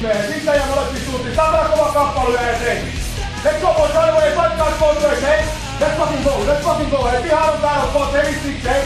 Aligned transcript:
Sitten 0.00 0.54
ja 0.54 0.62
molempi 0.66 1.00
suuntiin. 1.10 1.36
Tämä 1.36 1.58
kova 1.58 1.92
kamppailu 1.92 2.32
ja 2.32 2.50
eteen. 2.50 2.92
Let's 3.44 3.60
go 3.60 3.74
boys, 3.74 3.92
right 3.92 4.10
away, 4.10 4.30
fight 4.32 4.56
guys 4.56 4.74
both 4.78 5.02
ways, 5.02 5.22
hey. 5.22 5.44
Let's 5.80 5.96
fucking 5.98 6.24
go, 6.24 6.30
let's 6.46 6.64
fucking 6.64 6.90
go, 6.90 7.04
hey. 7.04 7.26
Ihan 7.26 7.52
on 7.52 7.60
täällä 7.60 7.86
boys, 7.92 8.12
hei 8.12 8.24
siksi, 8.24 8.68
hei. 8.68 8.82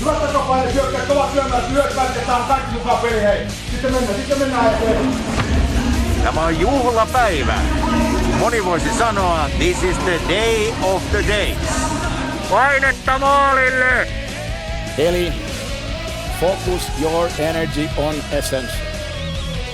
Hyvät 0.00 0.20
takapaine 0.22 0.72
syökkäät, 0.72 1.08
kovat 1.08 1.32
syömät, 1.32 1.70
hyökkäät 1.70 2.16
ja 2.16 2.26
saan 2.26 2.44
kaikki 2.44 2.72
mukaan 2.72 2.98
peli, 2.98 3.22
hei. 3.22 3.46
Sitten 3.70 3.92
mennään, 3.92 4.16
sitten 4.16 4.38
mennään 4.38 4.74
eteen. 4.74 5.14
Tämä 6.24 6.44
on 6.44 6.60
juhlapäivä. 6.60 7.54
Moni 8.38 8.64
voisi 8.64 8.94
sanoa, 8.98 9.50
this 9.58 9.82
is 9.82 9.98
the 9.98 10.20
day 10.28 10.72
of 10.82 11.02
the 11.10 11.24
days. 11.28 11.56
Painetta 12.50 13.18
maalille! 13.18 14.08
Eli 14.98 15.32
focus 16.40 16.82
your 17.02 17.28
energy 17.38 17.88
on 17.96 18.14
essence. 18.32 18.95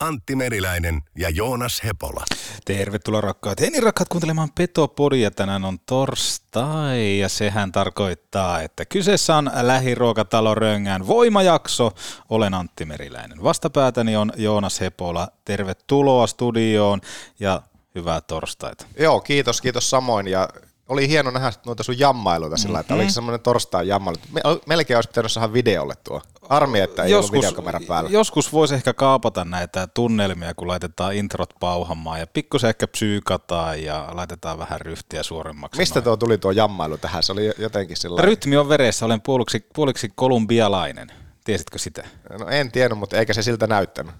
Antti 0.00 0.36
Meriläinen 0.36 1.02
ja 1.18 1.30
Joonas 1.30 1.82
Hepola. 1.84 2.24
Tervetuloa 2.64 3.20
rakkaat. 3.20 3.60
Hei 3.60 3.70
niin 3.70 3.82
rakkaat 3.82 4.08
kuuntelemaan 4.08 4.48
Petopodia. 4.54 5.30
Tänään 5.30 5.64
on 5.64 5.78
torstai 5.86 7.18
ja 7.18 7.28
sehän 7.28 7.72
tarkoittaa, 7.72 8.60
että 8.60 8.84
kyseessä 8.84 9.36
on 9.36 9.50
lähiruokatalo 9.62 10.54
Röngään 10.54 11.06
voimajakso. 11.06 11.92
Olen 12.28 12.54
Antti 12.54 12.84
Meriläinen. 12.84 13.42
Vastapäätäni 13.42 14.16
on 14.16 14.32
Joonas 14.36 14.80
Hepola. 14.80 15.28
Tervetuloa 15.44 16.26
studioon 16.26 17.00
ja 17.40 17.62
hyvää 17.94 18.20
torstaita. 18.20 18.86
Joo, 18.98 19.20
kiitos, 19.20 19.60
kiitos 19.60 19.90
samoin. 19.90 20.28
Ja 20.28 20.48
oli 20.90 21.08
hieno 21.08 21.30
nähdä 21.30 21.52
noita 21.66 21.82
sun 21.82 21.98
jammailuita 21.98 22.56
sillä 22.56 22.72
mm-hmm. 22.72 22.80
että 22.80 22.94
oliko 22.94 23.10
semmoinen 23.10 23.40
torstai 23.40 23.88
jammailu. 23.88 24.16
Me, 24.32 24.40
melkein 24.66 24.98
olisi 24.98 25.08
pitänyt 25.08 25.32
saada 25.32 25.52
videolle 25.52 25.94
tuo. 26.04 26.22
Armi, 26.48 26.80
että 26.80 27.04
ei 27.04 27.10
joskus, 27.10 27.30
ollut 27.30 27.44
videokamera 27.44 27.80
päällä. 27.88 28.10
Joskus 28.10 28.52
voisi 28.52 28.74
ehkä 28.74 28.94
kaapata 28.94 29.44
näitä 29.44 29.86
tunnelmia, 29.86 30.54
kun 30.54 30.68
laitetaan 30.68 31.14
introt 31.14 31.54
pauhamaan 31.60 32.20
ja 32.20 32.26
pikkusen 32.26 32.68
ehkä 32.68 32.86
psyykataan 32.86 33.82
ja 33.82 34.08
laitetaan 34.12 34.58
vähän 34.58 34.80
ryhtiä 34.80 35.22
suoremmaksi. 35.22 35.80
Mistä 35.80 35.98
noin. 35.98 36.04
tuo 36.04 36.16
tuli 36.16 36.38
tuo 36.38 36.50
jammailu 36.50 36.98
tähän? 36.98 37.22
Se 37.22 37.32
oli 37.32 37.52
jotenkin 37.58 37.96
sillä 37.96 38.22
Rytmi 38.22 38.56
on 38.56 38.68
veressä, 38.68 39.06
olen 39.06 39.20
puoliksi, 39.20 39.66
puoliksi 39.74 40.12
kolumbialainen. 40.14 41.12
Tiesitkö 41.44 41.78
sitä? 41.78 42.04
No 42.38 42.46
en 42.48 42.72
tiennyt, 42.72 42.98
mutta 42.98 43.16
eikä 43.16 43.32
se 43.32 43.42
siltä 43.42 43.66
näyttänyt 43.66 44.14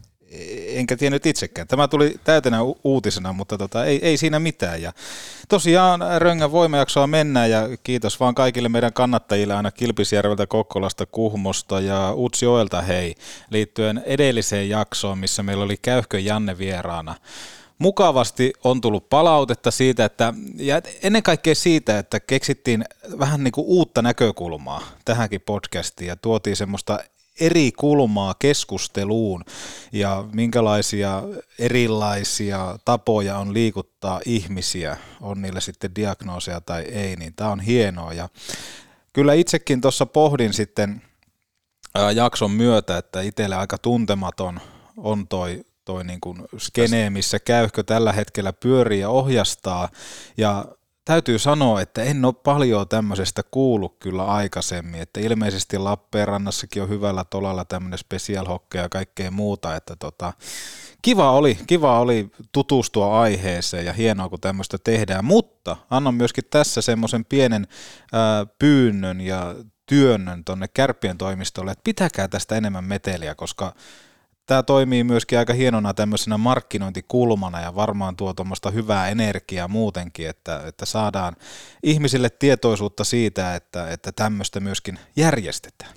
enkä 0.66 0.96
tiennyt 0.96 1.26
itsekään. 1.26 1.68
Tämä 1.68 1.88
tuli 1.88 2.14
täytenä 2.24 2.58
uutisena, 2.84 3.32
mutta 3.32 3.58
tota, 3.58 3.84
ei, 3.84 3.98
ei 4.02 4.16
siinä 4.16 4.38
mitään. 4.38 4.82
Ja 4.82 4.92
tosiaan 5.48 6.00
Röngän 6.18 6.52
voimajaksoa 6.52 7.06
mennään 7.06 7.50
ja 7.50 7.68
kiitos 7.82 8.20
vaan 8.20 8.34
kaikille 8.34 8.68
meidän 8.68 8.92
kannattajille 8.92 9.54
aina 9.54 9.70
Kilpisjärveltä, 9.70 10.46
Kokkolasta, 10.46 11.06
Kuhmosta 11.06 11.80
ja 11.80 12.12
Utsjoelta 12.16 12.82
hei, 12.82 13.14
liittyen 13.50 14.02
edelliseen 14.06 14.68
jaksoon, 14.68 15.18
missä 15.18 15.42
meillä 15.42 15.64
oli 15.64 15.76
Käyhkö 15.82 16.20
Janne 16.20 16.58
vieraana 16.58 17.14
mukavasti 17.80 18.52
on 18.64 18.80
tullut 18.80 19.08
palautetta 19.08 19.70
siitä, 19.70 20.04
että, 20.04 20.34
ja 20.56 20.82
ennen 21.02 21.22
kaikkea 21.22 21.54
siitä, 21.54 21.98
että 21.98 22.20
keksittiin 22.20 22.84
vähän 23.18 23.44
niin 23.44 23.52
kuin 23.52 23.66
uutta 23.66 24.02
näkökulmaa 24.02 24.82
tähänkin 25.04 25.40
podcastiin 25.40 26.08
ja 26.08 26.16
tuotiin 26.16 26.56
semmoista 26.56 26.98
eri 27.40 27.72
kulmaa 27.72 28.34
keskusteluun 28.38 29.44
ja 29.92 30.24
minkälaisia 30.32 31.22
erilaisia 31.58 32.78
tapoja 32.84 33.38
on 33.38 33.54
liikuttaa 33.54 34.20
ihmisiä, 34.26 34.96
on 35.20 35.42
niillä 35.42 35.60
sitten 35.60 35.94
diagnooseja 35.94 36.60
tai 36.60 36.82
ei, 36.82 37.16
niin 37.16 37.34
tämä 37.34 37.50
on 37.50 37.60
hienoa. 37.60 38.12
Ja 38.12 38.28
kyllä 39.12 39.34
itsekin 39.34 39.80
tuossa 39.80 40.06
pohdin 40.06 40.52
sitten 40.52 41.02
jakson 42.14 42.50
myötä, 42.50 42.98
että 42.98 43.20
itselle 43.20 43.56
aika 43.56 43.78
tuntematon 43.78 44.60
on 44.96 45.28
toi 45.28 45.64
toi 45.84 46.04
niin 46.04 46.20
kuin 46.20 46.42
skene, 46.58 47.10
missä 47.10 47.38
käyhkö 47.38 47.82
tällä 47.82 48.12
hetkellä 48.12 48.52
pyörii 48.52 49.00
ja 49.00 49.08
ohjastaa. 49.08 49.88
Ja 50.36 50.64
täytyy 51.10 51.38
sanoa, 51.38 51.80
että 51.80 52.02
en 52.02 52.24
ole 52.24 52.34
paljon 52.34 52.88
tämmöisestä 52.88 53.42
kuullut 53.50 53.96
kyllä 53.98 54.24
aikaisemmin, 54.24 55.00
että 55.00 55.20
ilmeisesti 55.20 55.78
Lappeenrannassakin 55.78 56.82
on 56.82 56.88
hyvällä 56.88 57.24
tolalla 57.24 57.64
tämmöinen 57.64 57.98
special 57.98 58.58
ja 58.74 58.88
kaikkea 58.88 59.30
muuta, 59.30 59.76
että 59.76 59.96
tota, 59.96 60.32
kiva 61.02 61.32
oli, 61.32 61.58
kiva 61.66 62.00
oli 62.00 62.30
tutustua 62.52 63.20
aiheeseen 63.20 63.86
ja 63.86 63.92
hienoa, 63.92 64.28
kun 64.28 64.40
tämmöistä 64.40 64.78
tehdään, 64.84 65.24
mutta 65.24 65.76
annan 65.90 66.14
myöskin 66.14 66.44
tässä 66.50 66.82
semmoisen 66.82 67.24
pienen 67.24 67.66
ää, 68.12 68.46
pyynnön 68.58 69.20
ja 69.20 69.54
työnnön 69.86 70.44
tuonne 70.44 70.68
kärppien 70.68 71.18
toimistolle, 71.18 71.70
että 71.70 71.84
pitäkää 71.84 72.28
tästä 72.28 72.56
enemmän 72.56 72.84
meteliä, 72.84 73.34
koska 73.34 73.74
tämä 74.46 74.62
toimii 74.62 75.04
myöskin 75.04 75.38
aika 75.38 75.52
hienona 75.52 75.94
tämmöisenä 75.94 76.38
markkinointikulmana 76.38 77.60
ja 77.60 77.74
varmaan 77.74 78.16
tuo 78.16 78.34
tuommoista 78.34 78.70
hyvää 78.70 79.08
energiaa 79.08 79.68
muutenkin, 79.68 80.28
että, 80.28 80.62
että 80.66 80.86
saadaan 80.86 81.36
ihmisille 81.82 82.30
tietoisuutta 82.30 83.04
siitä, 83.04 83.54
että, 83.54 83.90
että 83.90 84.12
tämmöistä 84.12 84.60
myöskin 84.60 84.98
järjestetään. 85.16 85.94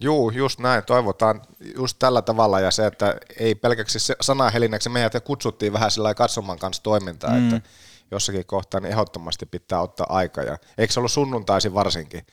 Juu, 0.00 0.30
just 0.30 0.58
näin. 0.58 0.84
Toivotaan 0.84 1.42
just 1.76 1.96
tällä 1.98 2.22
tavalla 2.22 2.60
ja 2.60 2.70
se, 2.70 2.86
että 2.86 3.16
ei 3.38 3.54
pelkäksi 3.54 3.98
sanahelinäksi 4.20 4.88
meidät 4.88 5.24
kutsuttiin 5.24 5.72
vähän 5.72 5.90
sillä 5.90 6.14
katsomaan 6.14 6.58
kanssa 6.58 6.82
toimintaa, 6.82 7.30
mm. 7.30 7.54
että 7.54 7.68
jossakin 8.10 8.46
kohtaa 8.46 8.80
niin 8.80 8.92
ehdottomasti 8.92 9.46
pitää 9.46 9.80
ottaa 9.80 10.06
aika. 10.08 10.42
Ja 10.42 10.58
eikö 10.78 10.92
se 10.92 11.00
ollut 11.00 11.12
sunnuntaisin 11.12 11.74
varsinkin, 11.74 12.26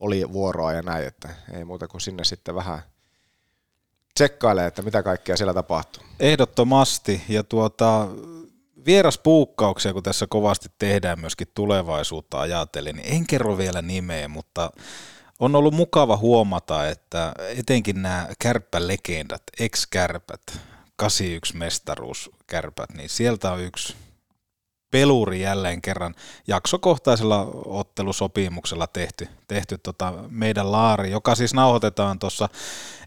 oli 0.00 0.32
vuoroa 0.32 0.72
ja 0.72 0.82
näin, 0.82 1.06
että 1.06 1.28
ei 1.52 1.64
muuta 1.64 1.88
kuin 1.88 2.00
sinne 2.00 2.24
sitten 2.24 2.54
vähän– 2.54 2.82
tsekkailee, 4.14 4.66
että 4.66 4.82
mitä 4.82 5.02
kaikkea 5.02 5.36
siellä 5.36 5.54
tapahtuu. 5.54 6.02
Ehdottomasti, 6.20 7.22
ja 7.28 7.44
tuota, 7.44 8.08
vieraspuukkauksia, 8.86 9.92
kun 9.92 10.02
tässä 10.02 10.26
kovasti 10.26 10.68
tehdään 10.78 11.20
myöskin 11.20 11.48
tulevaisuutta 11.54 12.40
ajatellen, 12.40 12.96
niin 12.96 13.14
en 13.14 13.26
kerro 13.26 13.58
vielä 13.58 13.82
nimeä, 13.82 14.28
mutta 14.28 14.70
on 15.38 15.56
ollut 15.56 15.74
mukava 15.74 16.16
huomata, 16.16 16.88
että 16.88 17.32
etenkin 17.38 18.02
nämä 18.02 18.28
kärppälegendat, 18.38 19.42
ex-kärpät, 19.60 20.42
81 20.96 21.56
mestaruuskärpät, 21.56 22.92
niin 22.96 23.08
sieltä 23.08 23.52
on 23.52 23.60
yksi 23.60 23.96
peluri 24.94 25.40
jälleen 25.40 25.82
kerran 25.82 26.14
jaksokohtaisella 26.46 27.48
ottelusopimuksella 27.66 28.86
tehty, 28.86 29.28
tehty 29.48 29.78
tota 29.78 30.14
meidän 30.28 30.72
laari, 30.72 31.10
joka 31.10 31.34
siis 31.34 31.54
nauhoitetaan 31.54 32.18
tuossa 32.18 32.48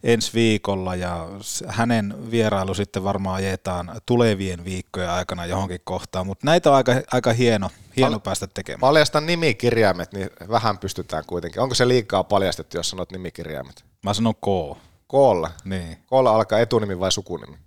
ensi 0.03 0.33
viikolla 0.33 0.95
ja 0.95 1.27
hänen 1.67 2.31
vierailu 2.31 2.73
sitten 2.73 3.03
varmaan 3.03 3.35
ajetaan 3.35 4.01
tulevien 4.05 4.65
viikkojen 4.65 5.09
aikana 5.09 5.45
johonkin 5.45 5.81
kohtaan, 5.83 6.27
mutta 6.27 6.45
näitä 6.45 6.69
on 6.69 6.75
aika, 6.75 6.91
aika 7.11 7.33
hieno, 7.33 7.69
hieno 7.97 8.17
Pal- 8.17 8.23
päästä 8.23 8.47
tekemään. 8.47 8.79
Paljasta 8.79 9.21
nimikirjaimet, 9.21 10.13
niin 10.13 10.29
vähän 10.49 10.77
pystytään 10.77 11.23
kuitenkin. 11.27 11.61
Onko 11.61 11.75
se 11.75 11.87
liikaa 11.87 12.23
paljastettu, 12.23 12.77
jos 12.77 12.89
sanot 12.89 13.11
nimikirjaimet? 13.11 13.85
Mä 14.03 14.13
sanon 14.13 14.35
K. 14.35 14.77
Koolla? 15.07 15.51
Niin. 15.65 15.97
Koolla 16.05 16.35
alkaa 16.35 16.59
etunimi 16.59 16.99
vai 16.99 17.11
sukunimi? 17.11 17.57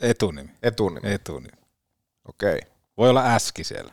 Etunimi. 0.00 0.50
Etunimi. 0.62 1.12
Etunimi. 1.12 1.58
Okei. 2.28 2.54
Okay. 2.54 2.77
Voi 2.98 3.10
olla 3.10 3.34
äski 3.34 3.64
siellä. 3.64 3.92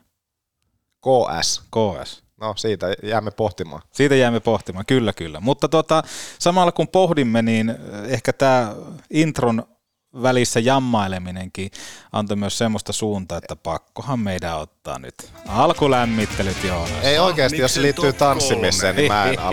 KS. 1.01 1.59
KS. 1.59 2.23
No 2.41 2.53
siitä 2.57 2.95
jäämme 3.03 3.31
pohtimaan. 3.31 3.81
Siitä 3.91 4.15
jäämme 4.15 4.39
pohtimaan, 4.39 4.85
kyllä 4.85 5.13
kyllä. 5.13 5.39
Mutta 5.39 5.69
tota, 5.69 6.03
samalla 6.39 6.71
kun 6.71 6.87
pohdimme, 6.87 7.41
niin 7.41 7.75
ehkä 8.07 8.33
tämä 8.33 8.75
intron 9.09 9.74
välissä 10.23 10.59
jammaileminenkin 10.59 11.71
antoi 12.11 12.37
myös 12.37 12.57
semmoista 12.57 12.93
suuntaa, 12.93 13.37
että 13.37 13.55
pakkohan 13.55 14.19
meidän 14.19 14.57
ottaa 14.57 14.99
nyt 14.99 15.15
alkulämmittelyt 15.47 16.63
Joonas. 16.63 16.91
Ei 17.03 17.19
oikeasti, 17.19 17.57
jos 17.57 17.73
se 17.73 17.81
liittyy 17.81 18.13
tanssimiseen, 18.13 18.95
niin 18.95 19.11
mä 19.11 19.25
en 19.25 19.39
ala. 19.39 19.51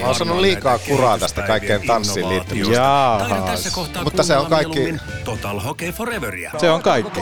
Mä 0.00 0.06
oon 0.06 0.14
saanut 0.14 0.38
liikaa 0.38 0.78
kuraa 0.78 1.18
tästä 1.18 1.42
kaikkeen 1.42 1.86
tanssiin 1.86 2.28
liittymisestä. 2.28 2.74
Jaahas. 2.74 3.78
Mutta 4.04 4.22
se 4.22 4.36
on 4.36 4.46
kaikki, 4.46 4.94
Total 5.24 5.60
Hockey 5.60 5.92
Foreveria. 5.92 6.52
Se 6.58 6.70
on 6.70 6.82
kaikki. 6.82 7.20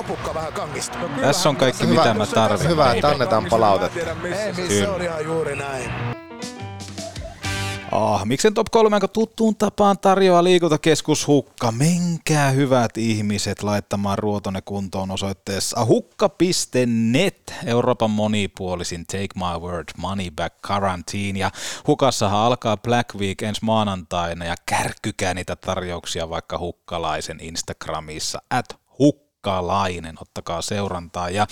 Tässä 1.20 1.48
on 1.48 1.56
kaikki, 1.56 1.86
mitä 1.86 2.14
mä 2.14 2.26
tarvitsen. 2.26 2.70
hyvä, 2.70 2.92
että 2.92 3.08
annetaan 3.08 3.46
palautetta. 3.50 4.00
Ah, 7.94 8.24
miksen 8.26 8.54
top 8.54 8.66
3, 8.70 9.00
kun 9.00 9.10
tuttuun 9.10 9.56
tapaan 9.56 9.98
tarjoaa 9.98 10.44
liikuntakeskus 10.44 11.26
Hukka. 11.26 11.72
Menkää 11.72 12.50
hyvät 12.50 12.96
ihmiset 12.96 13.62
laittamaan 13.62 14.18
ruotonne 14.18 14.60
kuntoon 14.64 15.10
osoitteessa 15.10 15.84
hukka.net. 15.84 17.54
Euroopan 17.66 18.10
monipuolisin 18.10 19.06
Take 19.06 19.28
My 19.34 19.60
Word 19.60 19.88
Money 19.96 20.30
Back 20.30 20.54
Quarantine. 20.70 21.38
Ja 21.38 21.50
Hukassahan 21.86 22.40
alkaa 22.40 22.76
Black 22.76 23.14
Week 23.14 23.42
ensi 23.42 23.60
maanantaina 23.64 24.44
ja 24.44 24.54
kärkkykää 24.66 25.34
niitä 25.34 25.56
tarjouksia 25.56 26.30
vaikka 26.30 26.58
Hukkalaisen 26.58 27.40
Instagramissa. 27.40 28.42
At 28.50 28.76
Hukkalainen, 28.98 30.14
ottakaa 30.20 30.62
seurantaa. 30.62 31.30
Ja 31.30 31.46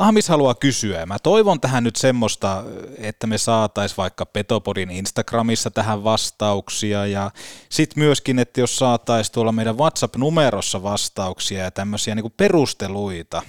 Ahmis 0.00 0.28
haluaa 0.28 0.54
kysyä, 0.54 1.06
mä 1.06 1.18
toivon 1.18 1.60
tähän 1.60 1.84
nyt 1.84 1.96
semmoista, 1.96 2.64
että 2.98 3.26
me 3.26 3.38
saatais 3.38 3.96
vaikka 3.96 4.26
Petopodin 4.26 4.90
Instagramissa 4.90 5.70
tähän 5.70 6.04
vastauksia, 6.04 7.06
ja 7.06 7.30
sitten 7.68 8.02
myöskin, 8.02 8.38
että 8.38 8.60
jos 8.60 8.76
saatais 8.76 9.30
tuolla 9.30 9.52
meidän 9.52 9.78
WhatsApp-numerossa 9.78 10.82
vastauksia 10.82 11.64
ja 11.64 11.70
tämmöisiä 11.70 12.14
niinku 12.14 12.32
perusteluita, 12.36 13.42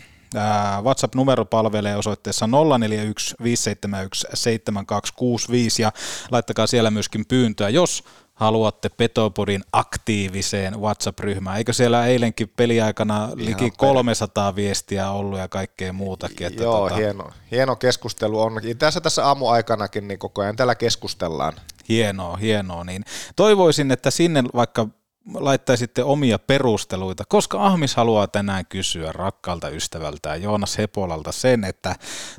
WhatsApp-numero 0.83 1.45
palvelee 1.45 1.95
osoitteessa 1.95 2.47
041 2.79 3.35
571 3.43 4.27
7265 4.33 5.81
ja 5.81 5.91
laittakaa 6.31 6.67
siellä 6.67 6.91
myöskin 6.91 7.25
pyyntöä, 7.25 7.69
jos 7.69 8.03
haluatte 8.41 8.89
Petopodin 8.89 9.63
aktiiviseen 9.73 10.81
WhatsApp-ryhmään. 10.81 11.57
Eikö 11.57 11.73
siellä 11.73 12.05
eilenkin 12.05 12.49
peliaikana 12.55 13.29
liki 13.35 13.71
300 13.77 14.55
viestiä 14.55 15.11
ollut 15.11 15.39
ja 15.39 15.47
kaikkea 15.47 15.93
muutakin? 15.93 16.47
Että 16.47 16.63
Joo, 16.63 16.79
tota, 16.79 16.95
hieno, 16.95 17.29
hieno 17.51 17.75
keskustelu 17.75 18.41
on. 18.41 18.53
Tässä 18.77 19.01
tässä 19.01 19.25
aamuaikanakin 19.25 20.07
niin 20.07 20.19
koko 20.19 20.41
ajan 20.41 20.55
täällä 20.55 20.75
keskustellaan. 20.75 21.53
Hienoa, 21.89 22.37
hienoa. 22.37 22.83
Niin 22.83 23.03
toivoisin, 23.35 23.91
että 23.91 24.11
sinne 24.11 24.43
vaikka 24.55 24.87
laittaisitte 25.33 26.03
omia 26.03 26.39
perusteluita, 26.39 27.23
koska 27.27 27.65
Ahmis 27.65 27.95
haluaa 27.95 28.27
tänään 28.27 28.65
kysyä 28.65 29.11
rakkaalta 29.11 29.69
ystävältään 29.69 30.41
Joonas 30.41 30.77
Hepolalta 30.77 31.31
sen, 31.31 31.63
että 31.63 31.95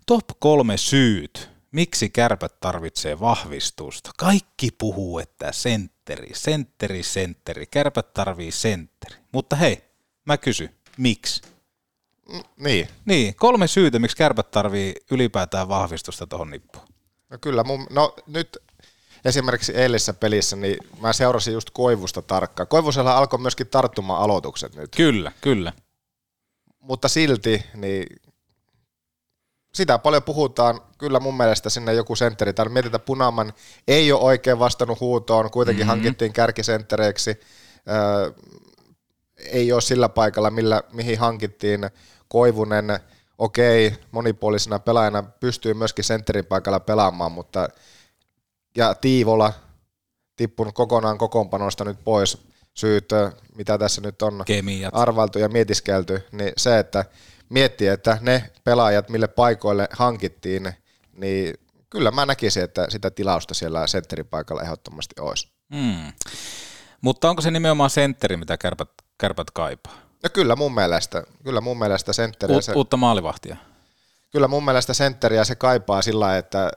top 0.07 0.25
kolme 0.39 0.77
syyt, 0.77 1.52
miksi 1.73 2.11
kärpät 2.11 2.61
tarvitsee 2.61 3.21
vahvistusta. 3.21 4.11
Kaikki 4.17 4.71
puhuu, 4.79 5.19
että 5.19 5.53
sentteri, 5.53 6.31
sentteri, 6.35 7.03
sentteri, 7.03 7.67
kärpät 7.67 8.15
tarvii 8.15 8.53
sentteri. 8.53 9.17
Mutta 9.33 9.57
hei, 9.57 9.85
mä 10.25 10.39
kysyn, 10.39 10.75
miksi? 10.97 11.43
Niin, 12.57 12.89
Niin, 13.05 13.35
kolme 13.35 13.67
syytä, 13.69 13.99
miksi 13.99 14.17
kärpät 14.17 14.51
tarvii 14.51 14.95
ylipäätään 15.11 15.69
vahvistusta 15.69 16.27
tuohon 16.27 16.51
nippuun. 16.51 16.87
no 17.31 17.39
kyllä. 17.41 17.65
Mun, 17.65 17.87
no 17.91 18.15
nyt 18.27 18.59
esimerkiksi 19.25 19.73
eilisessä 19.73 20.15
pelissä, 20.15 20.57
niin 20.57 20.77
mä 21.01 21.13
seurasin 21.13 21.55
just 21.55 21.71
Koivusta 21.71 22.23
tarkkaan. 22.23 22.67
Koivusella 22.67 23.19
alkoi 23.19 23.39
myöskin 23.39 23.67
tarttumaan 23.67 24.23
aloitukset 24.23 24.75
nyt. 24.75 24.97
Kyllä, 24.97 25.33
kyllä. 25.41 25.73
mutta 26.81 27.09
silti, 27.09 27.65
niin 27.75 28.07
sitä 29.75 29.99
paljon 29.99 30.23
puhutaan. 30.23 30.81
Kyllä 30.99 31.21
mun 31.21 31.37
mielestä 31.37 31.71
sinne 31.71 31.95
joku 31.95 32.17
sentteri. 32.17 32.53
Tai 32.53 32.69
mietitään, 32.69 33.01
Punaman 33.01 33.53
ei 33.89 34.13
ole 34.13 34.23
oikein 34.23 34.59
vastannut 34.59 35.01
huutoon, 35.01 35.51
kuitenkin 35.51 35.87
mm-hmm. 35.87 35.89
hankittiin 35.89 36.33
kärkisenttereiksi. 36.33 37.41
Öö, 37.89 38.33
ei 39.37 39.73
ole 39.73 39.81
sillä 39.81 40.09
paikalla, 40.09 40.51
millä, 40.51 40.83
mihin 40.93 41.19
hankittiin 41.19 41.91
Koivunen. 42.29 43.01
Okei, 43.39 43.95
monipuolisena 44.11 44.79
pelaajana 44.79 45.23
pystyy 45.23 45.75
myöskin 45.75 46.05
sentterin 46.05 46.47
paikalla 46.47 46.81
pelaamaan, 46.81 47.33
mutta 47.33 47.69
ja 48.77 48.95
Tiivola 48.95 49.53
tippunut 50.37 50.75
kokonaan 50.75 51.19
kokoonpanosta 51.19 51.85
nyt 51.85 51.99
pois. 52.05 52.39
Syyt, 52.75 53.09
mitä 53.57 53.79
tässä 53.79 54.01
nyt 54.01 54.23
on 54.23 54.43
Kemiat. 54.47 54.95
arvailtu 54.97 55.39
ja 55.39 55.49
mietiskelty, 55.49 56.27
niin 56.33 56.53
se, 56.57 56.79
että 56.79 57.05
miettii, 57.53 57.89
että 57.89 58.19
ne 58.21 58.51
pelaajat, 58.65 59.09
mille 59.09 59.29
paikoille 59.29 59.89
hankittiin, 59.93 60.73
niin 61.13 61.55
kyllä 61.91 62.11
mä 62.11 62.27
näkisin, 62.27 62.63
että 62.63 62.87
sitä 62.89 63.11
tilausta 63.11 63.55
siellä 63.55 63.87
sentterin 63.87 64.27
paikalla 64.27 64.63
ehdottomasti 64.63 65.15
olisi. 65.21 65.49
Mm. 65.73 66.13
Mutta 67.01 67.31
onko 67.31 67.43
se 67.43 67.51
nimenomaan 67.51 67.91
sentteri, 67.91 68.37
mitä 68.37 68.59
kärpät, 68.59 68.89
kärpät 69.19 69.51
kaipaa? 69.51 69.93
Ja 70.23 70.29
kyllä 70.29 70.57
mun 70.57 70.75
mielestä, 70.75 71.23
kyllä 71.45 71.61
mun 71.61 71.79
mielestä 71.79 72.13
sentteriä 72.13 72.55
Uut, 72.55 72.65
se, 72.65 72.73
uutta 72.73 72.97
maalivahtia. 72.97 73.57
kyllä 74.31 74.49
mun 74.49 74.65
mielestä 74.65 74.95
sentteriä 74.95 75.45
se 75.45 75.55
kaipaa 75.55 76.03
sillä 76.03 76.39
että 76.39 76.71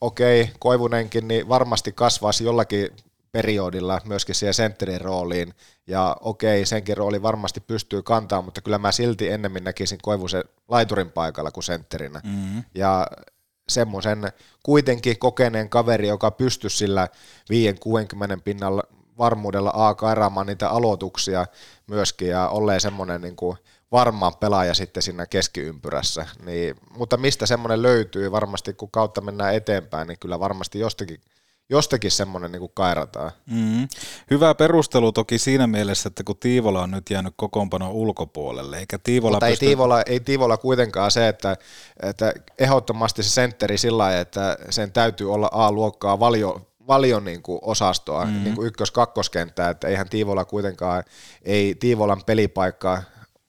okei, 0.00 0.50
Koivunenkin 0.58 1.28
niin 1.28 1.48
varmasti 1.48 1.92
kasvaisi 1.92 2.44
jollakin 2.44 2.88
periodilla 3.32 4.00
myöskin 4.04 4.34
siihen 4.34 4.54
sentterin 4.54 5.00
rooliin, 5.00 5.54
ja 5.86 6.16
okei, 6.20 6.66
senkin 6.66 6.96
rooli 6.96 7.22
varmasti 7.22 7.60
pystyy 7.60 8.02
kantaa, 8.02 8.42
mutta 8.42 8.60
kyllä 8.60 8.78
mä 8.78 8.92
silti 8.92 9.28
ennemmin 9.28 9.64
näkisin 9.64 9.98
Koivusen 10.02 10.44
laiturin 10.68 11.10
paikalla 11.10 11.50
kuin 11.50 11.64
sentterinä. 11.64 12.20
Mm-hmm. 12.24 12.64
Ja 12.74 13.06
semmoisen 13.68 14.32
kuitenkin 14.62 15.18
kokeneen 15.18 15.68
kaveri, 15.68 16.08
joka 16.08 16.30
pystyy 16.30 16.70
sillä 16.70 17.08
5-60 18.38 18.40
pinnalla 18.44 18.82
varmuudella 19.18 19.72
A 19.74 19.94
kairaamaan 19.94 20.46
niitä 20.46 20.68
aloituksia 20.68 21.46
myöskin 21.86 22.28
ja 22.28 22.48
olleen 22.48 22.80
semmoinen 22.80 23.20
niin 23.20 23.36
kuin 23.36 23.56
varmaan 23.92 24.36
pelaaja 24.36 24.74
sitten 24.74 25.02
siinä 25.02 25.26
keskiympyrässä. 25.26 26.26
Niin, 26.44 26.76
mutta 26.96 27.16
mistä 27.16 27.46
semmoinen 27.46 27.82
löytyy 27.82 28.32
varmasti, 28.32 28.74
kun 28.74 28.90
kautta 28.90 29.20
mennään 29.20 29.54
eteenpäin, 29.54 30.08
niin 30.08 30.18
kyllä 30.18 30.40
varmasti 30.40 30.78
jostakin, 30.78 31.20
jostakin 31.68 32.10
semmoinen 32.10 32.52
niin 32.52 32.70
kairataan. 32.74 33.30
Mm. 33.50 33.88
Hyvä 34.30 34.54
perustelu 34.54 35.12
toki 35.12 35.38
siinä 35.38 35.66
mielessä, 35.66 36.08
että 36.08 36.24
kun 36.24 36.36
Tiivola 36.36 36.82
on 36.82 36.90
nyt 36.90 37.10
jäänyt 37.10 37.34
kokoonpanon 37.36 37.90
ulkopuolelle, 37.90 38.78
eikä 38.78 38.98
Tiivola 38.98 39.36
Mutta 39.36 39.46
ei, 39.46 39.52
pysty... 39.52 39.66
Tiivola, 39.66 40.02
ei 40.02 40.20
Tiivola 40.20 40.56
kuitenkaan 40.56 41.10
se, 41.10 41.28
että, 41.28 41.56
että 42.02 42.32
ehdottomasti 42.58 43.22
se 43.22 43.30
sentteri 43.30 43.78
sillä 43.78 43.98
lailla, 43.98 44.20
että 44.20 44.56
sen 44.70 44.92
täytyy 44.92 45.32
olla 45.32 45.48
A-luokkaa 45.52 46.20
valio, 46.20 46.66
valion 46.86 47.24
niin 47.24 47.42
kuin 47.42 47.58
osastoa, 47.62 48.24
mm-hmm. 48.24 48.44
niin 48.44 48.54
kuin 48.54 48.66
ykkös-kakkoskenttää, 48.66 49.70
että 49.70 49.88
eihän 49.88 50.08
Tiivola 50.08 50.44
kuitenkaan, 50.44 51.04
ei 51.42 51.74
Tiivolan 51.74 52.22
pelipaikka 52.26 53.02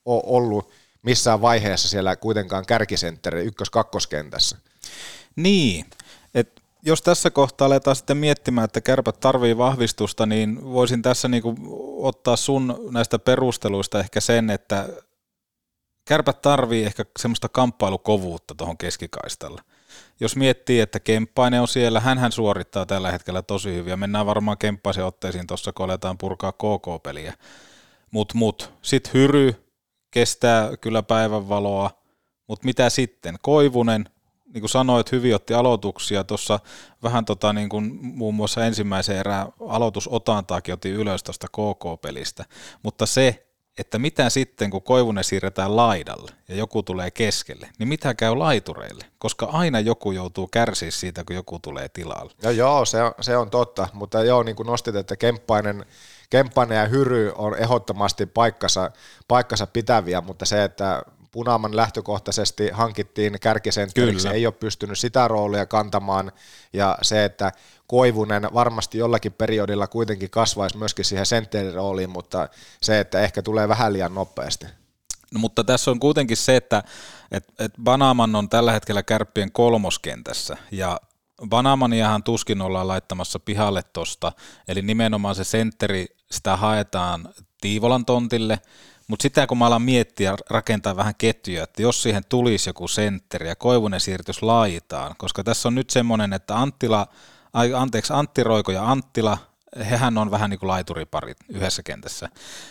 ole 0.04 0.22
ollut 0.26 0.70
missään 1.02 1.40
vaiheessa 1.40 1.88
siellä 1.88 2.16
kuitenkaan 2.16 2.66
kärkisentteri 2.66 3.44
ykkös-kakkoskentässä. 3.44 4.56
Niin, 5.36 5.84
jos 6.82 7.02
tässä 7.02 7.30
kohtaa 7.30 7.66
aletaan 7.66 7.96
sitten 7.96 8.16
miettimään, 8.16 8.64
että 8.64 8.80
kärpät 8.80 9.20
tarvii 9.20 9.58
vahvistusta, 9.58 10.26
niin 10.26 10.64
voisin 10.64 11.02
tässä 11.02 11.28
niinku 11.28 11.54
ottaa 12.02 12.36
sun 12.36 12.88
näistä 12.90 13.18
perusteluista 13.18 14.00
ehkä 14.00 14.20
sen, 14.20 14.50
että 14.50 14.88
kärpät 16.04 16.42
tarvii 16.42 16.84
ehkä 16.84 17.04
semmoista 17.18 17.48
kamppailukovuutta 17.48 18.54
tuohon 18.54 18.78
keskikaistalle. 18.78 19.60
Jos 20.20 20.36
miettii, 20.36 20.80
että 20.80 21.00
Kemppainen 21.00 21.60
on 21.60 21.68
siellä, 21.68 22.00
hän 22.00 22.32
suorittaa 22.32 22.86
tällä 22.86 23.10
hetkellä 23.10 23.42
tosi 23.42 23.74
hyvin, 23.74 23.90
ja 23.90 23.96
mennään 23.96 24.26
varmaan 24.26 24.58
Kemppaisen 24.58 25.04
otteisiin 25.04 25.46
tuossa, 25.46 25.72
kun 25.72 25.84
aletaan 25.84 26.18
purkaa 26.18 26.52
KK-peliä. 26.52 27.34
Mut, 28.10 28.34
mut, 28.34 28.72
sit 28.82 29.14
Hyry 29.14 29.54
kestää 30.10 30.76
kyllä 30.76 31.02
päivänvaloa, 31.02 31.90
mutta 32.46 32.64
mitä 32.64 32.90
sitten? 32.90 33.36
Koivunen, 33.42 34.10
niin 34.54 34.62
kuin 34.62 34.70
sanoit, 34.70 35.12
hyvin 35.12 35.34
otti 35.34 35.54
aloituksia 35.54 36.24
tuossa 36.24 36.60
vähän 37.02 37.24
tota, 37.24 37.52
niin 37.52 37.68
kuin 37.68 37.98
muun 38.02 38.34
muassa 38.34 38.64
ensimmäisen 38.64 39.16
erään 39.16 39.48
aloitusotantaakin 39.68 40.74
otti 40.74 40.90
ylös 40.90 41.22
tuosta 41.22 41.46
KK-pelistä, 41.48 42.44
mutta 42.82 43.06
se, 43.06 43.48
että 43.78 43.98
mitä 43.98 44.30
sitten, 44.30 44.70
kun 44.70 44.82
Koivunen 44.82 45.24
siirretään 45.24 45.76
laidalle 45.76 46.32
ja 46.48 46.54
joku 46.54 46.82
tulee 46.82 47.10
keskelle, 47.10 47.68
niin 47.78 47.88
mitä 47.88 48.14
käy 48.14 48.34
laitureille? 48.36 49.04
Koska 49.18 49.46
aina 49.46 49.80
joku 49.80 50.12
joutuu 50.12 50.46
kärsiä 50.46 50.90
siitä, 50.90 51.24
kun 51.24 51.36
joku 51.36 51.58
tulee 51.58 51.88
tilalle. 51.88 52.32
No 52.42 52.50
joo, 52.50 52.84
se 52.84 53.02
on, 53.02 53.12
se 53.20 53.36
on 53.36 53.50
totta, 53.50 53.88
mutta 53.92 54.24
joo, 54.24 54.42
niin 54.42 54.56
kuin 54.56 54.66
nostit, 54.66 54.94
että 54.94 55.16
Kemppainen, 55.16 55.86
Kemppainen 56.30 56.78
ja 56.78 56.86
Hyry 56.86 57.32
on 57.34 57.58
ehdottomasti 57.58 58.26
paikkansa, 58.26 58.90
paikkansa 59.28 59.66
pitäviä, 59.66 60.20
mutta 60.20 60.44
se, 60.44 60.64
että 60.64 61.02
Punaman 61.30 61.76
lähtökohtaisesti 61.76 62.70
hankittiin 62.72 63.40
kärkisentteriksi, 63.40 64.22
Kyllä. 64.22 64.34
ei 64.34 64.46
ole 64.46 64.54
pystynyt 64.54 64.98
sitä 64.98 65.28
roolia 65.28 65.66
kantamaan, 65.66 66.32
ja 66.72 66.98
se, 67.02 67.24
että 67.24 67.52
Koivunen 67.86 68.42
varmasti 68.54 68.98
jollakin 68.98 69.32
periodilla 69.32 69.86
kuitenkin 69.86 70.30
kasvaisi 70.30 70.76
myöskin 70.76 71.04
siihen 71.04 71.26
sentterin 71.26 71.74
rooliin, 71.74 72.10
mutta 72.10 72.48
se, 72.82 73.00
että 73.00 73.20
ehkä 73.20 73.42
tulee 73.42 73.68
vähän 73.68 73.92
liian 73.92 74.14
nopeasti. 74.14 74.66
No, 75.32 75.40
mutta 75.40 75.64
tässä 75.64 75.90
on 75.90 76.00
kuitenkin 76.00 76.36
se, 76.36 76.56
että 76.56 76.82
et, 77.32 77.44
et 77.58 77.72
Banaman 77.82 78.36
on 78.36 78.48
tällä 78.48 78.72
hetkellä 78.72 79.02
kärppien 79.02 79.52
kolmoskentässä. 79.52 80.56
Ja 80.70 81.00
Banamaniahan 81.48 82.22
tuskin 82.22 82.62
ollaan 82.62 82.88
laittamassa 82.88 83.40
pihalle 83.40 83.82
tosta, 83.92 84.32
eli 84.68 84.82
nimenomaan 84.82 85.34
se 85.34 85.44
sentteri, 85.44 86.06
sitä 86.30 86.56
haetaan 86.56 87.28
Tiivolan 87.60 88.04
tontille, 88.04 88.58
mutta 89.08 89.22
sitä 89.22 89.46
kun 89.46 89.58
mä 89.58 89.66
alan 89.66 89.82
miettiä 89.82 90.36
rakentaa 90.50 90.96
vähän 90.96 91.14
ketjuja, 91.18 91.64
että 91.64 91.82
jos 91.82 92.02
siihen 92.02 92.22
tulisi 92.28 92.68
joku 92.68 92.88
sentteri 92.88 93.48
ja 93.48 93.56
Koivunen 93.56 94.00
siirtyisi 94.00 94.42
laitaan, 94.42 95.14
koska 95.18 95.44
tässä 95.44 95.68
on 95.68 95.74
nyt 95.74 95.90
semmoinen, 95.90 96.32
että 96.32 96.58
Anttila, 96.58 97.06
ai, 97.52 97.74
anteeksi, 97.74 98.12
Antti 98.12 98.44
Roiko 98.44 98.72
ja 98.72 98.90
Anttila, 98.90 99.38
hehän 99.90 100.18
on 100.18 100.30
vähän 100.30 100.50
niin 100.50 100.60
kuin 100.60 100.68
laituriparit 100.68 101.36
yhdessä 101.48 101.82
kentässä. 101.82 102.28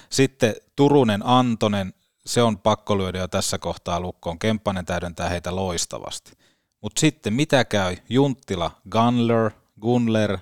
Sitten 0.10 0.56
Turunen, 0.76 1.22
Antonen, 1.26 1.94
se 2.26 2.42
on 2.42 2.58
pakko 2.58 2.98
lyödä 2.98 3.20
jo 3.20 3.28
tässä 3.28 3.58
kohtaa 3.58 4.00
lukkoon. 4.00 4.40
Kemppanen 4.40 4.86
täydentää 4.86 5.30
heitä 5.30 5.56
loistavasti. 5.56 6.32
Mutta 6.82 7.00
sitten 7.00 7.34
mitä 7.34 7.66
käy? 7.66 7.98
Junttila, 8.10 8.72
Gunler, 8.90 9.52
Gunler, 9.82 10.38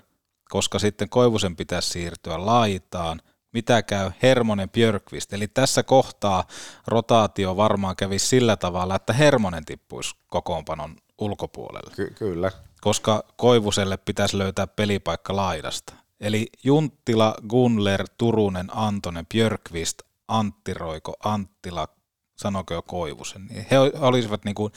koska 0.48 0.78
sitten 0.78 1.08
Koivusen 1.08 1.56
pitäisi 1.56 1.90
siirtyä 1.90 2.46
laitaan. 2.46 3.20
Mitä 3.56 3.82
käy? 3.82 4.10
Hermonen, 4.22 4.70
Björkvist. 4.70 5.32
Eli 5.32 5.48
tässä 5.48 5.82
kohtaa 5.82 6.44
rotaatio 6.86 7.56
varmaan 7.56 7.96
kävisi 7.96 8.26
sillä 8.26 8.56
tavalla, 8.56 8.94
että 8.94 9.12
Hermonen 9.12 9.64
tippuisi 9.64 10.14
kokoonpanon 10.26 10.96
ulkopuolelle 11.18 11.90
Ky- 11.94 12.14
kyllä. 12.18 12.52
koska 12.80 13.24
Koivuselle 13.36 13.96
pitäisi 13.96 14.38
löytää 14.38 14.66
pelipaikka 14.66 15.36
laidasta. 15.36 15.92
Eli 16.20 16.46
Junttila, 16.64 17.34
Gunler, 17.48 18.04
Turunen, 18.18 18.68
Antonen, 18.72 19.26
Björkvist, 19.26 20.02
Antti 20.28 20.74
Roiko, 20.74 21.14
Anttila, 21.24 21.88
sanoko 22.36 22.74
jo 22.74 22.82
Koivusen, 22.82 23.46
niin 23.46 23.66
he 23.70 23.78
olisivat 23.78 24.44
niin 24.44 24.54
kuin 24.54 24.72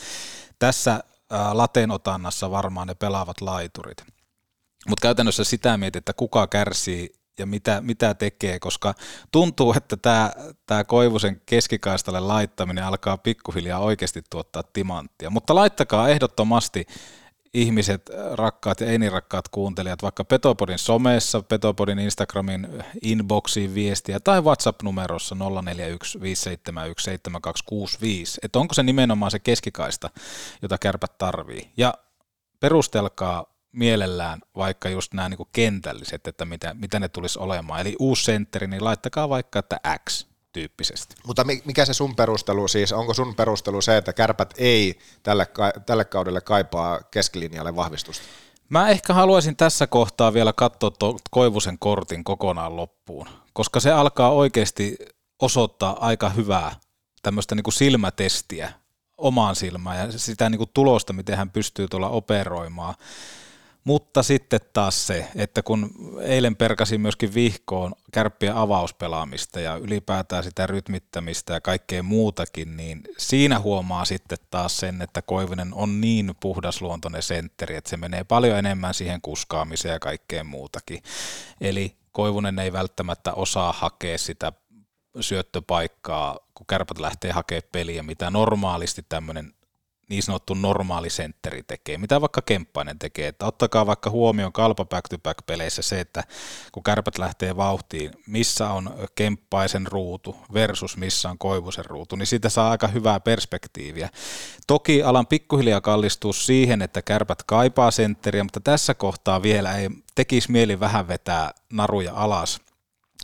tässä 0.60 1.04
lateenotannassa 1.52 2.52
varmaan 2.52 2.88
ne 2.88 2.96
pelaavat 2.96 3.42
laiturit. 3.42 4.04
Mutta 4.88 5.02
käytännössä 5.02 5.44
sitä 5.44 5.78
mietit, 5.78 5.98
että 6.02 6.14
kuka 6.14 6.48
kärsii 6.48 7.19
ja 7.40 7.46
mitä, 7.46 7.82
mitä 7.82 8.14
tekee, 8.14 8.60
koska 8.60 8.94
tuntuu, 9.32 9.74
että 9.78 9.98
tämä, 9.98 10.32
tämä 10.66 10.84
Koivusen 10.84 11.42
keskikaistalle 11.46 12.20
laittaminen 12.20 12.84
alkaa 12.84 13.18
pikkuhiljaa 13.18 13.80
oikeasti 13.80 14.24
tuottaa 14.30 14.64
timanttia. 14.64 15.30
Mutta 15.30 15.56
laittakaa 15.56 16.10
ehdottomasti 16.10 16.86
ihmiset, 17.54 18.10
rakkaat 18.32 18.82
ja 18.82 18.88
ei 18.88 19.00
niin 19.00 19.12
rakkaat 19.12 19.48
kuuntelijat, 19.48 20.02
vaikka 20.02 20.26
Petopodin 20.26 20.78
somessa, 20.78 21.42
Petopodin 21.42 22.00
Instagramin 22.00 22.68
inboxiin 23.02 23.76
viestiä 23.76 24.20
tai 24.20 24.42
WhatsApp-numerossa 24.42 25.36
041 25.36 26.22
571 26.22 27.04
7265, 27.04 28.40
että 28.44 28.60
onko 28.60 28.74
se 28.74 28.84
nimenomaan 28.84 29.32
se 29.32 29.40
keskikaista, 29.40 30.10
jota 30.62 30.78
kärpät 30.78 31.18
tarvii. 31.18 31.72
Ja 31.78 31.94
perustelkaa 32.60 33.49
mielellään 33.72 34.42
vaikka 34.56 34.90
just 34.90 35.14
nämä 35.14 35.30
niin 35.30 35.40
kentälliset, 35.52 36.28
että 36.28 36.46
mitä, 36.46 36.74
mitä 36.74 37.00
ne 37.00 37.10
tulisi 37.10 37.40
olemaan. 37.40 37.82
Eli 37.82 37.96
uusi 38.00 38.24
sentteri, 38.24 38.68
niin 38.68 38.84
laittakaa 38.84 39.30
vaikka, 39.30 39.60
että 39.60 39.80
X 40.10 40.26
tyyppisesti. 40.52 41.16
Mutta 41.28 41.44
mi- 41.44 41.62
mikä 41.66 41.86
se 41.86 41.94
sun 41.94 42.16
perustelu 42.16 42.68
siis, 42.68 42.94
onko 42.94 43.14
sun 43.14 43.36
perustelu 43.36 43.82
se, 43.82 43.98
että 43.98 44.14
kärpät 44.14 44.54
ei 44.58 45.00
tälle, 45.24 45.48
tälle 45.86 46.06
kaudelle 46.06 46.42
kaipaa 46.42 47.00
keskilinjalle 47.12 47.76
vahvistusta? 47.76 48.24
Mä 48.70 48.90
ehkä 48.90 49.14
haluaisin 49.14 49.56
tässä 49.56 49.88
kohtaa 49.88 50.34
vielä 50.34 50.54
katsoa 50.54 50.92
to- 50.92 51.18
Koivusen 51.32 51.80
kortin 51.80 52.24
kokonaan 52.24 52.76
loppuun, 52.76 53.28
koska 53.54 53.80
se 53.80 53.92
alkaa 53.92 54.32
oikeasti 54.32 54.98
osoittaa 55.42 56.06
aika 56.06 56.30
hyvää 56.30 56.76
tämmöistä 57.22 57.56
niin 57.56 57.64
kuin 57.64 57.74
silmätestiä 57.74 58.74
omaan 59.18 59.56
silmään 59.56 59.98
ja 59.98 60.20
sitä 60.20 60.50
niin 60.50 60.58
kuin 60.58 60.70
tulosta, 60.74 61.14
miten 61.14 61.38
hän 61.38 61.50
pystyy 61.50 61.88
tuolla 61.88 62.10
operoimaan. 62.10 62.96
Mutta 63.90 64.24
sitten 64.24 64.60
taas 64.74 65.08
se, 65.08 65.28
että 65.36 65.62
kun 65.62 65.90
eilen 66.22 66.56
perkasin 66.56 67.02
myöskin 67.02 67.34
vihkoon 67.34 67.94
kärppien 68.12 68.56
avauspelaamista 68.56 69.60
ja 69.60 69.76
ylipäätään 69.76 70.44
sitä 70.44 70.68
rytmittämistä 70.68 71.54
ja 71.54 71.62
kaikkea 71.62 72.04
muutakin, 72.04 72.78
niin 72.78 73.04
siinä 73.18 73.60
huomaa 73.60 74.06
sitten 74.06 74.38
taas 74.50 74.78
sen, 74.78 75.02
että 75.02 75.22
Koivunen 75.22 75.74
on 75.74 76.02
niin 76.02 76.36
puhdasluontoinen 76.40 77.24
sentteri, 77.24 77.76
että 77.76 77.90
se 77.90 77.98
menee 77.98 78.24
paljon 78.24 78.58
enemmän 78.58 78.94
siihen 78.94 79.22
kuskaamiseen 79.22 79.94
ja 79.94 80.00
kaikkeen 80.00 80.46
muutakin. 80.46 81.04
Eli 81.62 81.96
Koivunen 82.12 82.60
ei 82.60 82.74
välttämättä 82.74 83.34
osaa 83.34 83.74
hakea 83.74 84.18
sitä 84.18 84.54
syöttöpaikkaa, 85.20 86.40
kun 86.54 86.68
kärpät 86.68 87.00
lähtee 87.00 87.32
hakemaan 87.32 87.70
peliä, 87.72 88.04
mitä 88.04 88.30
normaalisti 88.30 89.06
tämmöinen 89.10 89.54
niin 90.10 90.24
sanottu 90.24 90.54
normaali 90.54 91.10
sentteri 91.10 91.64
tekee, 91.64 91.98
mitä 91.98 92.22
vaikka 92.22 92.42
Kemppainen 92.42 93.00
tekee, 93.00 93.28
että 93.28 93.46
ottakaa 93.46 93.86
vaikka 93.86 94.10
huomioon 94.10 94.54
kalpa 94.54 94.86
back 94.86 95.08
to 95.10 95.18
back 95.18 95.46
peleissä 95.46 95.82
se, 95.82 96.00
että 96.00 96.24
kun 96.72 96.84
kärpät 96.84 97.18
lähtee 97.18 97.58
vauhtiin, 97.58 98.12
missä 98.28 98.70
on 98.70 98.94
Kemppaisen 99.16 99.88
ruutu 99.88 100.36
versus 100.54 100.98
missä 100.98 101.30
on 101.30 101.38
Koivusen 101.38 101.86
ruutu, 101.86 102.16
niin 102.16 102.28
siitä 102.28 102.50
saa 102.50 102.72
aika 102.72 102.88
hyvää 102.88 103.20
perspektiiviä. 103.20 104.10
Toki 104.68 105.04
alan 105.04 105.28
pikkuhiljaa 105.28 105.82
kallistua 105.82 106.34
siihen, 106.34 106.82
että 106.82 107.02
kärpät 107.02 107.44
kaipaa 107.44 107.92
sentteriä, 107.92 108.44
mutta 108.44 108.60
tässä 108.60 108.94
kohtaa 108.94 109.42
vielä 109.42 109.78
ei 109.78 109.90
tekisi 110.16 110.52
mieli 110.52 110.80
vähän 110.80 111.08
vetää 111.08 111.52
naruja 111.74 112.14
alas, 112.16 112.62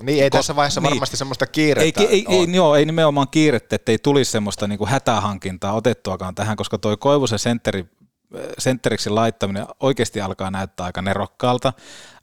Niin, 0.03 0.23
ei 0.23 0.29
Kos- 0.29 0.37
tässä 0.37 0.55
vaiheessa 0.55 0.81
niin. 0.81 0.89
varmasti 0.89 1.17
semmoista 1.17 1.45
ei, 1.45 1.51
kiirettä 1.51 2.01
ei, 2.01 2.07
ei, 2.09 2.25
ole. 2.27 2.49
joo, 2.49 2.75
ei 2.75 2.85
nimenomaan 2.85 3.27
kiirettä, 3.31 3.75
että 3.75 3.91
ei 3.91 3.97
tulisi 3.97 4.31
semmoista 4.31 4.67
niin 4.67 4.77
kuin 4.77 4.89
hätähankintaa 4.89 5.73
otettuakaan 5.73 6.35
tähän, 6.35 6.57
koska 6.57 6.77
toi 6.77 6.97
Koivusen 6.97 7.39
sentteri, 7.39 7.85
sentteriksi 8.57 9.09
laittaminen 9.09 9.65
oikeasti 9.79 10.21
alkaa 10.21 10.51
näyttää 10.51 10.85
aika 10.85 11.01
nerokkaalta. 11.01 11.73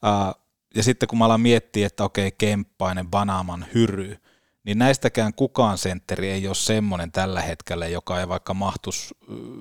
Ää, 0.02 0.32
ja 0.74 0.82
sitten 0.82 1.08
kun 1.08 1.18
mä 1.18 1.24
alan 1.24 1.40
miettiä, 1.40 1.86
että 1.86 2.04
okei, 2.04 2.32
Kemppainen, 2.38 3.10
Banaman, 3.10 3.66
Hyry, 3.74 4.16
niin 4.64 4.78
näistäkään 4.78 5.34
kukaan 5.34 5.78
sentteri 5.78 6.30
ei 6.30 6.46
ole 6.46 6.54
semmoinen 6.54 7.12
tällä 7.12 7.40
hetkellä, 7.40 7.86
joka 7.86 8.20
ei 8.20 8.28
vaikka 8.28 8.54
mahtus 8.54 9.14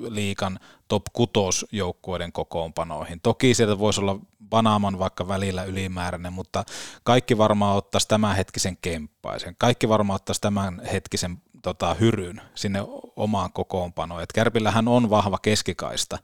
liikan 0.09 0.59
top 0.87 1.03
6 1.13 1.65
joukkueiden 1.71 2.31
kokoonpanoihin. 2.31 3.19
Toki 3.21 3.53
sieltä 3.53 3.79
voisi 3.79 4.01
olla 4.01 4.19
Banaman 4.49 4.99
vaikka 4.99 5.27
välillä 5.27 5.63
ylimääräinen, 5.63 6.33
mutta 6.33 6.63
kaikki 7.03 7.37
varmaan 7.37 7.77
ottaisi 7.77 8.07
tämän 8.07 8.35
hetkisen 8.35 8.77
kemppaisen. 8.81 9.55
Kaikki 9.57 9.89
varmaan 9.89 10.15
ottaisi 10.15 10.41
tämän 10.41 10.81
hetkisen 10.91 11.37
tota, 11.61 11.93
hyryn 11.93 12.41
sinne 12.55 12.79
omaan 13.15 13.53
kokoonpanoon. 13.53 14.23
Et 14.23 14.31
Kärpillähän 14.33 14.87
on 14.87 15.09
vahva 15.09 15.37
keskikaista. 15.41 16.17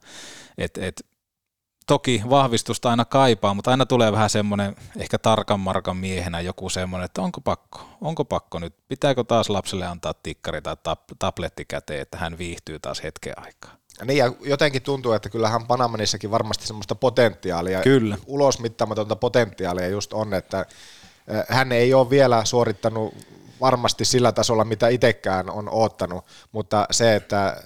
Et, 0.57 0.77
et, 0.77 1.05
toki 1.87 2.23
vahvistusta 2.29 2.89
aina 2.89 3.05
kaipaa, 3.05 3.53
mutta 3.53 3.71
aina 3.71 3.85
tulee 3.85 4.11
vähän 4.11 4.29
semmoinen 4.29 4.75
ehkä 4.97 5.17
tarkan 5.17 5.59
markan 5.59 5.97
miehenä 5.97 6.41
joku 6.41 6.69
semmoinen, 6.69 7.05
että 7.05 7.21
onko 7.21 7.41
pakko, 7.41 7.89
onko 8.01 8.25
pakko 8.25 8.59
nyt, 8.59 8.73
pitääkö 8.87 9.23
taas 9.23 9.49
lapselle 9.49 9.85
antaa 9.85 10.13
tikkari 10.13 10.61
tai 10.61 10.75
tab- 10.75 11.15
tabletti 11.19 11.65
käteen, 11.65 12.01
että 12.01 12.17
hän 12.17 12.37
viihtyy 12.37 12.79
taas 12.79 13.03
hetken 13.03 13.33
aikaa. 13.39 13.71
Niin 14.05 14.17
ja 14.17 14.31
jotenkin 14.41 14.81
tuntuu, 14.81 15.11
että 15.11 15.29
kyllähän 15.29 15.67
Panamanissakin 15.67 16.31
varmasti 16.31 16.67
semmoista 16.67 16.95
potentiaalia, 16.95 17.81
Kyllä. 17.81 18.17
ulosmittaamatonta 18.25 19.15
potentiaalia 19.15 19.87
just 19.87 20.13
on, 20.13 20.33
että 20.33 20.65
eh, 21.27 21.45
hän 21.49 21.71
ei 21.71 21.93
ole 21.93 22.09
vielä 22.09 22.45
suorittanut 22.45 23.13
varmasti 23.61 24.05
sillä 24.05 24.31
tasolla, 24.31 24.65
mitä 24.65 24.87
itsekään 24.87 25.49
on 25.49 25.69
oottanut, 25.69 26.25
mutta 26.51 26.85
se, 26.91 27.15
että 27.15 27.63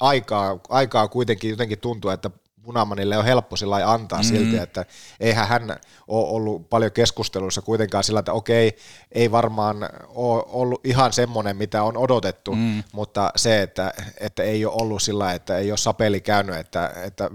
aikaa, 0.00 0.58
aikaa 0.68 1.08
kuitenkin 1.08 1.50
jotenkin 1.50 1.78
tuntuu, 1.78 2.10
että 2.10 2.30
Punamanille 2.62 3.18
on 3.18 3.24
helppo 3.24 3.56
sillä 3.56 3.92
antaa 3.92 4.18
mm. 4.18 4.24
silti, 4.24 4.56
että 4.56 4.86
eihän 5.20 5.48
hän 5.48 5.76
ole 6.08 6.28
ollut 6.28 6.70
paljon 6.70 6.92
keskustelussa 6.92 7.62
kuitenkaan 7.62 8.04
sillä, 8.04 8.18
että 8.18 8.32
okei, 8.32 8.76
ei 9.12 9.30
varmaan 9.30 9.76
ole 10.08 10.44
ollut 10.46 10.86
ihan 10.86 11.12
semmoinen, 11.12 11.56
mitä 11.56 11.82
on 11.82 11.96
odotettu, 11.96 12.54
mm. 12.54 12.82
mutta 12.92 13.32
se, 13.36 13.62
että, 13.62 13.92
että 14.20 14.42
ei 14.42 14.64
ole 14.64 14.82
ollut 14.82 15.02
sillä 15.02 15.32
että 15.32 15.58
ei 15.58 15.72
ole 15.72 15.78
sapeli 15.78 16.20
käynyt, 16.20 16.56
että, 16.56 16.92
että 17.04 17.30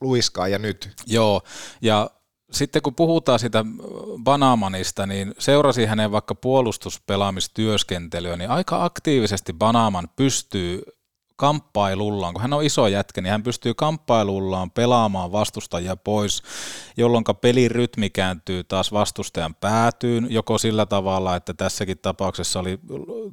luiskaa 0.00 0.48
ja 0.48 0.58
nyt. 0.58 0.90
Joo, 1.06 1.42
ja 1.82 2.10
sitten 2.52 2.82
kun 2.82 2.94
puhutaan 2.94 3.38
sitä 3.38 3.64
Banamanista, 4.24 5.06
niin 5.06 5.34
seurasi 5.38 5.86
hänen 5.86 6.12
vaikka 6.12 6.34
puolustuspelaamistyöskentelyä, 6.34 8.36
niin 8.36 8.50
aika 8.50 8.84
aktiivisesti 8.84 9.52
Banaman 9.52 10.08
pystyy 10.16 10.82
kamppailullaan, 11.36 12.34
kun 12.34 12.42
hän 12.42 12.52
on 12.52 12.64
iso 12.64 12.86
jätkä, 12.86 13.20
niin 13.20 13.30
hän 13.30 13.42
pystyy 13.42 13.74
kamppailullaan 13.74 14.70
pelaamaan 14.70 15.32
vastustajia 15.32 15.96
pois, 15.96 16.42
jolloin 16.96 17.24
pelin 17.40 17.70
rytmi 17.70 18.10
kääntyy 18.10 18.64
taas 18.64 18.92
vastustajan 18.92 19.54
päätyyn, 19.54 20.26
joko 20.30 20.58
sillä 20.58 20.86
tavalla, 20.86 21.36
että 21.36 21.54
tässäkin 21.54 21.98
tapauksessa 21.98 22.60
oli 22.60 22.78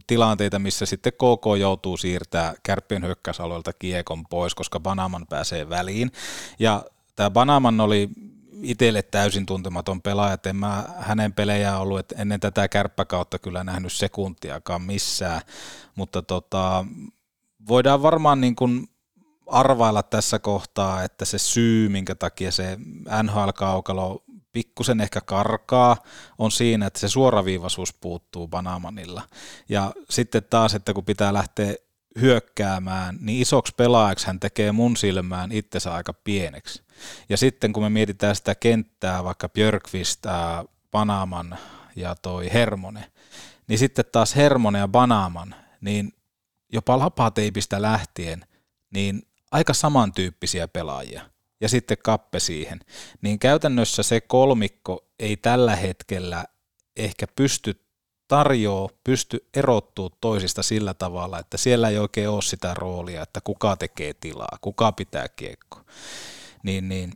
tilanteita, 0.07 0.59
missä 0.59 0.85
sitten 0.85 1.13
KK 1.13 1.59
joutuu 1.59 1.97
siirtää 1.97 2.53
kärppien 2.63 3.03
hyökkäysalueelta 3.05 3.73
kiekon 3.73 4.23
pois, 4.29 4.55
koska 4.55 4.79
Banaman 4.79 5.25
pääsee 5.29 5.69
väliin. 5.69 6.11
Ja 6.59 6.85
tämä 7.15 7.29
Banaman 7.29 7.79
oli 7.79 8.09
itselle 8.61 9.01
täysin 9.01 9.45
tuntematon 9.45 10.01
pelaaja, 10.01 10.37
en 10.45 10.55
mä 10.55 10.85
hänen 10.99 11.33
pelejään 11.33 11.81
ollut, 11.81 11.99
että 11.99 12.15
ennen 12.17 12.39
tätä 12.39 12.67
kärppäkautta 12.67 13.39
kyllä 13.39 13.63
nähnyt 13.63 13.93
sekuntiakaan 13.93 14.81
missään, 14.81 15.41
mutta 15.95 16.21
tota, 16.21 16.85
voidaan 17.67 18.01
varmaan 18.01 18.41
niin 18.41 18.55
kuin 18.55 18.87
arvailla 19.47 20.03
tässä 20.03 20.39
kohtaa, 20.39 21.03
että 21.03 21.25
se 21.25 21.37
syy, 21.37 21.89
minkä 21.89 22.15
takia 22.15 22.51
se 22.51 22.77
NHL-kaukalo 23.23 24.23
pikkusen 24.53 25.01
ehkä 25.01 25.21
karkaa, 25.21 25.97
on 26.37 26.51
siinä, 26.51 26.85
että 26.85 26.99
se 26.99 27.09
suoraviivaisuus 27.09 27.93
puuttuu 27.93 28.47
Banamanilla. 28.47 29.21
Ja 29.69 29.93
sitten 30.09 30.43
taas, 30.49 30.75
että 30.75 30.93
kun 30.93 31.05
pitää 31.05 31.33
lähteä 31.33 31.75
hyökkäämään, 32.21 33.17
niin 33.21 33.41
isoksi 33.41 33.73
pelaajaksi 33.77 34.27
hän 34.27 34.39
tekee 34.39 34.71
mun 34.71 34.97
silmään 34.97 35.51
itsensä 35.51 35.93
aika 35.93 36.13
pieneksi. 36.13 36.83
Ja 37.29 37.37
sitten 37.37 37.73
kun 37.73 37.83
me 37.83 37.89
mietitään 37.89 38.35
sitä 38.35 38.55
kenttää, 38.55 39.23
vaikka 39.23 39.49
Björkvist, 39.49 40.23
Banaman 40.91 41.57
ja 41.95 42.15
toi 42.15 42.53
Hermone, 42.53 43.11
niin 43.67 43.79
sitten 43.79 44.05
taas 44.11 44.35
Hermone 44.35 44.79
ja 44.79 44.87
Banaman, 44.87 45.55
niin 45.81 46.13
jopa 46.71 46.99
lapateipistä 46.99 47.81
lähtien, 47.81 48.45
niin 48.93 49.27
aika 49.51 49.73
samantyyppisiä 49.73 50.67
pelaajia. 50.67 51.21
Ja 51.61 51.69
sitten 51.69 51.97
kappe 52.03 52.39
siihen. 52.39 52.79
Niin 53.21 53.39
käytännössä 53.39 54.03
se 54.03 54.21
kolmikko 54.21 55.05
ei 55.19 55.37
tällä 55.37 55.75
hetkellä 55.75 56.45
ehkä 56.95 57.25
pysty 57.35 57.85
tarjoaa, 58.27 58.89
pysty 59.03 59.47
erottuu 59.53 60.09
toisista 60.09 60.63
sillä 60.63 60.93
tavalla, 60.93 61.39
että 61.39 61.57
siellä 61.57 61.89
ei 61.89 61.97
oikein 61.97 62.29
ole 62.29 62.41
sitä 62.41 62.73
roolia, 62.73 63.23
että 63.23 63.41
kuka 63.43 63.75
tekee 63.75 64.13
tilaa, 64.13 64.57
kuka 64.61 64.91
pitää 64.91 65.29
kiekko. 65.29 65.81
Niin, 66.63 66.89
niin 66.89 67.13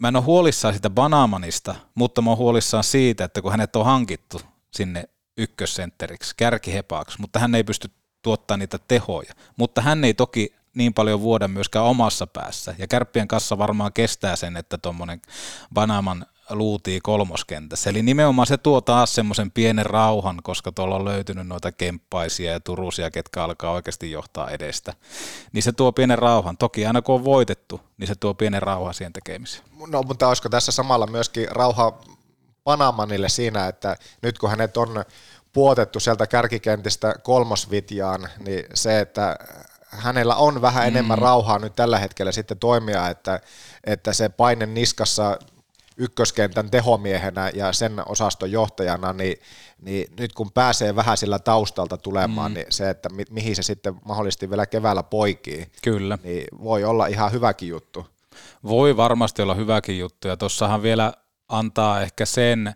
mä 0.00 0.08
en 0.08 0.16
ole 0.16 0.24
huolissaan 0.24 0.74
sitä 0.74 0.90
Banamanista, 0.90 1.74
mutta 1.94 2.22
mä 2.22 2.30
oon 2.30 2.38
huolissaan 2.38 2.84
siitä, 2.84 3.24
että 3.24 3.42
kun 3.42 3.50
hänet 3.50 3.76
on 3.76 3.84
hankittu 3.84 4.40
sinne 4.70 5.08
ykkössentteriksi, 5.36 6.34
kärkihepaaksi, 6.36 7.20
mutta 7.20 7.38
hän 7.38 7.54
ei 7.54 7.64
pysty 7.64 7.90
tuottaa 8.22 8.56
niitä 8.56 8.78
tehoja. 8.88 9.34
Mutta 9.56 9.80
hän 9.80 10.04
ei 10.04 10.14
toki 10.14 10.54
niin 10.74 10.94
paljon 10.94 11.20
vuoda 11.20 11.48
myöskään 11.48 11.84
omassa 11.84 12.26
päässä. 12.26 12.74
Ja 12.78 12.86
kärppien 12.86 13.28
kanssa 13.28 13.58
varmaan 13.58 13.92
kestää 13.92 14.36
sen, 14.36 14.56
että 14.56 14.78
tuommoinen 14.78 15.22
Banaman 15.74 16.26
luutii 16.50 17.00
kolmoskentässä. 17.00 17.90
Eli 17.90 18.02
nimenomaan 18.02 18.46
se 18.46 18.58
tuo 18.58 18.80
taas 18.80 19.14
semmoisen 19.14 19.50
pienen 19.50 19.86
rauhan, 19.86 20.40
koska 20.42 20.72
tuolla 20.72 20.96
on 20.96 21.04
löytynyt 21.04 21.46
noita 21.46 21.72
kemppaisia 21.72 22.52
ja 22.52 22.60
turusia, 22.60 23.10
ketkä 23.10 23.44
alkaa 23.44 23.70
oikeasti 23.70 24.10
johtaa 24.10 24.50
edestä. 24.50 24.94
Niin 25.52 25.62
se 25.62 25.72
tuo 25.72 25.92
pienen 25.92 26.18
rauhan. 26.18 26.56
Toki 26.56 26.86
aina 26.86 27.02
kun 27.02 27.14
on 27.14 27.24
voitettu, 27.24 27.80
niin 27.98 28.08
se 28.08 28.14
tuo 28.14 28.34
pienen 28.34 28.62
rauhan 28.62 28.94
siihen 28.94 29.12
tekemiseen. 29.12 29.64
No 29.86 30.02
mutta 30.02 30.28
olisiko 30.28 30.48
tässä 30.48 30.72
samalla 30.72 31.06
myöskin 31.06 31.48
rauha 31.50 31.98
Panamanille 32.64 33.28
siinä, 33.28 33.68
että 33.68 33.96
nyt 34.22 34.38
kun 34.38 34.50
hänet 34.50 34.76
on 34.76 35.04
puotettu 35.52 36.00
sieltä 36.00 36.26
kärkikentistä 36.26 37.14
kolmosvitjaan, 37.22 38.28
niin 38.38 38.64
se, 38.74 39.00
että 39.00 39.36
hänellä 39.88 40.36
on 40.36 40.62
vähän 40.62 40.86
enemmän 40.86 41.18
mm. 41.18 41.22
rauhaa 41.22 41.58
nyt 41.58 41.76
tällä 41.76 41.98
hetkellä 41.98 42.32
sitten 42.32 42.58
toimia, 42.58 43.08
että, 43.08 43.40
että 43.84 44.12
se 44.12 44.28
paine 44.28 44.66
niskassa 44.66 45.38
ykköskentän 45.96 46.70
tehomiehenä 46.70 47.50
ja 47.54 47.72
sen 47.72 48.02
osaston 48.06 48.52
johtajana, 48.52 49.12
niin, 49.12 49.36
niin 49.80 50.06
nyt 50.18 50.32
kun 50.32 50.52
pääsee 50.52 50.96
vähän 50.96 51.16
sillä 51.16 51.38
taustalta 51.38 51.96
tulemaan, 51.96 52.50
mm. 52.50 52.54
niin 52.54 52.66
se, 52.70 52.90
että 52.90 53.08
mi- 53.08 53.24
mihin 53.30 53.56
se 53.56 53.62
sitten 53.62 53.94
mahdollisesti 54.04 54.50
vielä 54.50 54.66
keväällä 54.66 55.02
poikii, 55.02 55.66
Kyllä. 55.82 56.18
niin 56.22 56.46
voi 56.62 56.84
olla 56.84 57.06
ihan 57.06 57.32
hyväkin 57.32 57.68
juttu. 57.68 58.06
Voi 58.64 58.96
varmasti 58.96 59.42
olla 59.42 59.54
hyväkin 59.54 59.98
juttu, 59.98 60.28
ja 60.28 60.36
tuossahan 60.36 60.82
vielä 60.82 61.12
antaa 61.48 62.02
ehkä 62.02 62.26
sen 62.26 62.74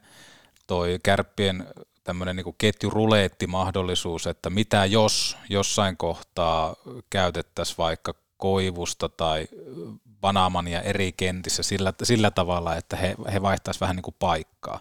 toi 0.66 0.98
kärppien 1.02 1.66
tämmöinen 2.06 2.36
niin 2.36 2.54
ketjuruleetti-mahdollisuus, 2.58 4.26
että 4.26 4.50
mitä 4.50 4.84
jos 4.84 5.36
jossain 5.48 5.96
kohtaa 5.96 6.76
käytettäisiin 7.10 7.78
vaikka 7.78 8.14
koivusta 8.36 9.08
tai 9.08 9.48
Banamania 10.20 10.82
eri 10.82 11.12
kentissä 11.12 11.62
sillä, 11.62 11.92
sillä 12.02 12.30
tavalla, 12.30 12.76
että 12.76 12.96
he, 12.96 13.16
he 13.32 13.42
vaihtaisivat 13.42 13.80
vähän 13.80 13.96
niin 13.96 14.02
kuin 14.02 14.16
paikkaa. 14.18 14.80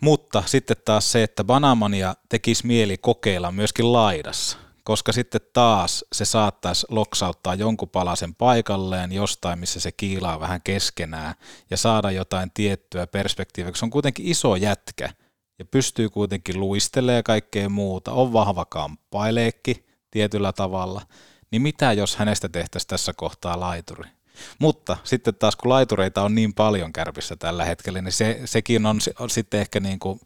Mutta 0.00 0.42
sitten 0.46 0.76
taas 0.84 1.12
se, 1.12 1.22
että 1.22 1.44
Banamania 1.44 2.14
tekisi 2.28 2.66
mieli 2.66 2.98
kokeilla 2.98 3.52
myöskin 3.52 3.92
laidassa, 3.92 4.58
koska 4.84 5.12
sitten 5.12 5.40
taas 5.52 6.04
se 6.12 6.24
saattaisi 6.24 6.86
loksauttaa 6.90 7.54
jonkun 7.54 7.88
palasen 7.88 8.34
paikalleen 8.34 9.12
jostain, 9.12 9.58
missä 9.58 9.80
se 9.80 9.92
kiilaa 9.92 10.40
vähän 10.40 10.60
keskenään 10.64 11.34
ja 11.70 11.76
saada 11.76 12.10
jotain 12.10 12.50
tiettyä 12.54 13.06
perspektiiviä, 13.06 13.70
koska 13.70 13.78
se 13.78 13.84
on 13.84 13.90
kuitenkin 13.90 14.26
iso 14.26 14.56
jätkä 14.56 15.10
ja 15.58 15.64
pystyy 15.64 16.10
kuitenkin 16.10 16.60
luistelemaan 16.60 17.16
ja 17.16 17.22
kaikkea 17.22 17.68
muuta, 17.68 18.12
on 18.12 18.32
vahva 18.32 18.64
kamppaileekki 18.64 19.86
tietyllä 20.10 20.52
tavalla, 20.52 21.02
niin 21.50 21.62
mitä 21.62 21.92
jos 21.92 22.16
hänestä 22.16 22.48
tehtäisiin 22.48 22.88
tässä 22.88 23.12
kohtaa 23.12 23.60
laituri? 23.60 24.10
Mutta 24.58 24.96
sitten 25.04 25.34
taas 25.34 25.56
kun 25.56 25.68
laitureita 25.68 26.22
on 26.22 26.34
niin 26.34 26.54
paljon 26.54 26.92
kärpissä 26.92 27.36
tällä 27.36 27.64
hetkellä, 27.64 28.02
niin 28.02 28.12
se, 28.12 28.40
sekin 28.44 28.86
on, 28.86 28.98
on 29.18 29.30
sitten 29.30 29.60
ehkä 29.60 29.80
niin 29.80 29.98
kuin 29.98 30.20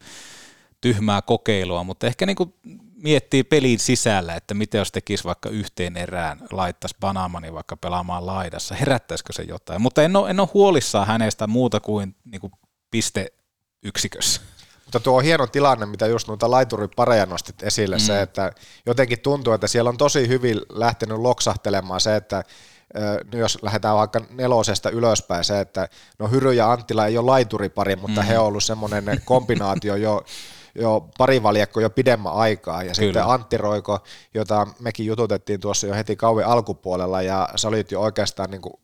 tyhmää 0.80 1.22
kokeilua, 1.22 1.84
mutta 1.84 2.06
ehkä 2.06 2.26
niin 2.26 2.36
kuin 2.36 2.54
miettii 3.02 3.44
pelin 3.44 3.78
sisällä, 3.78 4.34
että 4.34 4.54
mitä 4.54 4.78
jos 4.78 4.92
tekisi 4.92 5.24
vaikka 5.24 5.48
yhteen 5.48 5.96
erään, 5.96 6.38
laittaisi 6.50 6.96
Banamani 7.00 7.52
vaikka 7.52 7.76
pelaamaan 7.76 8.26
laidassa, 8.26 8.74
herättäisikö 8.74 9.32
se 9.32 9.42
jotain. 9.42 9.82
Mutta 9.82 10.02
en 10.02 10.16
ole, 10.16 10.30
en 10.30 10.40
ole 10.40 10.48
huolissaan 10.54 11.06
hänestä 11.06 11.46
muuta 11.46 11.80
kuin, 11.80 12.14
niin 12.24 12.40
kuin 12.40 12.52
pisteyksikössä. 12.90 14.40
Mutta 14.88 15.00
tuo 15.00 15.16
on 15.16 15.24
hieno 15.24 15.46
tilanne, 15.46 15.86
mitä 15.86 16.06
just 16.06 16.28
noita 16.28 16.50
laituripareja 16.50 17.26
nostit 17.26 17.62
esille, 17.62 17.96
mm. 17.96 18.00
se, 18.00 18.22
että 18.22 18.52
jotenkin 18.86 19.20
tuntuu, 19.20 19.52
että 19.52 19.66
siellä 19.66 19.90
on 19.90 19.96
tosi 19.96 20.28
hyvin 20.28 20.60
lähtenyt 20.68 21.18
loksahtelemaan 21.18 22.00
se, 22.00 22.16
että 22.16 22.44
jos 23.32 23.58
lähdetään 23.62 23.96
vaikka 23.96 24.20
nelosesta 24.30 24.90
ylöspäin, 24.90 25.44
se, 25.44 25.60
että 25.60 25.88
no 26.18 26.28
Hyry 26.28 26.52
ja 26.52 26.72
Anttila 26.72 27.06
ei 27.06 27.18
ole 27.18 27.26
laituripari, 27.26 27.96
mutta 27.96 28.20
mm. 28.20 28.26
he 28.26 28.38
on 28.38 28.46
ollut 28.46 28.64
semmoinen 28.64 29.20
kombinaatio 29.24 29.96
jo 29.96 30.24
jo 30.74 31.08
pari 31.18 31.42
valjakko 31.42 31.80
jo 31.80 31.90
pidemmän 31.90 32.32
aikaa. 32.32 32.82
Ja 32.82 32.82
Kyllä. 32.82 32.94
sitten 32.94 33.24
Antti 33.24 33.56
Roiko, 33.56 33.98
jota 34.34 34.66
mekin 34.80 35.06
jututettiin 35.06 35.60
tuossa 35.60 35.86
jo 35.86 35.94
heti 35.94 36.16
kauan 36.16 36.44
alkupuolella, 36.44 37.22
ja 37.22 37.48
sä 37.56 37.68
olit 37.68 37.92
jo 37.92 38.00
oikeastaan 38.00 38.50
niin 38.50 38.62
kuin 38.62 38.74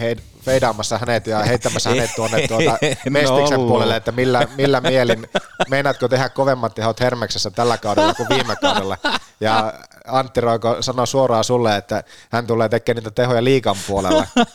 he, 0.00 0.16
feidaamassa 0.42 0.98
hänet 0.98 1.26
ja 1.26 1.38
heittämässä 1.38 1.90
hänet 1.94 2.10
tuonne 2.16 2.48
tuota 2.48 2.78
Mestiksen 3.10 3.60
puolelle, 3.60 3.96
että 3.96 4.12
millä, 4.12 4.48
millä 4.56 4.80
mielin, 4.80 5.28
meinaatko 5.68 6.08
tehdä 6.08 6.28
kovemmat 6.28 6.74
tehot 6.74 7.00
Hermeksessä 7.00 7.50
tällä 7.50 7.78
kaudella 7.78 8.14
kuin 8.14 8.28
viime 8.28 8.56
kaudella. 8.56 8.98
Ja 9.40 9.74
Antti 10.06 10.40
Roiko 10.40 10.76
sanoi 10.80 11.06
suoraan 11.06 11.44
sulle, 11.44 11.76
että 11.76 12.04
hän 12.30 12.46
tulee 12.46 12.68
tekemään 12.68 12.96
niitä 12.96 13.10
tehoja 13.10 13.44
liikan 13.44 13.76
puolella. 13.86 14.26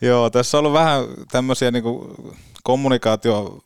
Joo, 0.00 0.30
tässä 0.30 0.58
on 0.58 0.58
ollut 0.58 0.78
vähän 0.78 1.04
tämmöisiä 1.30 1.70
niin 1.70 1.84
kommunikaatio 2.62 3.58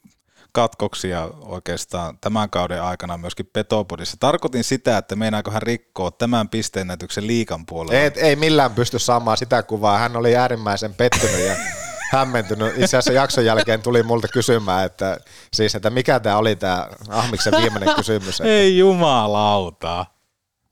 katkoksia 0.53 1.29
oikeastaan 1.41 2.19
tämän 2.21 2.51
kauden 2.51 2.83
aikana 2.83 3.19
myöskin 3.19 3.51
Petopodissa. 3.53 4.17
Tarkoitin 4.21 4.65
sitä, 4.65 4.99
että 4.99 5.17
meinaako 5.17 5.51
hän 5.51 5.63
rikkoa 5.63 6.11
tämän 6.11 6.49
pisteennätyksen 6.49 7.27
liikan 7.27 7.67
puolella. 7.67 8.01
Ei, 8.01 8.11
ei 8.17 8.37
millään 8.37 8.75
pysty 8.75 8.99
saamaan 8.99 9.37
sitä 9.37 9.63
kuvaa. 9.63 9.99
Hän 9.99 10.17
oli 10.17 10.37
äärimmäisen 10.37 10.95
pettynyt 10.95 11.47
ja 11.47 11.57
hämmentynyt. 12.13 12.69
Itse 12.69 12.85
asiassa 12.85 13.13
jakson 13.13 13.45
jälkeen 13.45 13.83
tuli 13.83 14.03
multa 14.03 14.29
kysymään, 14.29 14.87
että, 14.87 15.17
siis, 15.53 15.75
että 15.75 15.91
mikä 15.91 16.21
tämä 16.21 16.37
oli 16.37 16.57
tämä 16.57 16.89
Ahmiksen 17.09 17.55
viimeinen 17.61 17.95
kysymys. 17.95 18.41
Että, 18.41 18.53
ei 18.53 18.79
jumalauta. 18.79 20.07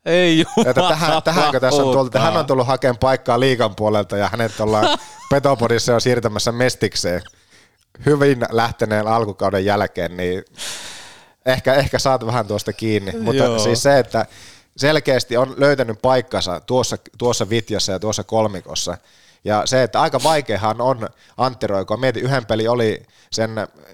Ei 0.05 0.39
jumalauta. 0.39 0.71
Että 0.71 0.89
tähän, 0.89 1.23
tähänkö 1.23 1.61
tässä 1.61 1.83
on 1.83 1.93
tullut, 1.93 2.15
hän 2.15 2.37
on 2.37 2.47
tullut 2.47 2.67
hakemaan 2.67 2.99
paikkaa 2.99 3.41
liikan 3.41 3.75
puolelta 3.75 4.17
ja 4.17 4.29
hänet 4.29 4.61
ollaan 4.61 4.99
Petopodissa 5.31 5.93
jo 5.93 6.01
siirtämässä 6.01 6.53
mestikseen 6.53 7.23
hyvin 8.07 8.47
lähteneen 8.51 9.07
alkukauden 9.07 9.65
jälkeen, 9.65 10.17
niin 10.17 10.45
ehkä, 11.47 11.75
ehkä 11.75 11.99
saat 11.99 12.27
vähän 12.27 12.47
tuosta 12.47 12.73
kiinni. 12.73 13.13
Mutta 13.21 13.43
Joo. 13.45 13.59
siis 13.59 13.83
se, 13.83 13.99
että 13.99 14.27
selkeästi 14.77 15.37
on 15.37 15.55
löytänyt 15.57 16.03
paikkansa 16.03 16.61
tuossa, 16.61 16.97
tuossa 17.19 17.51
vitjassa 17.51 17.93
ja 17.93 17.99
tuossa 17.99 18.25
kolmikossa. 18.25 18.99
Ja 19.45 19.63
se, 19.65 19.83
että 19.83 20.01
aika 20.01 20.21
vaikeahan 20.23 20.81
on 20.81 21.09
Antti 21.37 21.67
Roiko. 21.67 21.97
Mietin, 21.97 22.23
yhden 22.23 22.47
peli 22.47 22.69
oli, 22.69 23.03
sen 23.33 23.51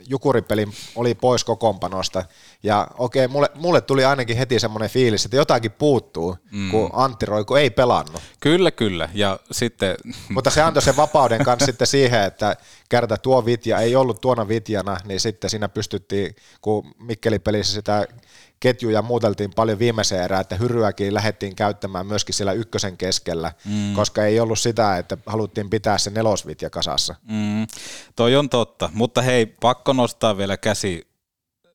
Jukuripelin 0.09 0.72
oli 0.96 1.14
pois 1.14 1.44
kokoonpanosta. 1.44 2.24
Ja 2.62 2.88
okei, 2.98 3.28
mulle, 3.28 3.50
mulle 3.54 3.80
tuli 3.80 4.04
ainakin 4.04 4.37
heti 4.37 4.61
semmoinen 4.61 4.90
fiilis, 4.90 5.24
että 5.24 5.37
jotakin 5.37 5.72
puuttuu, 5.72 6.37
mm. 6.50 6.70
kun 6.70 6.90
Antti 6.92 7.26
Roiko 7.26 7.56
ei 7.56 7.70
pelannut. 7.70 8.22
Kyllä, 8.40 8.70
kyllä. 8.70 9.09
Ja 9.14 9.38
sitten... 9.50 9.96
Mutta 10.28 10.50
se 10.50 10.62
antoi 10.62 10.82
sen 10.82 10.96
vapauden 10.96 11.44
kanssa 11.44 11.66
sitten 11.70 11.87
siihen, 11.87 12.22
että 12.22 12.56
kerta 12.88 13.16
tuo 13.16 13.44
Vitja 13.44 13.78
ei 13.78 13.96
ollut 13.96 14.20
tuona 14.20 14.48
Vitjana, 14.48 14.96
niin 15.04 15.20
sitten 15.20 15.50
siinä 15.50 15.68
pystyttiin, 15.68 16.37
kun 16.61 16.94
Mikkeli 16.98 17.38
pelissä 17.38 17.72
sitä 17.74 18.06
ketjuja 18.60 19.02
muuteltiin 19.02 19.50
paljon 19.54 19.78
viimeiseen 19.78 20.24
erään, 20.24 20.40
että 20.40 20.56
hyryäkin 20.56 21.14
lähdettiin 21.14 21.56
käyttämään 21.56 22.06
myöskin 22.06 22.34
siellä 22.34 22.52
ykkösen 22.52 22.96
keskellä, 22.96 23.52
mm. 23.64 23.94
koska 23.94 24.24
ei 24.24 24.40
ollut 24.40 24.58
sitä, 24.58 24.98
että 24.98 25.18
haluttiin 25.26 25.70
pitää 25.70 25.98
se 25.98 26.10
nelosvitja 26.10 26.70
kasassa. 26.70 27.14
Mm. 27.30 27.66
Toi 28.16 28.36
on 28.36 28.48
totta, 28.48 28.90
mutta 28.94 29.22
hei, 29.22 29.46
pakko 29.46 29.92
nostaa 29.92 30.36
vielä 30.36 30.56
käsi 30.56 31.06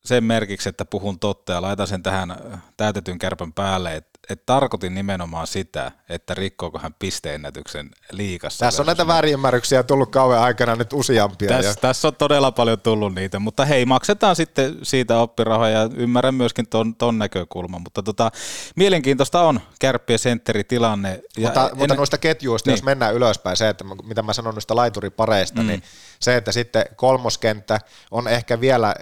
sen 0.06 0.24
merkiksi, 0.24 0.70
että 0.70 0.86
puhun 0.86 1.20
totta 1.20 1.54
ja 1.54 1.62
laitan 1.62 1.88
sen 1.88 2.04
tähän 2.04 2.36
täytetyn 2.78 3.20
kärpän 3.20 3.54
päälle, 3.54 3.96
että 3.96 4.12
et 4.30 4.46
tarkoitin 4.46 4.96
nimenomaan 4.96 5.48
sitä, 5.48 5.92
että 6.10 6.34
rikkooko 6.34 6.80
hän 6.80 6.96
pisteennätyksen 7.00 7.90
liikassa. 8.12 8.66
Tässä 8.66 8.82
on 8.82 8.86
näitä 8.86 9.08
väärinymmärryksiä 9.08 9.84
tullut 9.84 10.12
kauan 10.12 10.40
aikana 10.40 10.76
nyt 10.76 10.94
useampia. 10.94 11.50
Tässä, 11.50 11.72
ja... 11.72 11.76
tässä 11.76 12.08
on 12.08 12.16
todella 12.16 12.52
paljon 12.52 12.82
tullut 12.82 13.16
niitä, 13.16 13.40
mutta 13.40 13.66
hei, 13.66 13.86
maksetaan 13.86 14.36
sitten 14.36 14.78
siitä 14.84 15.20
oppirahoja 15.20 15.80
ja 15.80 15.90
ymmärrän 15.96 16.36
myöskin 16.36 16.68
ton, 16.68 16.96
ton 16.96 17.18
näkökulman, 17.18 17.82
mutta 17.82 18.04
tota, 18.04 18.32
mielenkiintoista 18.76 19.42
on 19.42 19.60
kärppien 19.80 20.20
sentteritilanne. 20.20 21.22
Ja 21.38 21.48
mutta, 21.48 21.70
en... 21.70 21.78
mutta 21.78 21.96
noista 21.96 22.18
ketjuista, 22.18 22.70
niin. 22.70 22.74
jos 22.74 22.84
mennään 22.84 23.16
ylöspäin, 23.16 23.58
se, 23.58 23.70
että 23.70 23.84
mitä 24.04 24.22
mä 24.22 24.34
sanon 24.34 24.54
noista 24.54 24.76
laituripareista, 24.76 25.62
mm. 25.62 25.68
niin 25.68 25.84
se, 26.20 26.36
että 26.36 26.52
sitten 26.52 26.86
kolmoskenttä 26.96 27.80
on 28.12 28.28
ehkä 28.28 28.62
vielä 28.62 28.96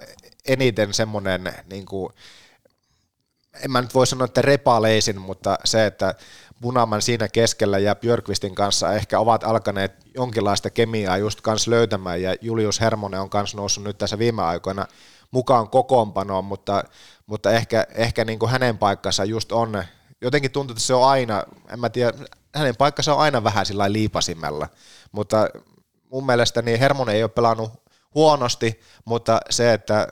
eniten 0.49 0.93
semmoinen 0.93 1.53
niin 1.69 1.85
kuin, 1.85 2.13
en 3.63 3.71
mä 3.71 3.81
nyt 3.81 3.93
voi 3.93 4.07
sanoa, 4.07 4.25
että 4.25 4.41
repaleisin, 4.41 5.21
mutta 5.21 5.57
se, 5.65 5.85
että 5.85 6.15
Bunaman 6.61 7.01
siinä 7.01 7.27
keskellä 7.27 7.79
ja 7.79 7.95
Björkvistin 7.95 8.55
kanssa 8.55 8.93
ehkä 8.93 9.19
ovat 9.19 9.43
alkaneet 9.43 9.91
jonkinlaista 10.15 10.69
kemiaa 10.69 11.17
just 11.17 11.41
kans 11.41 11.67
löytämään 11.67 12.21
ja 12.21 12.35
Julius 12.41 12.81
Hermonen 12.81 13.21
on 13.21 13.29
kans 13.29 13.55
noussut 13.55 13.83
nyt 13.83 13.97
tässä 13.97 14.19
viime 14.19 14.43
aikoina 14.43 14.85
mukaan 15.31 15.69
kokoonpanoon, 15.69 16.45
mutta, 16.45 16.83
mutta 17.25 17.51
ehkä, 17.51 17.85
ehkä 17.95 18.25
niin 18.25 18.39
kuin 18.39 18.51
hänen 18.51 18.77
paikkansa 18.77 19.25
just 19.25 19.51
on, 19.51 19.83
jotenkin 20.21 20.51
tuntuu, 20.51 20.73
että 20.73 20.83
se 20.83 20.93
on 20.93 21.07
aina, 21.07 21.43
en 21.69 21.79
mä 21.79 21.89
tiedä, 21.89 22.13
hänen 22.55 22.75
paikkansa 22.75 23.13
on 23.13 23.21
aina 23.21 23.43
vähän 23.43 23.65
sillä 23.65 23.91
liipasimella, 23.91 24.67
mutta 25.11 25.49
mun 26.11 26.25
mielestä 26.25 26.61
niin 26.61 26.79
Hermonen 26.79 27.15
ei 27.15 27.23
ole 27.23 27.29
pelannut 27.29 27.71
huonosti, 28.15 28.79
mutta 29.05 29.39
se, 29.49 29.73
että 29.73 30.07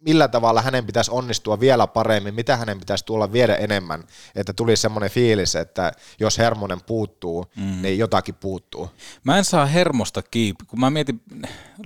millä 0.00 0.28
tavalla 0.28 0.62
hänen 0.62 0.86
pitäisi 0.86 1.10
onnistua 1.10 1.60
vielä 1.60 1.86
paremmin, 1.86 2.34
mitä 2.34 2.56
hänen 2.56 2.78
pitäisi 2.78 3.04
tulla 3.04 3.32
vielä 3.32 3.54
enemmän, 3.54 4.04
että 4.34 4.52
tuli 4.52 4.76
semmoinen 4.76 5.10
fiilis, 5.10 5.56
että 5.56 5.92
jos 6.20 6.38
Hermonen 6.38 6.80
puuttuu, 6.86 7.46
mm. 7.56 7.82
niin 7.82 7.98
jotakin 7.98 8.34
puuttuu. 8.34 8.90
Mä 9.24 9.38
en 9.38 9.44
saa 9.44 9.66
Hermosta 9.66 10.22
kiinni, 10.22 10.58
kun 10.66 10.80
mä 10.80 10.90
mietin, 10.90 11.22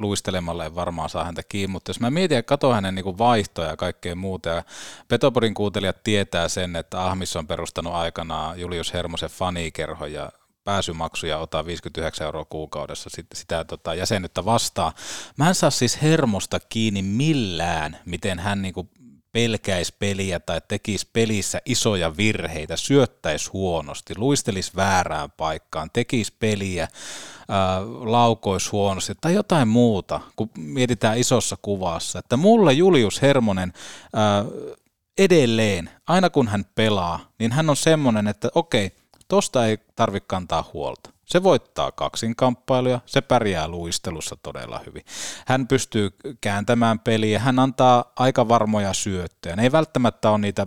luistelemalla 0.01 0.65
en 0.65 0.75
varmaan 0.75 1.11
saa 1.11 1.25
häntä 1.25 1.43
kiinni, 1.43 1.73
mutta 1.73 1.91
jos 1.91 2.01
mä 2.01 2.11
mietin 2.11 2.37
ja 2.37 2.43
katson 2.43 2.75
hänen 2.75 2.95
niin 2.95 3.19
vaihtoja 3.19 3.69
ja 3.69 3.77
kaikkea 3.77 4.15
muuta, 4.15 4.49
ja 4.49 4.65
Petoporin 5.09 5.55
kuuntelijat 5.55 6.03
tietää 6.05 6.49
sen, 6.49 6.77
että 6.77 7.07
Ahmis 7.07 7.37
on 7.37 7.47
perustanut 7.47 7.95
aikanaan 7.95 8.61
Julius 8.61 8.93
Hermosen 8.93 9.31
fanikerho, 9.31 10.07
ja 10.07 10.33
pääsymaksuja 10.65 11.39
ottaa 11.39 11.67
59 11.67 12.25
euroa 12.25 12.45
kuukaudessa 12.45 13.11
sit, 13.11 13.27
sitä 13.35 13.65
tota, 13.65 13.95
jäsenyyttä 13.95 14.45
vastaan. 14.45 14.93
Mä 15.37 15.49
en 15.49 15.55
saa 15.55 15.71
siis 15.71 16.03
hermosta 16.03 16.61
kiinni 16.61 17.03
millään, 17.03 17.99
miten 18.07 18.39
hän 18.39 18.63
niinku 18.63 18.89
pelkäisi 19.33 19.95
peliä 19.99 20.41
tai 20.41 20.61
tekisi 20.69 21.09
pelissä 21.13 21.61
isoja 21.65 22.17
virheitä, 22.17 22.77
syöttäisi 22.77 23.51
huonosti, 23.53 24.15
luistelisi 24.17 24.73
väärään 24.77 25.31
paikkaan, 25.31 25.91
tekisi 25.93 26.33
peliä, 26.39 26.89
ää, 27.49 27.81
laukoisi 28.01 28.71
huonosti 28.71 29.13
tai 29.21 29.35
jotain 29.35 29.69
muuta, 29.69 30.21
kun 30.37 30.51
mietitään 30.59 31.19
isossa 31.19 31.57
kuvassa. 31.63 32.19
Että 32.19 32.37
mulle 32.37 32.73
Julius 32.73 33.23
Hermonen 33.23 33.73
ää, 34.15 34.45
edelleen, 35.19 35.91
aina 36.07 36.31
kun 36.31 36.49
hän 36.49 36.65
pelaa, 36.75 37.21
niin 37.39 37.53
hän 37.53 37.71
on 37.71 37.77
semmoinen, 37.77 38.29
että 38.29 38.49
okei, 38.55 38.91
Tosta 39.33 39.67
ei 39.67 39.79
tarvitse 39.97 40.27
kantaa 40.27 40.71
huolta. 40.73 41.11
Se 41.25 41.43
voittaa 41.43 41.93
kaksinkamppailuja, 41.93 43.01
se 43.07 43.21
pärjää 43.21 43.69
luistelussa 43.69 44.37
todella 44.43 44.81
hyvin. 44.87 45.03
Hän 45.47 45.69
pystyy 45.69 46.11
kääntämään 46.41 46.99
peliä, 46.99 47.39
hän 47.39 47.59
antaa 47.59 48.13
aika 48.17 48.49
varmoja 48.49 48.93
syöttöjä. 48.93 49.57
Ne 49.57 49.63
ei 49.63 49.73
välttämättä 49.73 50.31
ole 50.31 50.39
niitä 50.39 50.67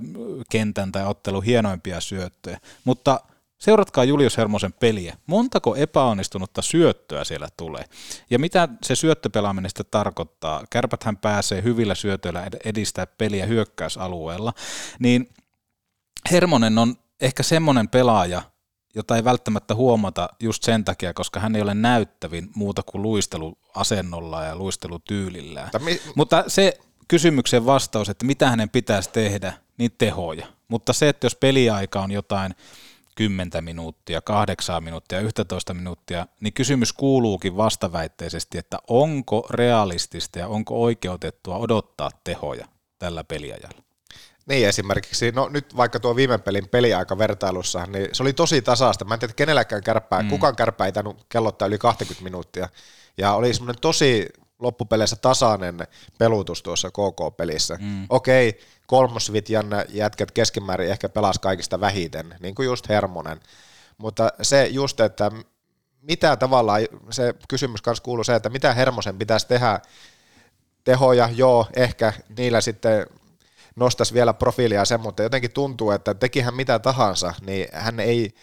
kentän 0.49 0.91
tai 0.91 1.05
ottelun 1.05 1.43
hienoimpia 1.43 2.01
syöttöjä, 2.01 2.59
mutta 2.83 3.19
seuratkaa 3.57 4.03
Julius 4.03 4.37
Hermosen 4.37 4.73
peliä. 4.73 5.17
Montako 5.27 5.75
epäonnistunutta 5.75 6.61
syöttöä 6.61 7.23
siellä 7.23 7.47
tulee? 7.57 7.85
Ja 8.29 8.39
mitä 8.39 8.69
se 8.83 8.95
syöttöpelaaminen 8.95 9.69
sitten 9.69 9.85
tarkoittaa? 9.91 10.63
Kärpäthän 10.69 11.17
pääsee 11.17 11.63
hyvillä 11.63 11.95
syötöillä 11.95 12.47
edistää 12.63 13.07
peliä 13.07 13.45
hyökkäysalueella, 13.45 14.53
niin 14.99 15.29
Hermonen 16.31 16.77
on 16.77 16.95
ehkä 17.21 17.43
semmoinen 17.43 17.89
pelaaja, 17.89 18.41
jota 18.95 19.15
ei 19.15 19.23
välttämättä 19.23 19.75
huomata 19.75 20.29
just 20.39 20.63
sen 20.63 20.85
takia, 20.85 21.13
koska 21.13 21.39
hän 21.39 21.55
ei 21.55 21.61
ole 21.61 21.73
näyttävin 21.73 22.49
muuta 22.55 22.83
kuin 22.83 23.01
luisteluasennolla 23.01 24.43
ja 24.43 24.55
luistelutyylillään. 24.55 25.69
Mi- 25.79 26.01
Mutta 26.15 26.43
se 26.47 26.77
kysymyksen 27.07 27.65
vastaus, 27.65 28.09
että 28.09 28.25
mitä 28.25 28.49
hänen 28.49 28.69
pitäisi 28.69 29.09
tehdä, 29.09 29.53
niin 29.77 29.91
tehoja. 29.97 30.47
Mutta 30.67 30.93
se, 30.93 31.09
että 31.09 31.25
jos 31.25 31.35
peliaika 31.35 32.01
on 32.01 32.11
jotain 32.11 32.55
10 33.15 33.63
minuuttia, 33.63 34.21
8 34.21 34.83
minuuttia, 34.83 35.19
11 35.19 35.73
minuuttia, 35.73 36.27
niin 36.39 36.53
kysymys 36.53 36.93
kuuluukin 36.93 37.57
vastaväitteisesti, 37.57 38.57
että 38.57 38.77
onko 38.87 39.47
realistista 39.49 40.39
ja 40.39 40.47
onko 40.47 40.83
oikeutettua 40.83 41.57
odottaa 41.57 42.09
tehoja 42.23 42.67
tällä 42.99 43.23
peliajalla. 43.23 43.84
Niin 44.45 44.67
esimerkiksi, 44.67 45.31
no 45.31 45.49
nyt 45.49 45.77
vaikka 45.77 45.99
tuo 45.99 46.15
viime 46.15 46.37
pelin 46.37 46.69
peliaika 46.69 47.17
vertailussa, 47.17 47.85
niin 47.85 48.09
se 48.11 48.23
oli 48.23 48.33
tosi 48.33 48.61
tasaista. 48.61 49.05
Mä 49.05 49.13
en 49.13 49.19
tiedä, 49.19 49.31
että 49.31 49.37
kenelläkään 49.37 49.83
kärppää, 49.83 50.21
mm. 50.21 50.29
kukaan 50.29 50.55
kärppää 50.55 50.85
ei 50.85 50.91
tainnut 50.91 51.25
kellottaa 51.29 51.67
yli 51.67 51.77
20 51.77 52.23
minuuttia. 52.23 52.69
Ja 53.17 53.33
oli 53.33 53.53
semmoinen 53.53 53.81
tosi 53.81 54.29
loppupeleissä 54.59 55.15
tasainen 55.15 55.77
pelutus 56.17 56.63
tuossa 56.63 56.89
KK-pelissä. 56.89 57.77
Mm. 57.81 58.05
Okei, 58.09 58.59
kolmosvitjan 58.87 59.67
jätkät 59.89 60.31
keskimäärin 60.31 60.89
ehkä 60.89 61.09
pelas 61.09 61.39
kaikista 61.39 61.79
vähiten, 61.79 62.35
niin 62.39 62.55
kuin 62.55 62.65
just 62.65 62.89
Hermonen. 62.89 63.39
Mutta 63.97 64.29
se 64.41 64.67
just, 64.67 64.99
että 64.99 65.31
mitä 66.01 66.37
tavallaan, 66.37 66.81
se 67.09 67.33
kysymys 67.49 67.81
kanssa 67.81 68.03
kuuluu 68.03 68.23
se, 68.23 68.35
että 68.35 68.49
mitä 68.49 68.73
Hermosen 68.73 69.17
pitäisi 69.17 69.47
tehdä, 69.47 69.79
tehoja, 70.83 71.29
joo, 71.35 71.67
ehkä 71.75 72.13
niillä 72.37 72.61
sitten 72.61 73.07
nostaisi 73.75 74.13
vielä 74.13 74.33
profiilia 74.33 74.85
sen, 74.85 75.01
mutta 75.01 75.23
jotenkin 75.23 75.51
tuntuu, 75.51 75.91
että 75.91 76.13
tekihän 76.13 76.55
mitä 76.55 76.79
tahansa, 76.79 77.33
niin 77.45 77.67
hän 77.73 77.99
ei, 77.99 78.33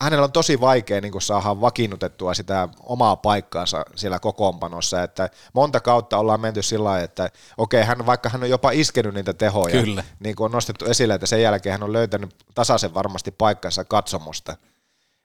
hänellä 0.00 0.24
on 0.24 0.32
tosi 0.32 0.60
vaikea 0.60 1.00
niin 1.00 1.22
saada 1.22 1.60
vakiinnutettua 1.60 2.34
sitä 2.34 2.68
omaa 2.82 3.16
paikkaansa 3.16 3.84
siellä 3.96 4.18
kokoonpanossa, 4.18 5.02
että 5.02 5.30
monta 5.52 5.80
kautta 5.80 6.18
ollaan 6.18 6.40
menty 6.40 6.62
sillä 6.62 6.84
lailla, 6.84 7.04
että 7.04 7.30
okei, 7.58 7.84
hän, 7.84 8.06
vaikka 8.06 8.28
hän 8.28 8.42
on 8.42 8.50
jopa 8.50 8.70
iskenyt 8.70 9.14
niitä 9.14 9.34
tehoja, 9.34 9.82
Kyllä. 9.82 10.04
niin 10.20 10.36
kuin 10.36 10.44
on 10.44 10.52
nostettu 10.52 10.84
esille, 10.84 11.14
että 11.14 11.26
sen 11.26 11.42
jälkeen 11.42 11.72
hän 11.72 11.82
on 11.82 11.92
löytänyt 11.92 12.34
tasaisen 12.54 12.94
varmasti 12.94 13.30
paikkansa 13.30 13.84
katsomusta. 13.84 14.56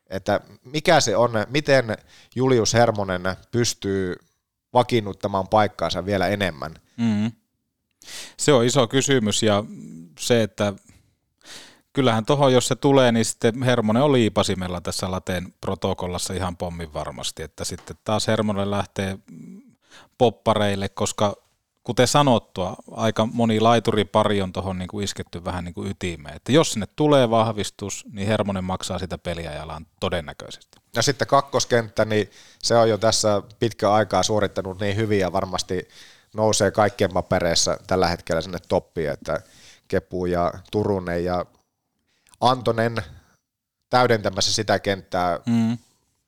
Että 0.10 0.40
mikä 0.64 1.00
se 1.00 1.18
on, 1.18 1.32
miten 1.50 1.98
Julius 2.36 2.74
Hermonen 2.74 3.22
pystyy 3.52 4.16
vakiinnuttamaan 4.74 5.48
paikkaansa 5.48 6.06
vielä 6.06 6.28
enemmän. 6.28 6.74
Mm-hmm. 6.98 7.32
Se 8.38 8.54
on 8.54 8.66
iso 8.66 8.88
kysymys 8.88 9.44
ja 9.44 9.64
se, 10.20 10.44
että 10.44 10.74
kyllähän 11.94 12.26
tuohon, 12.26 12.54
jos 12.54 12.68
se 12.68 12.76
tulee, 12.76 13.12
niin 13.12 13.26
sitten 13.26 13.64
Hermonen 13.64 14.04
oli 14.04 14.20
liipasimella 14.20 14.82
tässä 14.82 15.12
lateen 15.12 15.54
protokollassa 15.62 16.34
ihan 16.34 16.58
pommin 16.58 16.94
varmasti, 16.94 17.44
että 17.44 17.66
sitten 17.66 17.98
taas 18.04 18.28
Hermonen 18.28 18.72
lähtee 18.72 19.18
poppareille, 20.18 20.90
koska 20.90 21.36
kuten 21.84 22.08
sanottua, 22.08 22.76
aika 22.92 23.26
moni 23.26 23.60
laituripari 23.60 24.42
on 24.42 24.54
tuohon 24.54 24.80
niin 24.80 25.04
isketty 25.04 25.46
vähän 25.46 25.64
niin 25.64 25.74
kuin 25.74 25.92
ytimeen. 25.92 26.36
Että 26.36 26.52
jos 26.52 26.72
sinne 26.72 26.88
tulee 26.96 27.30
vahvistus, 27.30 28.06
niin 28.12 28.28
Hermonen 28.28 28.64
maksaa 28.64 29.00
sitä 29.00 29.18
peliä 29.18 29.54
jalan 29.54 29.88
todennäköisesti. 30.00 30.78
Ja 30.96 31.02
sitten 31.02 31.28
kakkoskenttä, 31.28 32.06
niin 32.06 32.32
se 32.64 32.76
on 32.76 32.90
jo 32.90 32.98
tässä 32.98 33.42
pitkä 33.60 33.94
aikaa 33.94 34.24
suorittanut 34.24 34.80
niin 34.80 34.96
hyvin 34.96 35.20
ja 35.20 35.32
varmasti 35.32 35.88
nousee 36.36 36.72
kaikkien 36.72 37.14
papereissa 37.14 37.78
tällä 37.88 38.08
hetkellä 38.08 38.42
sinne 38.42 38.58
toppiin, 38.68 39.10
että 39.10 39.42
Kepu 39.88 40.26
ja 40.26 40.54
Turunen 40.72 41.26
ja 41.26 41.46
Antonen 42.42 42.96
täydentämässä 43.90 44.54
sitä 44.54 44.80
kenttää. 44.80 45.40
Mm. 45.46 45.78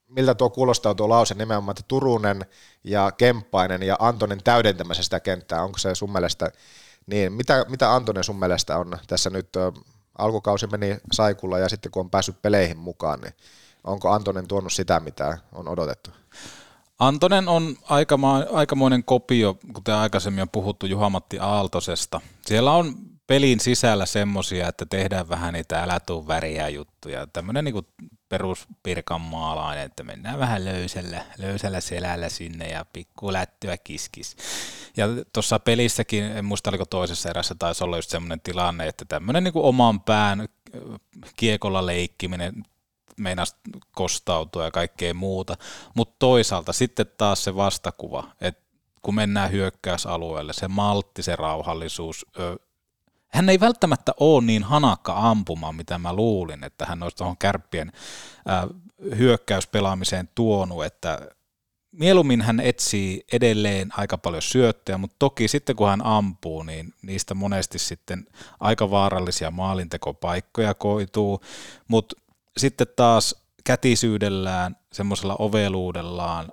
Miltä 0.07 0.35
tuo 0.35 0.49
kuulostaa 0.49 0.95
tuo 0.95 1.09
lause 1.09 1.33
nimenomaan, 1.35 1.73
että 1.73 1.87
Turunen 1.87 2.45
ja 2.83 3.11
Kemppainen 3.11 3.83
ja 3.83 3.95
Antonen 3.99 4.43
täydentämässä 4.43 5.03
sitä 5.03 5.19
kenttää, 5.19 5.63
onko 5.63 5.77
se 5.77 5.95
sun 5.95 6.11
mielestä 6.11 6.51
niin, 7.05 7.33
mitä, 7.33 7.65
mitä 7.69 7.95
Antonen 7.95 8.23
sun 8.23 8.39
mielestä 8.39 8.77
on 8.77 8.97
tässä 9.07 9.29
nyt, 9.29 9.49
alkukausi 10.17 10.67
meni 10.67 10.97
Saikulla 11.11 11.59
ja 11.59 11.69
sitten 11.69 11.91
kun 11.91 11.99
on 11.99 12.09
päässyt 12.09 12.41
peleihin 12.41 12.77
mukaan, 12.77 13.21
niin 13.21 13.33
onko 13.83 14.11
Antonen 14.11 14.47
tuonut 14.47 14.73
sitä, 14.73 14.99
mitä 14.99 15.37
on 15.51 15.67
odotettu? 15.67 16.11
Antonen 16.99 17.47
on 17.47 17.77
aikama, 17.83 18.43
aikamoinen 18.53 19.03
kopio, 19.03 19.57
kuten 19.73 19.95
aikaisemmin 19.95 20.41
on 20.41 20.49
puhuttu 20.49 20.85
Juhamatti 20.85 21.39
Aaltosesta. 21.39 22.21
Siellä 22.45 22.71
on 22.71 22.95
pelin 23.27 23.59
sisällä 23.59 24.05
semmosia, 24.05 24.67
että 24.67 24.85
tehdään 24.85 25.29
vähän 25.29 25.53
niitä 25.53 25.83
älä 25.83 25.99
tuu 25.99 26.27
väriä 26.27 26.69
juttuja. 26.69 27.27
Tämmöinen 27.27 27.65
niinku 27.65 27.87
perus 28.29 28.67
maalainen, 29.19 29.85
että 29.85 30.03
mennään 30.03 30.39
vähän 30.39 30.65
löysällä, 30.65 31.25
löysällä 31.37 31.81
selällä 31.81 32.29
sinne 32.29 32.67
ja 32.67 32.85
pikku 32.93 33.33
lättyä 33.33 33.77
kiskis. 33.77 34.35
Ja 34.97 35.07
tuossa 35.33 35.59
pelissäkin, 35.59 36.23
en 36.23 36.45
muista 36.45 36.69
oliko 36.69 36.85
toisessa 36.85 37.29
erässä, 37.29 37.55
taisi 37.59 37.83
olla 37.83 37.97
just 37.97 38.09
semmoinen 38.09 38.41
tilanne, 38.41 38.87
että 38.87 39.05
tämmöinen 39.05 39.43
niinku 39.43 39.67
oman 39.67 40.01
pään 40.01 40.47
kiekolla 41.35 41.85
leikkiminen 41.85 42.63
meinas 43.17 43.55
kostautua 43.91 44.63
ja 44.63 44.71
kaikkea 44.71 45.13
muuta. 45.13 45.57
Mutta 45.95 46.15
toisaalta 46.19 46.73
sitten 46.73 47.05
taas 47.17 47.43
se 47.43 47.55
vastakuva, 47.55 48.27
että 48.41 48.67
kun 49.01 49.15
mennään 49.15 49.51
hyökkäysalueelle, 49.51 50.53
se 50.53 50.67
maltti, 50.67 51.23
se 51.23 51.35
rauhallisuus, 51.35 52.25
hän 53.27 53.49
ei 53.49 53.59
välttämättä 53.59 54.13
ole 54.19 54.43
niin 54.43 54.63
hanakka 54.63 55.13
ampumaan, 55.17 55.75
mitä 55.75 55.97
mä 55.97 56.13
luulin, 56.13 56.63
että 56.63 56.85
hän 56.85 57.03
olisi 57.03 57.17
tuohon 57.17 57.37
kärppien 57.37 57.91
hyökkäyspelaamiseen 59.17 60.29
tuonut, 60.35 60.85
että 60.85 61.27
mieluummin 61.91 62.41
hän 62.41 62.59
etsii 62.59 63.23
edelleen 63.31 63.89
aika 63.97 64.17
paljon 64.17 64.41
syöttöjä, 64.41 64.97
mutta 64.97 65.15
toki 65.19 65.47
sitten 65.47 65.75
kun 65.75 65.89
hän 65.89 66.05
ampuu, 66.05 66.63
niin 66.63 66.93
niistä 67.01 67.33
monesti 67.33 67.79
sitten 67.79 68.27
aika 68.59 68.91
vaarallisia 68.91 69.51
maalintekopaikkoja 69.51 70.73
koituu, 70.73 71.41
mutta 71.87 72.15
sitten 72.57 72.87
taas 72.95 73.35
kätisyydellään, 73.63 74.75
semmoisella 74.93 75.35
oveluudellaan 75.39 76.49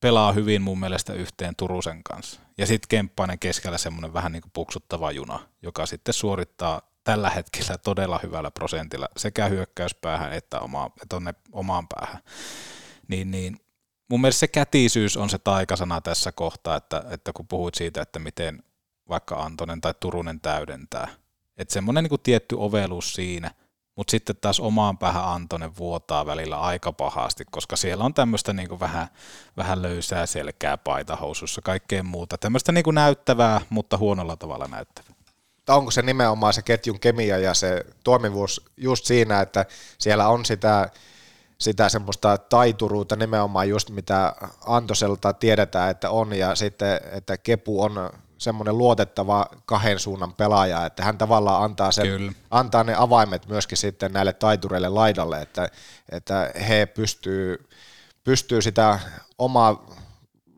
pelaa 0.00 0.32
hyvin 0.32 0.62
mun 0.62 0.80
mielestä 0.80 1.12
yhteen 1.12 1.56
Turusen 1.56 2.02
kanssa. 2.02 2.40
Ja 2.58 2.66
sitten 2.66 2.88
Kemppainen 2.88 3.38
keskellä 3.38 3.78
semmoinen 3.78 4.12
vähän 4.12 4.32
niin 4.32 4.42
kuin 4.42 4.52
puksuttava 4.52 5.12
juna, 5.12 5.40
joka 5.62 5.86
sitten 5.86 6.14
suorittaa 6.14 6.82
tällä 7.04 7.30
hetkellä 7.30 7.78
todella 7.78 8.20
hyvällä 8.22 8.50
prosentilla 8.50 9.08
sekä 9.16 9.46
hyökkäyspäähän 9.46 10.32
että, 10.32 10.60
oma, 10.60 10.90
tonne 11.08 11.34
omaan 11.52 11.86
päähän. 11.88 12.22
Niin, 13.08 13.30
niin 13.30 13.60
mun 14.10 14.20
mielestä 14.20 14.40
se 14.40 14.48
kätisyys 14.48 15.16
on 15.16 15.30
se 15.30 15.38
taikasana 15.38 16.00
tässä 16.00 16.32
kohtaa, 16.32 16.76
että, 16.76 17.04
että 17.10 17.32
kun 17.32 17.48
puhuit 17.48 17.74
siitä, 17.74 18.02
että 18.02 18.18
miten 18.18 18.62
vaikka 19.08 19.42
Antonen 19.42 19.80
tai 19.80 19.94
Turunen 20.00 20.40
täydentää, 20.40 21.08
että 21.56 21.74
semmoinen 21.74 22.04
niin 22.04 22.08
kuin 22.08 22.22
tietty 22.22 22.56
ovelus 22.58 23.14
siinä– 23.14 23.50
mutta 23.98 24.10
sitten 24.10 24.36
taas 24.40 24.60
omaan 24.60 24.98
päähän 24.98 25.24
Antonen 25.24 25.76
vuotaa 25.76 26.26
välillä 26.26 26.60
aika 26.60 26.92
pahasti, 26.92 27.44
koska 27.50 27.76
siellä 27.76 28.04
on 28.04 28.14
tämmöistä 28.14 28.52
niin 28.52 28.80
vähän, 28.80 29.08
vähän 29.56 29.82
löysää 29.82 30.26
selkää 30.26 30.76
paitahousussa, 30.76 31.60
kaikkea 31.62 32.02
muuta. 32.02 32.38
Tämmöistä 32.38 32.72
niin 32.72 32.84
näyttävää, 32.92 33.60
mutta 33.70 33.96
huonolla 33.96 34.36
tavalla 34.36 34.66
näyttävää. 34.70 35.12
Onko 35.68 35.90
se 35.90 36.02
nimenomaan 36.02 36.52
se 36.52 36.62
ketjun 36.62 37.00
kemia 37.00 37.38
ja 37.38 37.54
se 37.54 37.84
toimivuus 38.04 38.64
just 38.76 39.04
siinä, 39.04 39.40
että 39.40 39.66
siellä 39.98 40.28
on 40.28 40.44
sitä, 40.44 40.90
sitä 41.58 41.88
semmoista 41.88 42.38
taituruutta 42.38 43.16
nimenomaan 43.16 43.68
just 43.68 43.90
mitä 43.90 44.34
Antoselta 44.66 45.32
tiedetään, 45.32 45.90
että 45.90 46.10
on 46.10 46.32
ja 46.32 46.54
sitten, 46.54 47.00
että 47.12 47.38
Kepu 47.38 47.82
on 47.82 48.10
semmoinen 48.38 48.78
luotettava 48.78 49.46
kahden 49.66 49.98
suunnan 49.98 50.34
pelaaja, 50.34 50.86
että 50.86 51.04
hän 51.04 51.18
tavallaan 51.18 51.64
antaa, 51.64 51.92
sen, 51.92 52.36
antaa 52.50 52.84
ne 52.84 52.94
avaimet 52.98 53.46
myöskin 53.46 53.78
sitten 53.78 54.12
näille 54.12 54.32
taitureille 54.32 54.88
laidalle, 54.88 55.40
että, 55.40 55.68
että 56.08 56.52
he 56.68 56.86
pystyy, 56.86 57.68
pystyy 58.24 58.62
sitä 58.62 58.98
omaa 59.38 59.86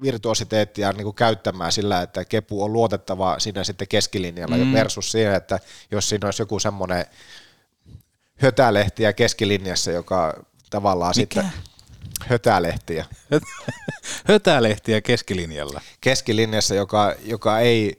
virtuositeettia 0.03 0.93
niin 0.93 1.05
kuin 1.05 1.15
käyttämään 1.15 1.73
sillä, 1.73 2.03
että 2.03 2.25
kepu 2.25 2.63
on 2.63 2.73
luotettava 2.73 3.39
siinä 3.39 3.65
sitten 3.65 3.89
keskilinjalla 3.89 4.57
mm. 4.57 4.73
versus 4.73 5.13
siihen, 5.13 5.35
että 5.35 5.61
jos 5.91 6.09
siinä 6.09 6.27
olisi 6.27 6.43
joku 6.43 6.59
semmoinen 6.59 7.07
hötälehtiä 8.35 9.13
keskilinjassa, 9.13 9.91
joka 9.91 10.45
tavallaan 10.71 11.15
Mikä? 11.17 11.43
sitten 11.43 11.61
hötälehtiä. 12.27 13.07
hötälehtiä 14.29 15.01
keskilinjalla. 15.01 15.81
Keskilinjassa, 16.01 16.75
joka, 16.75 17.15
joka, 17.25 17.59
ei, 17.59 17.99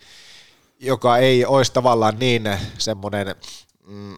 joka 0.80 1.18
ei 1.18 1.46
olisi 1.46 1.74
tavallaan 1.74 2.20
niin 2.20 2.58
semmoinen 2.78 3.36
mm, 3.88 4.18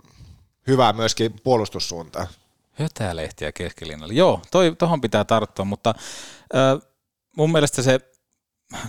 hyvä 0.68 0.94
myöskin 0.94 1.34
puolustussuuntaan. 1.44 2.28
Hötälehtiä 2.74 3.52
keskilinjalla. 3.52 4.14
Joo, 4.14 4.42
toi, 4.52 4.76
tohon 4.78 5.02
pitää 5.02 5.24
tarttua, 5.24 5.66
mutta 5.66 5.94
äh, 6.56 6.90
mun 7.38 7.52
mielestä 7.52 7.82
se, 7.82 8.00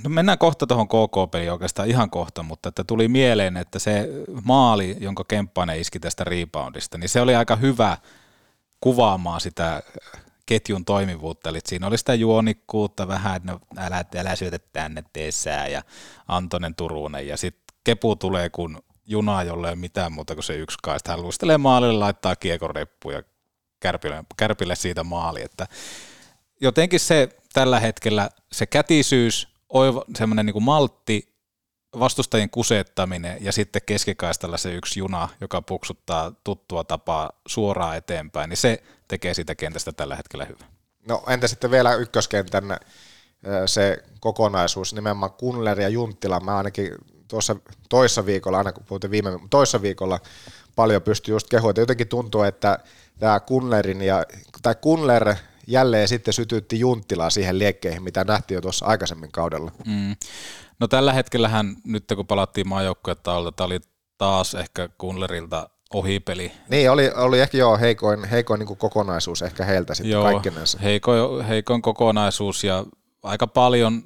no 0.04 0.10
mennään 0.10 0.38
kohta 0.38 0.66
tuohon 0.66 0.88
KK-peliin 0.88 1.52
oikeastaan 1.52 1.88
ihan 1.88 2.10
kohta, 2.10 2.42
mutta 2.42 2.68
että 2.68 2.84
tuli 2.84 3.08
mieleen, 3.08 3.56
että 3.56 3.78
se 3.78 4.08
maali, 4.42 4.96
jonka 5.00 5.24
Kemppainen 5.28 5.80
iski 5.80 6.00
tästä 6.00 6.24
reboundista, 6.24 6.98
niin 6.98 7.08
se 7.08 7.20
oli 7.20 7.34
aika 7.34 7.56
hyvä 7.56 7.96
kuvaamaan 8.80 9.40
sitä 9.40 9.82
ketjun 10.46 10.84
toimivuutta, 10.84 11.48
eli 11.48 11.58
siinä 11.64 11.86
oli 11.86 11.98
sitä 11.98 12.14
juonikkuutta 12.14 13.08
vähän, 13.08 13.40
no, 13.44 13.60
älä, 13.76 14.04
älä 14.16 14.36
syötä 14.36 14.58
tänne 14.58 15.04
teessää 15.12 15.68
ja 15.68 15.82
Antonen 16.28 16.74
Turunen 16.74 17.28
ja 17.28 17.36
sitten 17.36 17.76
Kepu 17.84 18.16
tulee 18.16 18.50
kun 18.50 18.82
juna, 19.06 19.42
jolle 19.42 19.70
ei 19.70 19.76
mitään 19.76 20.12
muuta 20.12 20.34
kuin 20.34 20.44
se 20.44 20.56
yksi 20.56 20.78
kaista. 20.82 21.10
Hän 21.10 21.22
luistelee 21.22 21.58
maalille, 21.58 21.98
laittaa 21.98 22.36
kiekon 22.36 22.74
reppu 22.74 23.10
ja 23.10 23.22
kärpille, 23.80 24.24
kärpille 24.36 24.76
siitä 24.76 25.04
maali, 25.04 25.42
että 25.42 25.66
jotenkin 26.60 27.00
se 27.00 27.28
tällä 27.52 27.80
hetkellä 27.80 28.30
se 28.52 28.66
kätisyys, 28.66 29.48
semmoinen 30.16 30.46
niin 30.46 30.62
maltti, 30.62 31.33
vastustajien 31.98 32.50
kusettaminen 32.50 33.38
ja 33.40 33.52
sitten 33.52 33.82
keskikaistalla 33.86 34.56
se 34.56 34.74
yksi 34.74 35.00
juna, 35.00 35.28
joka 35.40 35.62
puksuttaa 35.62 36.32
tuttua 36.44 36.84
tapaa 36.84 37.30
suoraan 37.46 37.96
eteenpäin, 37.96 38.48
niin 38.48 38.56
se 38.56 38.82
tekee 39.08 39.34
sitä 39.34 39.54
kentästä 39.54 39.92
tällä 39.92 40.16
hetkellä 40.16 40.44
hyvä. 40.44 40.64
No 41.08 41.22
entä 41.28 41.48
sitten 41.48 41.70
vielä 41.70 41.94
ykköskentän 41.94 42.76
se 43.66 44.04
kokonaisuus, 44.20 44.94
nimenomaan 44.94 45.32
Kunler 45.32 45.80
ja 45.80 45.88
Junttila, 45.88 46.40
mä 46.40 46.56
ainakin 46.56 46.94
tuossa 47.28 47.56
toissa 47.88 48.26
viikolla, 48.26 48.58
aina 48.58 48.72
kun 48.72 48.84
puhutin 48.84 49.10
viime 49.10 49.30
toissa 49.50 49.82
viikolla, 49.82 50.20
paljon 50.76 51.02
pystyi 51.02 51.32
just 51.32 51.48
kehumaan, 51.48 51.74
jotenkin 51.78 52.08
tuntuu, 52.08 52.42
että 52.42 52.78
tämä 53.18 53.40
Kunlerin 53.40 54.02
ja, 54.02 54.24
tai 54.62 54.74
Kunler 54.80 55.34
jälleen 55.66 56.08
sitten 56.08 56.34
sytytti 56.34 56.80
Junttilaa 56.80 57.30
siihen 57.30 57.58
liekkeihin, 57.58 58.02
mitä 58.02 58.24
nähtiin 58.24 58.56
jo 58.56 58.60
tuossa 58.60 58.86
aikaisemmin 58.86 59.32
kaudella. 59.32 59.72
Mm. 59.86 60.16
No 60.80 60.88
tällä 60.88 61.12
hetkellähän, 61.12 61.76
nyt 61.84 62.04
kun 62.16 62.26
palattiin 62.26 62.68
maajoukkuetta 62.68 63.32
tämä 63.56 63.66
oli 63.66 63.80
taas 64.18 64.54
ehkä 64.54 64.88
Kunlerilta 64.98 65.70
ohipeli. 65.94 66.52
Niin, 66.68 66.90
oli, 66.90 67.10
oli 67.14 67.40
ehkä 67.40 67.58
joo 67.58 67.78
heikoin, 67.78 68.24
heikoin 68.24 68.58
niin 68.58 68.76
kokonaisuus 68.76 69.42
ehkä 69.42 69.64
heiltä 69.64 69.94
sitten 69.94 70.10
joo, 70.10 70.24
kaikkinensa. 70.24 70.78
Heikoin, 70.78 71.44
heikoin 71.44 71.82
kokonaisuus 71.82 72.64
ja 72.64 72.84
aika 73.22 73.46
paljon 73.46 74.02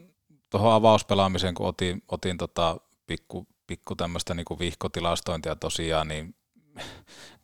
tuohon 0.50 0.72
avauspelaamiseen, 0.72 1.54
kun 1.54 1.66
otin, 1.66 2.02
otin 2.08 2.38
tota 2.38 2.76
pikku, 3.06 3.46
pikku 3.66 3.96
tämmöistä 3.96 4.34
niin 4.34 4.46
vihkotilastointia 4.58 5.56
tosiaan, 5.56 6.08
niin 6.08 6.34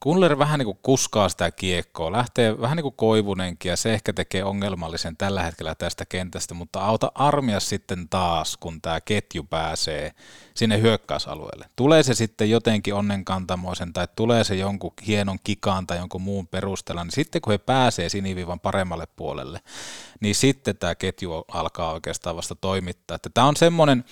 Kunler 0.05 0.39
vähän 0.39 0.59
niin 0.59 0.67
kuin 0.67 0.79
kuskaa 0.83 1.29
sitä 1.29 1.51
kiekkoa, 1.51 2.13
lähtee 2.13 2.61
vähän 2.61 2.77
niin 2.77 2.83
kuin 2.83 2.95
koivunenkin 2.97 3.71
ja 3.71 3.77
se 3.77 3.95
ehkä 3.95 4.13
tekee 4.13 4.45
ongelmallisen 4.45 5.17
tällä 5.17 5.43
hetkellä 5.43 5.75
tästä 5.75 6.05
kentästä, 6.09 6.55
mutta 6.55 6.81
auta 6.81 7.13
armia 7.15 7.61
sitten 7.61 8.09
taas, 8.09 8.57
kun 8.57 8.81
tämä 8.81 9.01
ketju 9.01 9.45
pääsee 9.45 10.13
sinne 10.55 10.81
hyökkäysalueelle. 10.81 11.67
Tulee 11.77 12.03
se 12.03 12.15
sitten 12.15 12.51
jotenkin 12.51 12.95
onnenkantamoisen 12.95 13.93
tai 13.93 14.09
tulee 14.17 14.45
se 14.45 14.55
jonkun 14.55 14.93
hienon 15.07 15.39
kikaan 15.45 15.87
tai 15.87 15.99
jonkun 15.99 16.23
muun 16.23 16.47
perusteella, 16.47 17.05
niin 17.05 17.13
sitten 17.13 17.43
kun 17.43 17.51
he 17.51 17.59
pääsee 17.59 18.09
sinivivan 18.09 18.61
paremmalle 18.61 19.07
puolelle, 19.17 19.61
niin 20.21 20.35
sitten 20.35 20.77
tämä 20.77 20.95
ketju 20.95 21.45
alkaa 21.49 21.93
oikeastaan 21.93 22.37
vasta 22.37 22.55
toimittaa. 22.55 23.19
Tämä 23.35 23.47
on 23.47 23.57
semmoinen, 23.57 24.05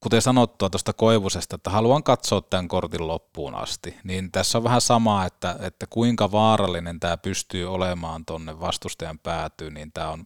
kuten 0.00 0.22
sanottua 0.22 0.70
tuosta 0.70 0.92
Koivusesta, 0.92 1.56
että 1.56 1.70
haluan 1.70 2.02
katsoa 2.02 2.40
tämän 2.40 2.68
kortin 2.68 3.08
loppuun 3.08 3.54
asti, 3.54 3.96
niin 4.04 4.32
tässä 4.32 4.58
on 4.58 4.64
vähän 4.64 4.80
sama, 4.80 5.24
että, 5.24 5.56
että 5.60 5.86
kuinka 5.90 6.32
vaarallinen 6.32 7.00
tämä 7.00 7.16
pystyy 7.16 7.74
olemaan 7.74 8.24
tuonne 8.24 8.60
vastustajan 8.60 9.18
päätyyn, 9.18 9.74
niin 9.74 9.92
tämä 9.92 10.10
on 10.10 10.24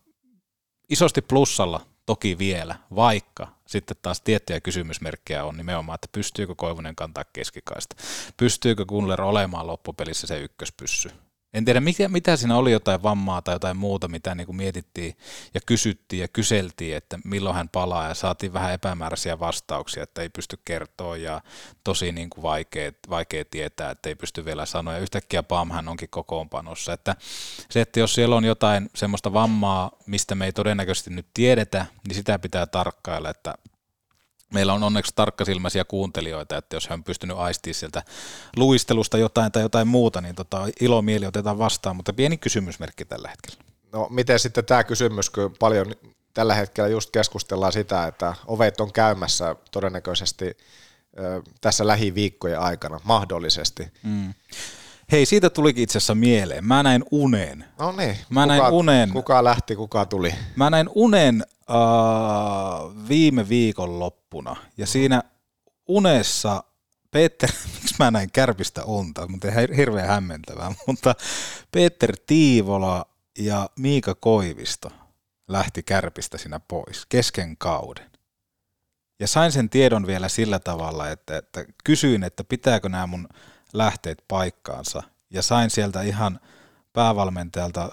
isosti 0.88 1.22
plussalla 1.22 1.80
toki 2.06 2.38
vielä, 2.38 2.74
vaikka 2.94 3.48
sitten 3.66 3.96
taas 4.02 4.20
tiettyjä 4.20 4.60
kysymysmerkkejä 4.60 5.44
on 5.44 5.56
nimenomaan, 5.56 5.94
että 5.94 6.08
pystyykö 6.12 6.54
Koivunen 6.54 6.96
kantaa 6.96 7.24
keskikaista, 7.32 7.96
pystyykö 8.36 8.86
Kunler 8.86 9.22
olemaan 9.22 9.66
loppupelissä 9.66 10.26
se 10.26 10.40
ykköspyssy, 10.40 11.10
En 11.54 11.64
tiedä, 11.64 11.80
mikä, 11.80 12.08
mitä 12.08 12.36
siinä 12.36 12.56
oli 12.56 12.72
jotain 12.72 13.02
vammaa 13.02 13.42
tai 13.42 13.54
jotain 13.54 13.76
muuta, 13.76 14.08
mitä 14.08 14.34
niin 14.34 14.46
kuin 14.46 14.56
mietittiin 14.56 15.16
ja 15.54 15.60
kysyttiin 15.66 16.20
ja 16.20 16.28
kyseltiin, 16.28 16.96
että 16.96 17.18
milloin 17.24 17.56
hän 17.56 17.68
palaa 17.68 18.08
ja 18.08 18.14
saatiin 18.14 18.52
vähän 18.52 18.72
epämääräisiä 18.72 19.40
vastauksia, 19.40 20.02
että 20.02 20.22
ei 20.22 20.28
pysty 20.28 20.58
kertoa 20.64 21.16
ja 21.16 21.40
tosi 21.84 22.12
niin 22.12 22.30
kuin 22.30 22.42
vaikea, 22.42 22.92
vaikea 23.10 23.44
tietää, 23.44 23.90
että 23.90 24.08
ei 24.08 24.14
pysty 24.14 24.44
vielä 24.44 24.66
sanoa 24.66 24.94
ja 24.94 25.00
yhtäkkiä 25.00 25.42
Pam 25.42 25.70
hän 25.70 25.88
onkin 25.88 26.08
kokoonpanossa. 26.08 26.92
Että 26.92 27.16
se, 27.70 27.80
että 27.80 28.00
jos 28.00 28.14
siellä 28.14 28.36
on 28.36 28.44
jotain 28.44 28.90
semmoista 28.94 29.32
vammaa, 29.32 29.90
mistä 30.06 30.34
me 30.34 30.44
ei 30.44 30.52
todennäköisesti 30.52 31.10
nyt 31.10 31.26
tiedetä, 31.34 31.86
niin 32.08 32.14
sitä 32.14 32.38
pitää 32.38 32.66
tarkkailla, 32.66 33.30
että 33.30 33.54
meillä 34.52 34.72
on 34.72 34.82
onneksi 34.82 35.12
tarkkasilmäisiä 35.14 35.84
kuuntelijoita, 35.84 36.56
että 36.56 36.76
jos 36.76 36.88
hän 36.88 36.98
on 36.98 37.04
pystynyt 37.04 37.36
aistimaan 37.36 37.74
sieltä 37.74 38.02
luistelusta 38.56 39.18
jotain 39.18 39.52
tai 39.52 39.62
jotain 39.62 39.88
muuta, 39.88 40.20
niin 40.20 40.34
tota, 40.34 40.68
ilomieli 40.80 41.26
otetaan 41.26 41.58
vastaan, 41.58 41.96
mutta 41.96 42.12
pieni 42.12 42.36
kysymysmerkki 42.36 43.04
tällä 43.04 43.28
hetkellä. 43.28 43.64
No 43.92 44.06
miten 44.10 44.38
sitten 44.38 44.64
tämä 44.64 44.84
kysymys, 44.84 45.30
kun 45.30 45.54
paljon 45.58 45.94
tällä 46.34 46.54
hetkellä 46.54 46.88
just 46.88 47.10
keskustellaan 47.10 47.72
sitä, 47.72 48.06
että 48.06 48.34
ovet 48.46 48.80
on 48.80 48.92
käymässä 48.92 49.56
todennäköisesti 49.70 50.44
ö, 51.18 51.42
tässä 51.60 51.86
lähiviikkojen 51.86 52.60
aikana, 52.60 53.00
mahdollisesti. 53.04 53.88
Mm. 54.02 54.34
Hei, 55.12 55.26
siitä 55.26 55.50
tulikin 55.50 55.82
itse 55.82 55.98
asiassa 55.98 56.14
mieleen. 56.14 56.64
Mä 56.64 56.82
näin 56.82 57.04
unen. 57.10 57.64
No 57.78 57.92
niin. 57.92 58.16
Mä 58.30 58.42
kuka, 58.42 58.46
näin 58.46 58.72
unen. 58.72 59.10
Kuka 59.10 59.44
lähti, 59.44 59.76
kuka 59.76 60.06
tuli? 60.06 60.34
Mä 60.56 60.70
näin 60.70 60.88
unen 60.94 61.44
uh, 61.68 63.08
viime 63.08 63.48
viikon 63.48 63.98
loppuna. 63.98 64.56
Ja 64.76 64.86
siinä 64.86 65.22
unessa 65.88 66.64
Peter, 67.10 67.50
miksi 67.74 67.94
mä 67.98 68.10
näin 68.10 68.32
kärpistä 68.32 68.84
unta, 68.84 69.28
mutta 69.28 69.48
hirveän 69.76 70.08
hämmentävää, 70.08 70.72
mutta 70.86 71.14
Peter 71.72 72.16
Tiivola 72.26 73.06
ja 73.38 73.70
Miika 73.78 74.14
Koivisto 74.14 74.90
lähti 75.48 75.82
kärpistä 75.82 76.38
siinä 76.38 76.60
pois 76.60 77.06
kesken 77.08 77.56
kauden. 77.56 78.10
Ja 79.20 79.26
sain 79.26 79.52
sen 79.52 79.70
tiedon 79.70 80.06
vielä 80.06 80.28
sillä 80.28 80.58
tavalla, 80.58 81.10
että, 81.10 81.36
että 81.36 81.64
kysyin, 81.84 82.24
että 82.24 82.44
pitääkö 82.44 82.88
nämä 82.88 83.06
mun 83.06 83.28
lähteet 83.72 84.24
paikkaansa. 84.28 85.02
Ja 85.30 85.42
sain 85.42 85.70
sieltä 85.70 86.02
ihan 86.02 86.40
päävalmentajalta 86.92 87.90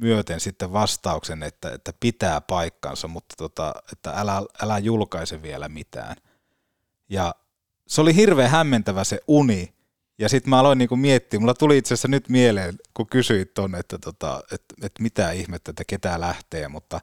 myöten 0.00 0.40
sitten 0.40 0.72
vastauksen, 0.72 1.42
että, 1.42 1.70
että 1.72 1.92
pitää 2.00 2.40
paikkansa, 2.40 3.08
mutta 3.08 3.34
tota, 3.38 3.74
että 3.92 4.10
älä, 4.10 4.42
älä 4.62 4.78
julkaise 4.78 5.42
vielä 5.42 5.68
mitään. 5.68 6.16
Ja 7.08 7.34
se 7.86 8.00
oli 8.00 8.14
hirveän 8.14 8.50
hämmentävä 8.50 9.04
se 9.04 9.20
uni, 9.28 9.74
ja 10.18 10.28
sitten 10.28 10.50
mä 10.50 10.58
aloin 10.58 10.78
niinku 10.78 10.96
miettiä, 10.96 11.40
mulla 11.40 11.54
tuli 11.54 11.78
itse 11.78 11.94
asiassa 11.94 12.08
nyt 12.08 12.28
mieleen, 12.28 12.76
kun 12.94 13.06
kysyit 13.06 13.54
tuonne, 13.54 13.78
että, 13.78 13.98
tota, 13.98 14.42
että, 14.52 14.74
että 14.82 15.02
mitä 15.02 15.30
ihmettä, 15.30 15.70
että 15.70 15.84
ketä 15.86 16.20
lähtee, 16.20 16.68
mutta 16.68 17.00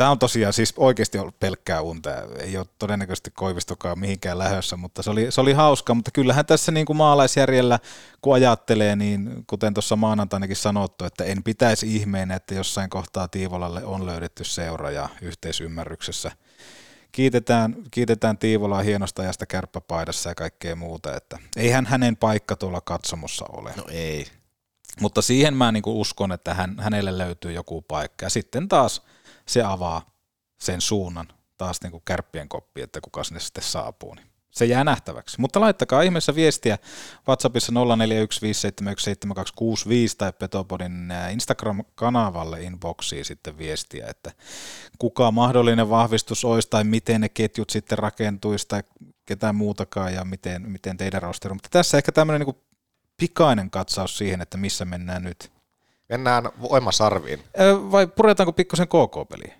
Tämä 0.00 0.10
on 0.10 0.18
tosiaan 0.18 0.52
siis 0.52 0.74
oikeasti 0.76 1.18
ollut 1.18 1.40
pelkkää 1.40 1.80
unta. 1.80 2.10
Ei 2.38 2.56
ole 2.56 2.66
todennäköisesti 2.78 3.30
Koivistokaan 3.30 3.98
mihinkään 3.98 4.38
lähössä, 4.38 4.76
mutta 4.76 5.02
se 5.02 5.10
oli, 5.10 5.26
se 5.30 5.40
oli 5.40 5.52
hauska. 5.52 5.94
Mutta 5.94 6.10
kyllähän 6.10 6.46
tässä 6.46 6.72
niin 6.72 6.86
kuin 6.86 6.96
maalaisjärjellä, 6.96 7.78
kun 8.20 8.34
ajattelee, 8.34 8.96
niin 8.96 9.44
kuten 9.46 9.74
tuossa 9.74 9.96
maanantainakin 9.96 10.56
sanottu, 10.56 11.04
että 11.04 11.24
en 11.24 11.42
pitäisi 11.42 11.96
ihmeenä, 11.96 12.34
että 12.34 12.54
jossain 12.54 12.90
kohtaa 12.90 13.28
Tiivolalle 13.28 13.84
on 13.84 14.06
löydetty 14.06 14.44
seura 14.44 14.90
ja 14.90 15.08
yhteisymmärryksessä. 15.22 16.32
Kiitetään, 17.12 17.76
kiitetään 17.90 18.38
Tiivolaa 18.38 18.82
hienosta 18.82 19.22
ajasta 19.22 19.46
kärppäpaidassa 19.46 20.28
ja 20.28 20.34
kaikkea 20.34 20.76
muuta, 20.76 21.16
että 21.16 21.38
eihän 21.56 21.86
hänen 21.86 22.16
paikka 22.16 22.56
tuolla 22.56 22.80
katsomossa 22.80 23.44
ole. 23.52 23.72
No 23.76 23.84
ei. 23.88 24.26
Mutta 25.00 25.22
siihen 25.22 25.54
mä 25.54 25.72
niin 25.72 25.82
kuin 25.82 25.96
uskon, 25.96 26.32
että 26.32 26.54
hän, 26.54 26.76
hänelle 26.78 27.18
löytyy 27.18 27.52
joku 27.52 27.82
paikka. 27.82 28.26
Ja 28.26 28.30
sitten 28.30 28.68
taas– 28.68 29.02
se 29.50 29.62
avaa 29.62 30.10
sen 30.60 30.80
suunnan 30.80 31.28
taas 31.56 31.82
niin 31.82 31.90
kuin 31.90 32.02
kärppien 32.04 32.48
koppi, 32.48 32.82
että 32.82 33.00
kuka 33.00 33.24
sinne 33.24 33.40
sitten 33.40 33.64
saapuu. 33.64 34.14
Niin 34.14 34.26
se 34.50 34.64
jää 34.64 34.84
nähtäväksi. 34.84 35.40
Mutta 35.40 35.60
laittakaa 35.60 36.02
ihmeessä 36.02 36.34
viestiä 36.34 36.78
WhatsAppissa 37.28 37.72
0415717265 37.72 37.76
tai 40.18 40.32
Petopodin 40.32 41.12
Instagram-kanavalle 41.32 42.62
inboxiin 42.62 43.24
sitten 43.24 43.58
viestiä, 43.58 44.06
että 44.08 44.32
kuka 44.98 45.30
mahdollinen 45.30 45.90
vahvistus 45.90 46.44
olisi 46.44 46.68
tai 46.70 46.84
miten 46.84 47.20
ne 47.20 47.28
ketjut 47.28 47.70
sitten 47.70 47.98
rakentuisi 47.98 48.68
tai 48.68 48.82
ketään 49.26 49.54
muutakaan 49.54 50.14
ja 50.14 50.24
miten, 50.24 50.70
miten 50.70 50.96
teidän 50.96 51.22
rosteri. 51.22 51.54
Mutta 51.54 51.68
tässä 51.72 51.96
ehkä 51.98 52.12
tämmöinen 52.12 52.46
niin 52.46 52.62
pikainen 53.16 53.70
katsaus 53.70 54.18
siihen, 54.18 54.40
että 54.40 54.56
missä 54.56 54.84
mennään 54.84 55.22
nyt. 55.22 55.52
Mennään 56.10 56.48
voimasarviin. 56.70 57.42
Vai 57.90 58.06
puretaanko 58.06 58.52
pikkusen 58.52 58.88
KK-peliä? 58.88 59.54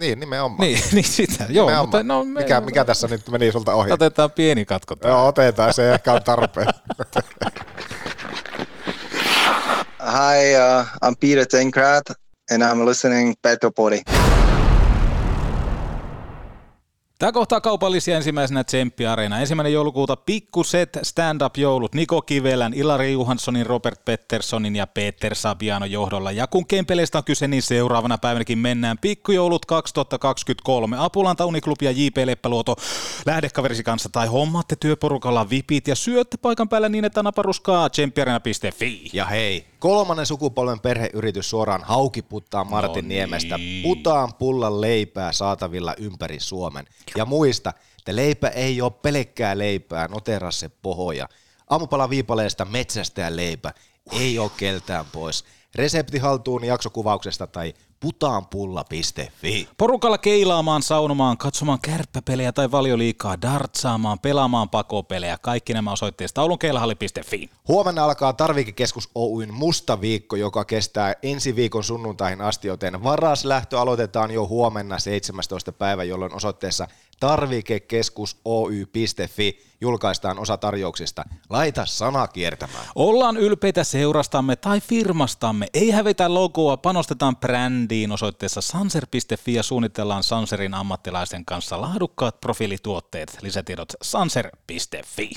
Niin, 0.00 0.20
nimenomaan. 0.20 0.60
Niin, 0.60 0.80
niin 0.92 1.04
sitä, 1.04 1.44
joo. 1.48 1.70
Mutta 1.80 2.02
no, 2.02 2.24
me, 2.24 2.40
mikä, 2.40 2.60
mikä 2.60 2.84
tässä 2.84 3.08
nyt 3.08 3.28
meni 3.28 3.52
sulta 3.52 3.74
ohi? 3.74 3.92
Otetaan 3.92 4.30
pieni 4.30 4.64
katko. 4.64 4.96
Joo, 5.04 5.26
otetaan, 5.26 5.74
se 5.74 5.94
ehkä 5.94 6.12
on 6.12 6.22
tarpeen. 6.22 6.68
Hi, 10.00 10.54
uh, 10.56 10.86
I'm 11.04 11.14
Peter 11.20 11.46
Tenkrat, 11.46 12.04
and 12.50 12.62
I'm 12.62 12.86
listening 12.86 13.34
Petopodi. 13.42 14.02
Tämä 17.18 17.32
kohtaa 17.32 17.60
kaupallisia 17.60 18.16
ensimmäisenä 18.16 18.64
Tsemppi 18.64 19.06
Areena. 19.06 19.40
Ensimmäinen 19.40 19.72
joulukuuta 19.72 20.16
pikkuset 20.16 20.98
stand-up-joulut 21.02 21.94
Niko 21.94 22.22
Kivelän, 22.22 22.74
Ilari 22.74 23.12
Johanssonin, 23.12 23.66
Robert 23.66 24.04
Petterssonin 24.04 24.76
ja 24.76 24.86
Peter 24.86 25.34
Sabiano 25.34 25.86
johdolla. 25.86 26.32
Ja 26.32 26.46
kun 26.46 26.66
Kempeleistä 26.66 27.18
on 27.18 27.24
kyse, 27.24 27.48
niin 27.48 27.62
seuraavana 27.62 28.18
päivänäkin 28.18 28.58
mennään 28.58 28.98
pikkujoulut 28.98 29.66
2023. 29.66 30.96
Apulanta 30.98 31.46
Uniklubi 31.46 31.84
ja 31.84 31.90
J.P. 31.90 32.16
Leppäluoto 32.24 32.76
lähdekaverisi 33.26 33.82
kanssa 33.82 34.08
tai 34.08 34.26
hommaatte 34.26 34.76
työporukalla 34.76 35.50
vipit 35.50 35.88
ja 35.88 35.94
syötte 35.94 36.36
paikan 36.36 36.68
päällä 36.68 36.88
niin, 36.88 37.04
että 37.04 37.22
naparuskaa 37.22 37.90
tsemppiareena.fi. 37.90 39.10
Ja 39.12 39.24
hei, 39.24 39.66
kolmannen 39.78 40.26
sukupolven 40.26 40.80
perheyritys 40.80 41.50
suoraan 41.50 41.82
haukiputtaa 41.84 42.64
Martin 42.64 43.04
no 43.04 43.08
Niemestä. 43.08 43.58
Niin. 43.58 43.82
Putaan 43.82 44.34
pullan 44.34 44.80
leipää 44.80 45.32
saatavilla 45.32 45.94
ympäri 45.98 46.40
Suomen. 46.40 46.86
Ja 47.16 47.24
muista, 47.24 47.72
että 47.98 48.16
leipä 48.16 48.48
ei 48.48 48.80
ole 48.80 48.90
pelkkää 48.90 49.58
leipää, 49.58 50.08
notera 50.08 50.50
se 50.50 50.68
pohoja. 50.68 51.28
Aamupala 51.70 52.10
viipaleesta 52.10 52.64
metsästä 52.64 53.36
leipä 53.36 53.72
ei 54.12 54.38
ole 54.38 54.50
keltään 54.56 55.06
pois. 55.12 55.44
Resepti 55.74 56.18
haltuun 56.18 56.64
jaksokuvauksesta 56.64 57.46
tai 57.46 57.74
putaanpulla.fi. 58.00 59.68
Porukalla 59.78 60.18
keilaamaan, 60.18 60.82
saunomaan, 60.82 61.36
katsomaan 61.36 61.78
kärppäpelejä 61.82 62.52
tai 62.52 62.70
valioliikaa, 62.70 63.42
dartsaamaan, 63.42 64.18
pelaamaan 64.18 64.68
pakopelejä. 64.68 65.38
Kaikki 65.38 65.74
nämä 65.74 65.92
osoitteesta 65.92 66.34
taulunkeilahalli.fi. 66.34 67.50
Huomenna 67.68 68.04
alkaa 68.04 68.32
Tarvikekeskus 68.32 69.10
Oyn 69.14 69.54
musta 69.54 70.00
viikko, 70.00 70.36
joka 70.36 70.64
kestää 70.64 71.14
ensi 71.22 71.56
viikon 71.56 71.84
sunnuntaihin 71.84 72.40
asti, 72.40 72.68
joten 72.68 73.02
varas 73.02 73.44
lähtö 73.44 73.80
aloitetaan 73.80 74.30
jo 74.30 74.46
huomenna 74.46 74.98
17. 74.98 75.72
päivä, 75.72 76.04
jolloin 76.04 76.34
osoitteessa 76.34 76.88
tarvikekeskus 77.20 78.36
Oy.fi 78.44 79.68
julkaistaan 79.80 80.38
osa 80.38 80.56
tarjouksista. 80.56 81.24
Laita 81.50 81.86
sana 81.86 82.28
kiertämään. 82.28 82.84
Ollaan 82.94 83.36
ylpeitä 83.36 83.84
seurastamme 83.84 84.56
tai 84.56 84.80
firmastamme. 84.80 85.66
Ei 85.74 85.90
hävetä 85.90 86.34
logoa, 86.34 86.76
panostetaan 86.76 87.36
brändiin 87.36 88.12
osoitteessa 88.12 88.60
sanser.fi 88.60 89.54
ja 89.54 89.62
suunnitellaan 89.62 90.22
Sanserin 90.22 90.74
ammattilaisten 90.74 91.44
kanssa 91.44 91.80
laadukkaat 91.80 92.40
profiilituotteet. 92.40 93.38
Lisätiedot 93.42 93.88
sanser.fi. 94.02 95.30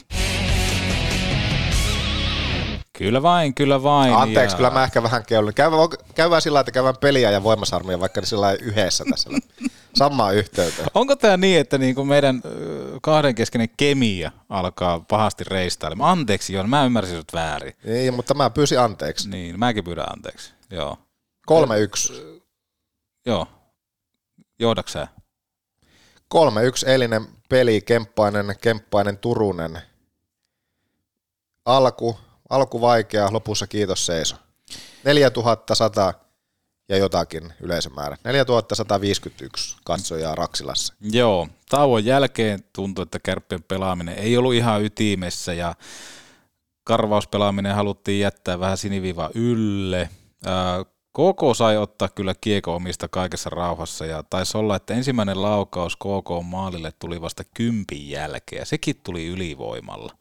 Kyllä 2.97 3.21
vain, 3.21 3.55
kyllä 3.55 3.83
vain. 3.83 4.13
Anteeksi, 4.13 4.53
ja... 4.53 4.57
kyllä 4.57 4.69
mä 4.69 4.83
ehkä 4.83 5.03
vähän 5.03 5.25
keulin. 5.25 5.53
Käydään, 5.53 5.81
käydään 6.15 6.41
sillä 6.41 6.59
että 6.59 6.71
käydään 6.71 6.97
peliä 7.01 7.31
ja 7.31 7.43
voimasarmia 7.43 7.99
vaikka 7.99 8.21
sillä 8.21 8.51
yhdessä 8.51 9.03
tässä. 9.09 9.29
Samaa 9.95 10.31
yhteyteen. 10.31 10.87
Onko 10.93 11.15
tämä 11.15 11.37
niin, 11.37 11.59
että 11.59 11.77
niinku 11.77 12.05
meidän 12.05 12.41
kahdenkeskinen 13.01 13.69
kemia 13.77 14.31
alkaa 14.49 14.99
pahasti 14.99 15.43
reistailemaan? 15.43 16.19
Anteeksi, 16.19 16.53
joo, 16.53 16.63
mä 16.63 16.85
ymmärsin 16.85 17.17
sut 17.17 17.33
väärin. 17.33 17.73
Ei, 17.85 18.11
mutta 18.11 18.33
mä 18.33 18.49
pyysin 18.49 18.79
anteeksi. 18.79 19.29
Niin, 19.29 19.59
mäkin 19.59 19.83
pyydän 19.83 20.11
anteeksi, 20.13 20.53
joo. 20.69 20.97
3-1. 21.51 22.41
Joo. 23.25 23.47
Johdaksä? 24.59 25.07
3-1 26.35 26.37
eilinen 26.89 27.27
peli, 27.49 27.81
Kemppainen, 27.81 28.55
Kemppainen, 28.61 29.17
Turunen. 29.17 29.81
Alku, 31.65 32.19
alku 32.49 32.81
vaikea, 32.81 33.33
lopussa 33.33 33.67
kiitos 33.67 34.05
seiso. 34.05 34.35
4100 35.03 36.13
ja 36.91 36.97
jotakin 36.97 37.53
yleisömäärä. 37.59 38.17
4151 38.23 39.77
katsojaa 39.83 40.35
Raksilassa. 40.35 40.93
Joo, 41.01 41.47
tauon 41.69 42.05
jälkeen 42.05 42.59
tuntui, 42.73 43.03
että 43.03 43.19
kärppien 43.19 43.63
pelaaminen 43.63 44.17
ei 44.17 44.37
ollut 44.37 44.53
ihan 44.53 44.83
ytimessä 44.83 45.53
ja 45.53 45.75
karvauspelaaminen 46.83 47.75
haluttiin 47.75 48.19
jättää 48.19 48.59
vähän 48.59 48.77
siniviiva 48.77 49.29
ylle. 49.35 50.09
KK 51.11 51.55
sai 51.57 51.77
ottaa 51.77 52.09
kyllä 52.09 52.35
kiekko 52.41 52.75
omista 52.75 53.07
kaikessa 53.07 53.49
rauhassa 53.49 54.05
ja 54.05 54.23
taisi 54.29 54.57
olla, 54.57 54.75
että 54.75 54.93
ensimmäinen 54.93 55.41
laukaus 55.41 55.95
KK 55.95 56.43
maalille 56.43 56.91
tuli 56.99 57.21
vasta 57.21 57.43
kympin 57.53 58.09
jälkeen 58.09 58.59
ja 58.59 58.65
sekin 58.65 58.95
tuli 59.03 59.27
ylivoimalla. 59.27 60.13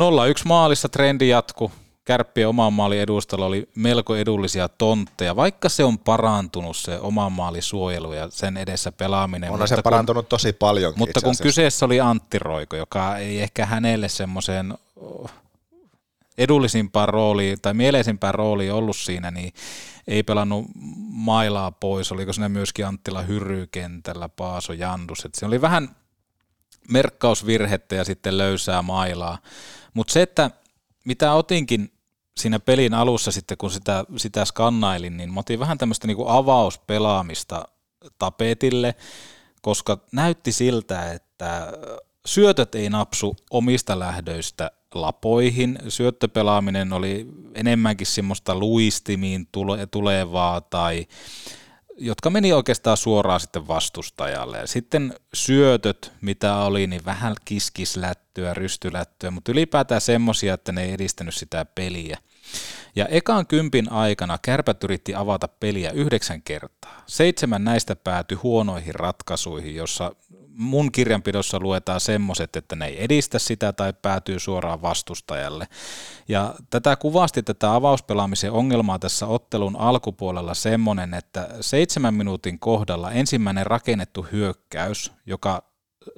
0-1 0.00 0.02
maalissa 0.44 0.88
trendi 0.88 1.28
jatku. 1.28 1.72
Kärppien 2.06 2.48
oman 2.48 2.72
maalin 2.72 3.00
edustalla 3.00 3.46
oli 3.46 3.68
melko 3.74 4.16
edullisia 4.16 4.68
tontteja, 4.68 5.36
vaikka 5.36 5.68
se 5.68 5.84
on 5.84 5.98
parantunut 5.98 6.76
se 6.76 6.98
oman 7.00 7.32
maalin 7.32 7.62
suojelu 7.62 8.12
ja 8.12 8.30
sen 8.30 8.56
edessä 8.56 8.92
pelaaminen. 8.92 9.50
On 9.50 9.68
se 9.68 9.82
parantunut 9.82 10.24
kun, 10.24 10.28
tosi 10.28 10.52
paljon. 10.52 10.92
Mutta 10.96 11.20
kun 11.20 11.34
kyseessä 11.42 11.86
oli 11.86 12.00
Antti 12.00 12.38
Roiko, 12.38 12.76
joka 12.76 13.16
ei 13.16 13.40
ehkä 13.40 13.66
hänelle 13.66 14.08
semmoiseen 14.08 14.74
edullisimpaan 16.38 17.08
rooliin 17.08 17.60
tai 17.62 17.74
mieleisimpään 17.74 18.34
rooliin 18.34 18.72
ollut 18.72 18.96
siinä, 18.96 19.30
niin 19.30 19.52
ei 20.08 20.22
pelannut 20.22 20.66
mailaa 21.10 21.70
pois. 21.70 22.12
Oliko 22.12 22.32
siinä 22.32 22.48
myöskin 22.48 22.86
Anttila 22.86 23.22
Hyrykentällä, 23.22 24.28
Paaso 24.28 24.72
Jandus. 24.72 25.24
Et 25.24 25.34
se 25.34 25.46
oli 25.46 25.60
vähän 25.60 25.96
merkkausvirhettä 26.88 27.94
ja 27.94 28.04
sitten 28.04 28.38
löysää 28.38 28.82
mailaa. 28.82 29.38
Mutta 29.94 30.12
se, 30.12 30.22
että 30.22 30.50
mitä 31.04 31.32
otinkin 31.32 31.92
siinä 32.40 32.58
pelin 32.58 32.94
alussa 32.94 33.30
sitten, 33.30 33.56
kun 33.58 33.70
sitä, 33.70 34.04
sitä 34.16 34.44
skannailin, 34.44 35.16
niin 35.16 35.32
mä 35.32 35.40
otin 35.40 35.60
vähän 35.60 35.78
tämmöistä 35.78 36.06
niinku 36.06 36.28
avauspelaamista 36.28 37.68
tapetille, 38.18 38.94
koska 39.62 39.98
näytti 40.12 40.52
siltä, 40.52 41.12
että 41.12 41.72
syötöt 42.26 42.74
ei 42.74 42.90
napsu 42.90 43.36
omista 43.50 43.98
lähdöistä 43.98 44.70
lapoihin. 44.94 45.78
Syöttöpelaaminen 45.88 46.92
oli 46.92 47.26
enemmänkin 47.54 48.06
semmoista 48.06 48.54
luistimiin 48.54 49.48
tule, 49.52 49.86
tulevaa 49.86 50.60
tai 50.60 51.06
jotka 51.98 52.30
meni 52.30 52.52
oikeastaan 52.52 52.96
suoraan 52.96 53.40
sitten 53.40 53.68
vastustajalle. 53.68 54.58
Ja 54.58 54.66
sitten 54.66 55.14
syötöt, 55.34 56.12
mitä 56.20 56.56
oli, 56.56 56.86
niin 56.86 57.04
vähän 57.04 57.34
kiskislättyä, 57.44 58.54
rystylättyä, 58.54 59.30
mutta 59.30 59.52
ylipäätään 59.52 60.00
semmoisia, 60.00 60.54
että 60.54 60.72
ne 60.72 60.84
ei 60.84 60.92
edistänyt 60.92 61.34
sitä 61.34 61.64
peliä. 61.64 62.18
Ja 62.96 63.06
ekan 63.06 63.46
kympin 63.46 63.92
aikana 63.92 64.38
kärpät 64.42 64.84
yritti 64.84 65.14
avata 65.14 65.48
peliä 65.48 65.90
yhdeksän 65.90 66.42
kertaa. 66.42 67.02
Seitsemän 67.06 67.64
näistä 67.64 67.96
päätyi 67.96 68.38
huonoihin 68.42 68.94
ratkaisuihin, 68.94 69.74
jossa 69.74 70.12
mun 70.48 70.92
kirjanpidossa 70.92 71.60
luetaan 71.60 72.00
semmoiset, 72.00 72.56
että 72.56 72.76
ne 72.76 72.86
ei 72.86 73.04
edistä 73.04 73.38
sitä 73.38 73.72
tai 73.72 73.92
päätyy 74.02 74.38
suoraan 74.38 74.82
vastustajalle. 74.82 75.68
Ja 76.28 76.54
tätä 76.70 76.96
kuvasti 76.96 77.42
tätä 77.42 77.74
avauspelaamisen 77.74 78.52
ongelmaa 78.52 78.98
tässä 78.98 79.26
ottelun 79.26 79.76
alkupuolella 79.76 80.54
semmoinen, 80.54 81.14
että 81.14 81.48
seitsemän 81.60 82.14
minuutin 82.14 82.58
kohdalla 82.58 83.10
ensimmäinen 83.10 83.66
rakennettu 83.66 84.26
hyökkäys, 84.32 85.12
joka 85.26 85.75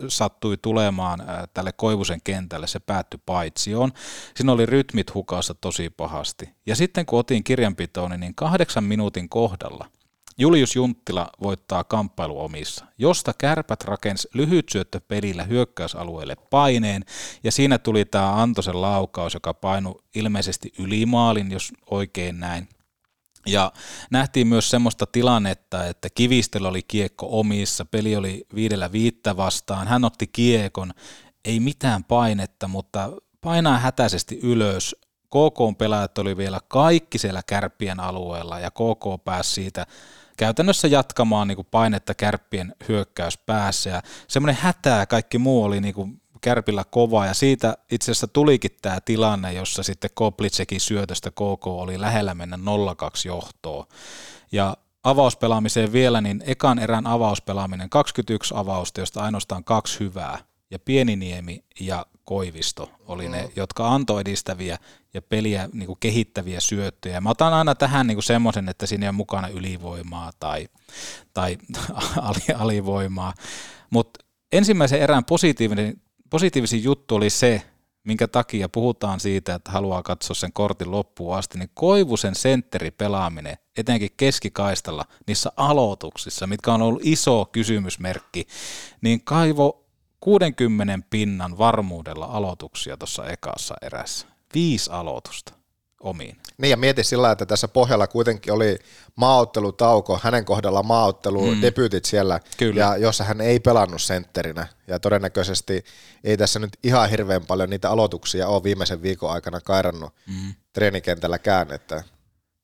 sattui 0.08 0.56
tulemaan 0.56 1.22
tälle 1.54 1.72
Koivusen 1.72 2.20
kentälle, 2.24 2.66
se 2.66 2.78
päättyi 2.78 3.20
paitsioon. 3.26 3.92
Siinä 4.36 4.52
oli 4.52 4.66
rytmit 4.66 5.14
hukassa 5.14 5.54
tosi 5.54 5.90
pahasti. 5.90 6.48
Ja 6.66 6.76
sitten 6.76 7.06
kun 7.06 7.18
otin 7.18 7.44
kirjanpitoon, 7.44 8.20
niin 8.20 8.34
kahdeksan 8.34 8.84
minuutin 8.84 9.28
kohdalla 9.28 9.86
Julius 10.40 10.76
Junttila 10.76 11.30
voittaa 11.42 11.84
kamppailu 11.84 12.40
omissa, 12.40 12.84
josta 12.98 13.32
kärpät 13.38 13.84
rakensi 13.84 14.28
lyhyt 14.34 14.68
syöttö 14.68 15.00
pelillä 15.08 15.44
hyökkäysalueelle 15.44 16.36
paineen, 16.50 17.04
ja 17.44 17.52
siinä 17.52 17.78
tuli 17.78 18.04
tämä 18.04 18.42
Antosen 18.42 18.80
laukaus, 18.80 19.34
joka 19.34 19.54
painui 19.54 20.02
ilmeisesti 20.14 20.72
yli 20.78 21.06
maalin, 21.06 21.50
jos 21.50 21.72
oikein 21.90 22.40
näin. 22.40 22.68
Ja 23.52 23.72
nähtiin 24.10 24.46
myös 24.46 24.70
semmoista 24.70 25.06
tilannetta, 25.06 25.86
että 25.86 26.08
Kivistel 26.14 26.64
oli 26.64 26.82
kiekko 26.82 27.26
omissa, 27.30 27.84
peli 27.84 28.16
oli 28.16 28.46
viidellä 28.54 28.92
viittä 28.92 29.36
vastaan, 29.36 29.88
hän 29.88 30.04
otti 30.04 30.26
kiekon, 30.26 30.92
ei 31.44 31.60
mitään 31.60 32.04
painetta, 32.04 32.68
mutta 32.68 33.12
painaa 33.40 33.78
hätäisesti 33.78 34.40
ylös. 34.42 34.96
KK 35.26 35.78
pelaajat 35.78 36.18
oli 36.18 36.36
vielä 36.36 36.60
kaikki 36.68 37.18
siellä 37.18 37.42
kärppien 37.46 38.00
alueella 38.00 38.58
ja 38.58 38.70
KK 38.70 39.24
pääsi 39.24 39.52
siitä 39.52 39.86
käytännössä 40.36 40.88
jatkamaan 40.88 41.48
niin 41.48 41.56
kuin 41.56 41.68
painetta 41.70 42.14
kärppien 42.14 42.74
hyökkäys 42.88 43.38
päässä 43.38 43.90
ja 43.90 44.02
semmoinen 44.28 44.62
hätää 44.62 45.06
kaikki 45.06 45.38
muu 45.38 45.64
oli 45.64 45.80
niin 45.80 45.94
kuin 45.94 46.22
kärpillä 46.40 46.84
kova 46.90 47.26
ja 47.26 47.34
siitä 47.34 47.76
itse 47.90 48.10
asiassa 48.10 48.26
tulikin 48.26 48.70
tämä 48.82 49.00
tilanne, 49.00 49.52
jossa 49.52 49.82
sitten 49.82 50.10
Koplitsekin 50.14 50.80
syötöstä 50.80 51.30
KK 51.30 51.66
oli 51.66 52.00
lähellä 52.00 52.34
mennä 52.34 52.56
0-2 52.56 52.60
johtoon. 53.24 53.86
Ja 54.52 54.76
avauspelaamiseen 55.04 55.92
vielä, 55.92 56.20
niin 56.20 56.42
ekan 56.46 56.78
erän 56.78 57.06
avauspelaaminen 57.06 57.90
21 57.90 58.54
avausta, 58.56 59.00
josta 59.00 59.22
ainoastaan 59.22 59.64
kaksi 59.64 60.00
hyvää 60.00 60.38
ja 60.70 60.78
Pieniniemi 60.78 61.64
ja 61.80 62.06
Koivisto 62.24 62.90
oli 63.06 63.28
ne, 63.28 63.42
mm. 63.42 63.50
jotka 63.56 63.88
antoi 63.88 64.20
edistäviä 64.20 64.78
ja 65.14 65.22
peliä 65.22 65.68
niin 65.72 65.86
kuin 65.86 65.96
kehittäviä 66.00 66.60
syöttöjä. 66.60 67.20
Mä 67.20 67.30
otan 67.30 67.54
aina 67.54 67.74
tähän 67.74 68.06
niin 68.06 68.22
semmoisen, 68.22 68.68
että 68.68 68.86
siinä 68.86 69.08
on 69.08 69.14
mukana 69.14 69.48
ylivoimaa 69.48 70.30
tai, 70.40 70.68
tai 71.34 71.58
alivoimaa. 72.58 73.34
Mutta 73.90 74.24
ensimmäisen 74.52 75.00
erään 75.00 75.24
positiivinen, 75.24 76.00
positiivisin 76.30 76.84
juttu 76.84 77.14
oli 77.14 77.30
se, 77.30 77.62
minkä 78.04 78.28
takia 78.28 78.68
puhutaan 78.68 79.20
siitä, 79.20 79.54
että 79.54 79.70
haluaa 79.70 80.02
katsoa 80.02 80.34
sen 80.34 80.52
kortin 80.52 80.90
loppuun 80.90 81.36
asti, 81.36 81.58
niin 81.58 81.70
Koivusen 81.74 82.34
pelaaminen, 82.96 83.58
etenkin 83.76 84.10
keskikaistalla, 84.16 85.04
niissä 85.26 85.52
aloituksissa, 85.56 86.46
mitkä 86.46 86.72
on 86.72 86.82
ollut 86.82 87.02
iso 87.04 87.44
kysymysmerkki, 87.52 88.46
niin 89.00 89.24
Kaivo 89.24 89.84
60 90.20 90.98
pinnan 91.10 91.58
varmuudella 91.58 92.26
aloituksia 92.26 92.96
tuossa 92.96 93.26
ekassa 93.26 93.74
erässä. 93.82 94.26
Viisi 94.54 94.90
aloitusta 94.90 95.57
omiin. 96.00 96.36
Niin 96.58 96.70
ja 96.70 96.76
mieti 96.76 97.04
sillä, 97.04 97.30
että 97.30 97.46
tässä 97.46 97.68
pohjalla 97.68 98.06
kuitenkin 98.06 98.52
oli 98.52 98.78
maaottelutauko, 99.16 100.20
hänen 100.22 100.44
kohdalla 100.44 100.82
maaottelu, 100.82 101.54
mm. 101.54 101.62
debutit 101.62 102.04
siellä, 102.04 102.40
Kyllä. 102.56 102.80
ja 102.80 102.96
jossa 102.96 103.24
hän 103.24 103.40
ei 103.40 103.60
pelannut 103.60 104.02
sentterinä. 104.02 104.66
Ja 104.86 105.00
todennäköisesti 105.00 105.84
ei 106.24 106.36
tässä 106.36 106.58
nyt 106.58 106.78
ihan 106.82 107.10
hirveän 107.10 107.46
paljon 107.46 107.70
niitä 107.70 107.90
aloituksia 107.90 108.48
ole 108.48 108.62
viimeisen 108.62 109.02
viikon 109.02 109.30
aikana 109.30 109.60
kairannut 109.60 110.14
mm. 110.26 110.54
treenikentälläkään. 110.72 111.72
Että 111.72 112.04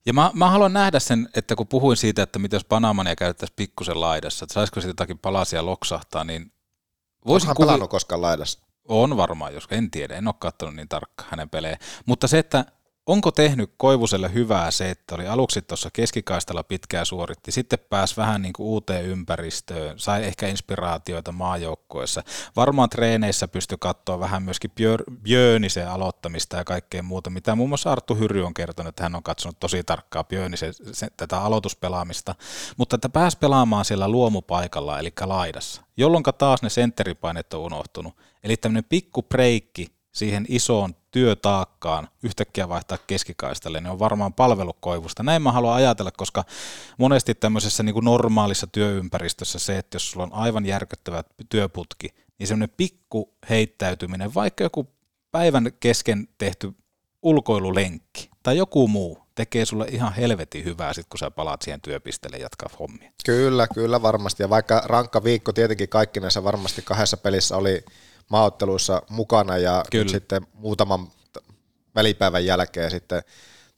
ja 0.06 0.12
mä, 0.12 0.30
mä 0.34 0.50
haluan 0.50 0.72
nähdä 0.72 1.00
sen, 1.00 1.28
että 1.34 1.56
kun 1.56 1.68
puhuin 1.68 1.96
siitä, 1.96 2.22
että 2.22 2.38
mitä 2.38 2.56
jos 2.56 2.64
Panamania 2.64 3.16
käytettäisiin 3.16 3.56
pikkusen 3.56 4.00
laidassa, 4.00 4.44
että 4.44 4.54
saisiko 4.54 4.80
siitä 4.80 4.90
jotakin 4.90 5.18
palasia 5.18 5.66
loksahtaa, 5.66 6.24
niin 6.24 6.54
Voisin 7.26 7.48
Onko 7.48 7.50
hän 7.50 7.56
kuvi... 7.56 7.66
pelannut 7.66 7.90
koskaan 7.90 8.22
laidassa? 8.22 8.58
On 8.88 9.16
varmaan, 9.16 9.54
jos 9.54 9.66
en 9.70 9.90
tiedä, 9.90 10.16
en 10.16 10.28
ole 10.28 10.34
katsonut 10.38 10.74
niin 10.74 10.88
tarkkaan 10.88 11.30
hänen 11.30 11.50
pelejä. 11.50 11.78
Mutta 12.06 12.28
se, 12.28 12.38
että 12.38 12.64
onko 13.06 13.30
tehnyt 13.30 13.70
Koivuselle 13.76 14.34
hyvää 14.34 14.70
se, 14.70 14.90
että 14.90 15.14
oli 15.14 15.26
aluksi 15.26 15.62
tuossa 15.62 15.90
keskikaistalla 15.92 16.62
pitkää 16.62 17.04
suoritti, 17.04 17.52
sitten 17.52 17.78
pääsi 17.90 18.16
vähän 18.16 18.42
niin 18.42 18.52
kuin 18.52 18.66
uuteen 18.66 19.04
ympäristöön, 19.04 19.98
sai 19.98 20.24
ehkä 20.24 20.48
inspiraatioita 20.48 21.32
maajoukkoissa. 21.32 22.22
Varmaan 22.56 22.88
treeneissä 22.88 23.48
pystyi 23.48 23.78
katsoa 23.80 24.20
vähän 24.20 24.42
myöskin 24.42 24.72
Björnisen 25.22 25.88
aloittamista 25.88 26.56
ja 26.56 26.64
kaikkea 26.64 27.02
muuta, 27.02 27.30
mitä 27.30 27.54
muun 27.54 27.70
muassa 27.70 27.92
Arttu 27.92 28.14
Hyry 28.14 28.44
on 28.44 28.54
kertonut, 28.54 28.88
että 28.88 29.02
hän 29.02 29.14
on 29.14 29.22
katsonut 29.22 29.60
tosi 29.60 29.84
tarkkaa 29.84 30.24
Björnisen 30.24 30.72
tätä 31.16 31.40
aloituspelaamista, 31.40 32.34
mutta 32.76 32.96
että 32.96 33.08
pääsi 33.08 33.38
pelaamaan 33.38 33.84
siellä 33.84 34.08
luomupaikalla, 34.08 34.98
eli 34.98 35.12
laidassa, 35.24 35.82
jolloin 35.96 36.24
taas 36.38 36.62
ne 36.62 36.70
sentteripainet 36.70 37.54
on 37.54 37.60
unohtunut. 37.60 38.16
Eli 38.44 38.56
tämmöinen 38.56 38.84
pikku 38.88 39.22
breikki 39.22 39.93
siihen 40.14 40.46
isoon 40.48 40.94
työtaakkaan 41.10 42.08
yhtäkkiä 42.22 42.68
vaihtaa 42.68 42.98
keskikaistalle, 43.06 43.80
niin 43.80 43.90
on 43.90 43.98
varmaan 43.98 44.32
palvelukoivusta. 44.32 45.22
Näin 45.22 45.42
mä 45.42 45.52
haluan 45.52 45.74
ajatella, 45.74 46.10
koska 46.10 46.44
monesti 46.98 47.34
tämmöisessä 47.34 47.82
niin 47.82 47.94
kuin 47.94 48.04
normaalissa 48.04 48.66
työympäristössä 48.66 49.58
se, 49.58 49.78
että 49.78 49.94
jos 49.94 50.10
sulla 50.10 50.26
on 50.26 50.32
aivan 50.32 50.66
järkyttävä 50.66 51.24
työputki, 51.48 52.08
niin 52.38 52.46
semmoinen 52.46 52.74
pikku 52.76 53.34
heittäytyminen, 53.50 54.34
vaikka 54.34 54.64
joku 54.64 54.88
päivän 55.30 55.72
kesken 55.80 56.28
tehty 56.38 56.72
ulkoilulenkki 57.22 58.30
tai 58.42 58.56
joku 58.56 58.88
muu, 58.88 59.18
tekee 59.34 59.64
sulle 59.64 59.86
ihan 59.90 60.12
helvetin 60.12 60.64
hyvää 60.64 60.92
sit, 60.92 61.06
kun 61.08 61.18
sä 61.18 61.30
palaat 61.30 61.62
siihen 61.62 61.80
työpisteelle 61.80 62.36
jatkaa 62.36 62.68
hommia. 62.78 63.12
Kyllä, 63.26 63.66
kyllä 63.74 64.02
varmasti. 64.02 64.42
Ja 64.42 64.50
vaikka 64.50 64.82
rankka 64.84 65.24
viikko 65.24 65.52
tietenkin 65.52 65.88
kaikkinensa 65.88 66.44
varmasti 66.44 66.82
kahdessa 66.82 67.16
pelissä 67.16 67.56
oli 67.56 67.84
maaotteluissa 68.30 69.02
mukana 69.08 69.58
ja 69.58 69.84
Kyllä. 69.90 70.10
sitten 70.10 70.46
muutaman 70.52 71.08
välipäivän 71.94 72.44
jälkeen 72.44 72.90
sitten 72.90 73.22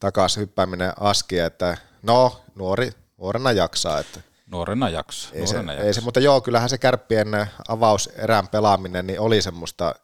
takaisin 0.00 0.40
hyppääminen 0.40 0.92
aski, 1.00 1.38
että 1.38 1.76
no, 2.02 2.40
nuori, 2.54 2.92
nuorena 3.18 3.52
jaksaa. 3.52 3.98
Että 3.98 4.20
nuorena 4.46 4.88
jaksaa. 4.88 5.32
Ei, 5.34 5.40
nuorena 5.40 5.62
se, 5.62 5.72
jaksaa. 5.72 5.86
ei 5.86 5.94
se, 5.94 6.00
mutta 6.00 6.20
joo, 6.20 6.40
kyllähän 6.40 6.68
se 6.68 6.78
kärppien 6.78 7.28
avauserän 7.68 8.48
pelaaminen 8.48 9.06
niin 9.06 9.20
oli 9.20 9.42
semmoista 9.42 9.94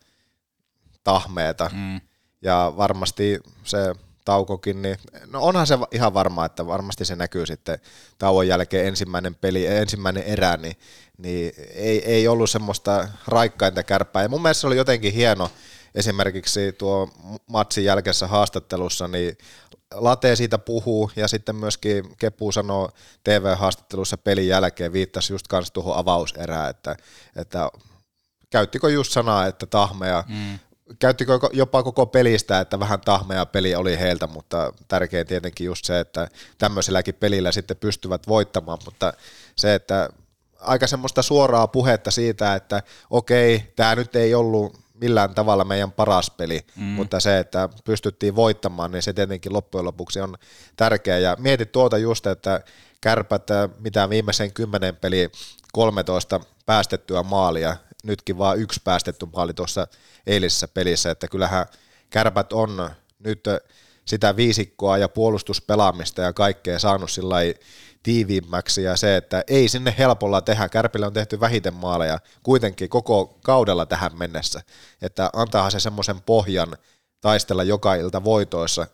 tahmeeta. 1.05 1.71
Mm. 1.75 2.01
ja 2.43 2.73
varmasti 2.77 3.41
se 3.65 3.95
taukokin, 4.25 4.83
niin 4.83 4.97
no 5.27 5.43
onhan 5.43 5.67
se 5.67 5.79
ihan 5.91 6.15
varma, 6.15 6.45
että 6.45 6.67
varmasti 6.67 7.05
se 7.05 7.17
näkyy 7.17 7.47
sitten 7.47 7.79
tauon 8.19 8.49
jälkeen 8.49 8.87
ensimmäinen 8.87 9.35
peli, 9.35 9.67
ensimmäinen 9.67 10.23
erä, 10.23 10.57
niin, 10.57 10.77
niin 11.19 11.53
ei, 11.75 12.05
ei 12.05 12.29
ollut 12.29 12.51
semmoista 12.51 13.09
raikkainta 13.27 13.83
kärppää. 13.83 14.23
Ja 14.23 14.29
mun 14.29 14.43
mielestä 14.43 14.61
se 14.61 14.67
oli 14.67 14.77
jotenkin 14.77 15.13
hieno, 15.13 15.51
esimerkiksi 15.95 16.73
tuo 16.73 17.09
matsin 17.47 17.85
jälkeisessä 17.85 18.27
haastattelussa, 18.27 19.09
niin 19.09 19.39
Late 19.95 20.37
siitä 20.37 20.59
puhuu 20.59 21.11
ja 21.17 21.29
sitten 21.29 21.57
myöskin 21.57 22.17
Kepu 22.19 22.53
sanoo 22.53 22.91
TV-haastattelussa 23.25 24.19
pelin 24.19 24.49
jälkeen, 24.49 24.93
viittasi 24.93 25.33
just 25.33 25.49
kanssa 25.49 25.73
tuohon 25.73 25.97
avauserään, 25.97 26.71
että, 26.71 26.97
että 27.37 27.71
käyttikö 28.51 28.91
just 28.91 29.13
sanaa, 29.13 29.47
että 29.47 29.67
tahmeja, 29.67 30.25
mm. 30.29 30.59
Käyttikö 30.99 31.39
jopa 31.53 31.83
koko 31.83 32.07
pelistä, 32.07 32.61
että 32.61 32.81
vähän 32.81 33.01
tahmeja 33.01 33.47
peli 33.47 33.75
oli 33.75 33.99
heiltä, 33.99 34.27
mutta 34.27 34.73
tärkein 34.89 35.27
tietenkin 35.27 35.65
just 35.65 35.85
se, 35.85 36.01
että 36.01 36.29
tämmöiselläkin 36.59 37.15
pelillä 37.15 37.53
sitten 37.53 37.77
pystyvät 37.77 38.29
voittamaan, 38.29 38.79
mutta 38.85 39.13
se, 39.57 39.75
että 39.75 40.09
aika 40.61 40.87
semmoista 40.87 41.23
suoraa 41.23 41.67
puhetta 41.67 42.11
siitä, 42.11 42.55
että 42.55 42.83
okei, 43.11 43.73
tämä 43.77 43.95
nyt 43.95 44.17
ei 44.17 44.35
ollut 44.35 44.83
millään 44.95 45.35
tavalla 45.35 45.65
meidän 45.65 45.93
paras 45.93 46.31
peli, 46.31 46.61
mm. 46.77 46.83
mutta 46.83 47.21
se, 47.21 47.39
että 47.39 47.69
pystyttiin 47.85 48.37
voittamaan, 48.37 48.93
niin 48.93 49.03
se 49.03 49.13
tietenkin 49.13 49.53
loppujen 49.53 49.85
lopuksi 49.85 50.21
on 50.21 50.35
tärkeää. 50.77 51.19
Ja 51.19 51.37
mietit 51.39 51.73
tuota 51.73 51.99
just, 51.99 52.27
että 52.27 52.61
kärpät, 53.01 53.47
mitä 53.79 54.11
viimeisen 54.11 54.53
kymmenen 54.53 54.97
peli 54.97 55.31
13 55.73 56.41
päästettyä 56.67 57.23
maalia, 57.23 57.77
nytkin 58.03 58.39
vaan 58.39 58.59
yksi 58.59 58.81
päästetty 58.85 59.27
maali 59.33 59.55
tuossa 59.55 59.87
eilisessä 60.27 60.69
pelissä, 60.69 61.11
että 61.11 61.29
kyllähän 61.29 61.67
kärpät 62.11 62.53
on 62.53 62.91
nyt 63.19 63.45
sitä 64.05 64.37
viisikkoa 64.37 64.99
ja 64.99 65.09
puolustuspelaamista 65.09 66.23
ja 66.23 66.33
kaikkea 66.33 66.79
saanut 66.79 67.11
sillä 67.11 67.37
tiiviimmäksi 68.03 68.83
ja 68.83 68.97
se, 68.97 69.17
että 69.17 69.45
ei 69.47 69.69
sinne 69.69 69.95
helpolla 69.99 70.41
tehdä. 70.41 70.69
Kärpille 70.69 71.07
on 71.07 71.13
tehty 71.13 71.41
vähiten 71.41 71.75
maaleja 71.75 72.19
kuitenkin 72.43 72.89
koko 72.89 73.39
kaudella 73.45 73.87
tähän 73.87 74.19
mennessä, 74.19 74.63
että 75.03 75.31
antaahan 75.33 75.71
se 75.71 75.81
semmoisen 75.81 76.21
pohjan 76.21 76.77
taistella 77.21 77.63
joka 77.63 77.95
ilta 77.95 78.25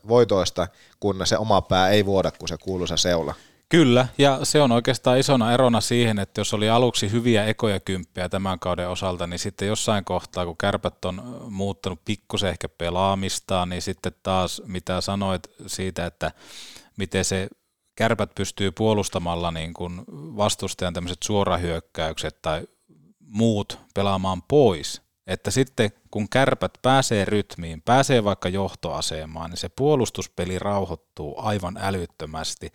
voitoista, 0.09 0.69
kun 1.01 1.21
se 1.25 1.39
oma 1.39 1.63
pää 1.63 1.89
ei 1.89 2.07
vuoda, 2.07 2.31
kun 2.31 2.49
se 2.49 2.57
kuuluisa 2.59 2.97
seula. 2.97 3.35
Kyllä, 3.69 4.09
ja 4.19 4.39
se 4.43 4.61
on 4.61 4.73
oikeastaan 4.73 5.19
isona 5.19 5.53
erona 5.53 5.81
siihen, 5.81 6.19
että 6.19 6.41
jos 6.41 6.55
oli 6.55 6.71
aluksi 6.71 7.12
hyviä 7.12 7.45
ekoja 7.45 7.81
kymppejä 7.81 8.29
tämän 8.29 8.59
kauden 8.59 8.89
osalta, 8.89 9.27
niin 9.27 9.39
sitten 9.39 9.69
jossain 9.69 10.05
kohtaa, 10.05 10.47
kun 10.47 10.57
kärpät 10.57 11.05
on 11.05 11.47
muuttanut 11.51 12.01
pikkusen 12.05 12.51
ehkä 12.51 12.69
pelaamistaan, 12.69 13.69
niin 13.69 13.83
sitten 13.83 14.12
taas 14.23 14.62
mitä 14.66 15.01
sanoit 15.01 15.43
siitä, 15.66 16.07
että 16.07 16.33
miten 16.97 17.25
se 17.25 17.49
kärpät 17.97 18.35
pystyy 18.35 18.73
puolustamalla 18.73 19.51
niin 19.51 19.75
kuin 19.75 20.05
vastustajan 20.11 20.95
tämmöiset 20.95 21.23
suorahyökkäykset 21.23 22.43
tai 22.43 22.66
muut 23.21 23.79
pelaamaan 23.95 24.43
pois. 24.43 25.03
Että 25.27 25.51
sitten 25.51 25.91
kun 26.11 26.29
kärpät 26.29 26.73
pääsee 26.83 27.25
rytmiin, 27.25 27.83
pääsee 27.83 28.25
vaikka 28.25 28.49
johtoasemaan, 28.49 29.51
niin 29.51 29.59
se 29.59 29.69
puolustuspeli 29.69 30.59
rauhoittuu 30.59 31.35
aivan 31.39 31.79
älyttömästi. 31.81 32.73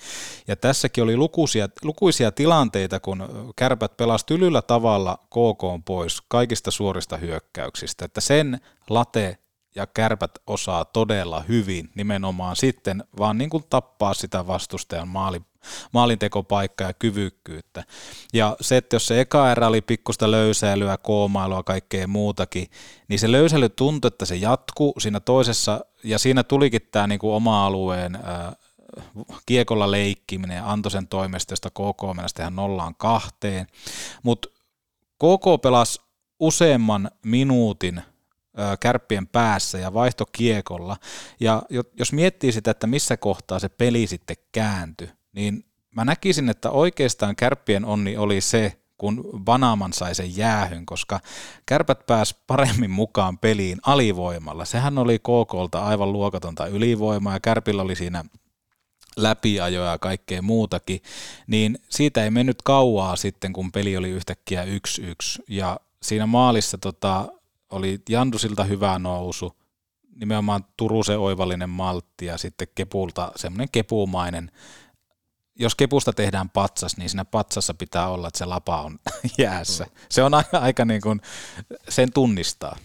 Ja 0.47 0.55
tässäkin 0.55 1.03
oli 1.03 1.17
lukuisia, 1.17 1.69
lukuisia 1.83 2.31
tilanteita, 2.31 2.99
kun 2.99 3.53
kärpät 3.55 3.97
pelasi 3.97 4.25
tylyllä 4.25 4.61
tavalla 4.61 5.17
KK 5.17 5.85
pois 5.85 6.21
kaikista 6.27 6.71
suorista 6.71 7.17
hyökkäyksistä. 7.17 8.05
Että 8.05 8.21
sen 8.21 8.59
late 8.89 9.37
ja 9.75 9.87
kärpät 9.87 10.31
osaa 10.47 10.85
todella 10.85 11.39
hyvin 11.39 11.89
nimenomaan 11.95 12.55
sitten 12.55 13.03
vaan 13.19 13.37
niin 13.37 13.49
kuin 13.49 13.63
tappaa 13.69 14.13
sitä 14.13 14.47
vastustajan 14.47 15.07
maali, 15.07 15.41
maalintekopaikkaa 15.91 16.87
ja 16.87 16.93
kyvykkyyttä. 16.93 17.83
Ja 18.33 18.55
se, 18.61 18.77
että 18.77 18.95
jos 18.95 19.07
se 19.07 19.21
eka 19.21 19.51
erä 19.51 19.67
oli 19.67 19.81
pikkusta 19.81 20.31
löysäilyä, 20.31 20.97
koomailua, 20.97 21.63
kaikkea 21.63 22.07
muutakin, 22.07 22.67
niin 23.07 23.19
se 23.19 23.31
löysäily 23.31 23.69
tuntui, 23.69 24.07
että 24.07 24.25
se 24.25 24.35
jatkuu 24.35 24.93
siinä 24.99 25.19
toisessa, 25.19 25.85
ja 26.03 26.19
siinä 26.19 26.43
tulikin 26.43 26.81
tämä 26.91 27.07
niin 27.07 27.19
kuin 27.19 27.33
oma 27.33 27.65
alueen 27.65 28.19
kiekolla 29.45 29.91
leikkiminen 29.91 30.63
Antosen 30.63 31.07
toimesta, 31.07 31.51
josta 31.51 31.69
KK 31.69 32.15
mennä 32.15 32.27
tehdä 32.35 32.49
nollaan 32.49 32.95
kahteen, 32.95 33.67
mutta 34.23 34.49
KK 35.15 35.61
pelasi 35.61 36.01
useamman 36.39 37.11
minuutin 37.25 38.01
kärppien 38.79 39.27
päässä 39.27 39.77
ja 39.77 39.93
vaihto 39.93 40.25
kiekolla. 40.31 40.97
Ja 41.39 41.63
jos 41.99 42.13
miettii 42.13 42.51
sitä, 42.51 42.71
että 42.71 42.87
missä 42.87 43.17
kohtaa 43.17 43.59
se 43.59 43.69
peli 43.69 44.07
sitten 44.07 44.37
kääntyi, 44.51 45.09
niin 45.33 45.65
mä 45.95 46.05
näkisin, 46.05 46.49
että 46.49 46.71
oikeastaan 46.71 47.35
kärppien 47.35 47.85
onni 47.85 48.17
oli 48.17 48.41
se, 48.41 48.79
kun 48.97 49.29
Vanaman 49.45 49.93
sai 49.93 50.15
sen 50.15 50.37
jäähyn, 50.37 50.85
koska 50.85 51.19
kärpät 51.65 52.05
pääs 52.05 52.35
paremmin 52.47 52.91
mukaan 52.91 53.37
peliin 53.37 53.79
alivoimalla. 53.85 54.65
Sehän 54.65 54.97
oli 54.97 55.19
KKlta 55.19 55.83
aivan 55.85 56.13
luokatonta 56.13 56.67
ylivoimaa 56.67 57.33
ja 57.33 57.39
kärpillä 57.39 57.81
oli 57.81 57.95
siinä 57.95 58.25
läpiajoja 59.17 59.91
ja 59.91 59.97
kaikkea 59.97 60.41
muutakin, 60.41 61.01
niin 61.47 61.79
siitä 61.89 62.23
ei 62.23 62.29
mennyt 62.29 62.61
kauaa 62.61 63.15
sitten, 63.15 63.53
kun 63.53 63.71
peli 63.71 63.97
oli 63.97 64.09
yhtäkkiä 64.09 64.65
1-1 64.65 64.67
ja 65.49 65.79
siinä 66.01 66.25
maalissa 66.25 66.77
tota, 66.77 67.27
oli 67.73 68.01
Jandusilta 68.09 68.63
hyvä 68.63 68.99
nousu, 68.99 69.53
nimenomaan 70.15 70.65
Turusen 70.77 71.19
oivallinen 71.19 71.69
maltti 71.69 72.25
ja 72.25 72.37
sitten 72.37 72.67
Kepulta 72.75 73.31
semmoinen 73.35 73.67
kepumainen. 73.71 74.51
Jos 75.55 75.75
Kepusta 75.75 76.13
tehdään 76.13 76.49
patsas, 76.49 76.97
niin 76.97 77.09
siinä 77.09 77.25
patsassa 77.25 77.73
pitää 77.73 78.09
olla, 78.09 78.27
että 78.27 78.37
se 78.37 78.45
lapa 78.45 78.81
on 78.81 78.99
jäässä. 79.37 79.85
Se 80.09 80.23
on 80.23 80.33
aika, 80.33 80.57
aika 80.57 80.85
niin 80.85 81.01
kuin, 81.01 81.21
sen 81.89 82.13
tunnistaa. 82.13 82.77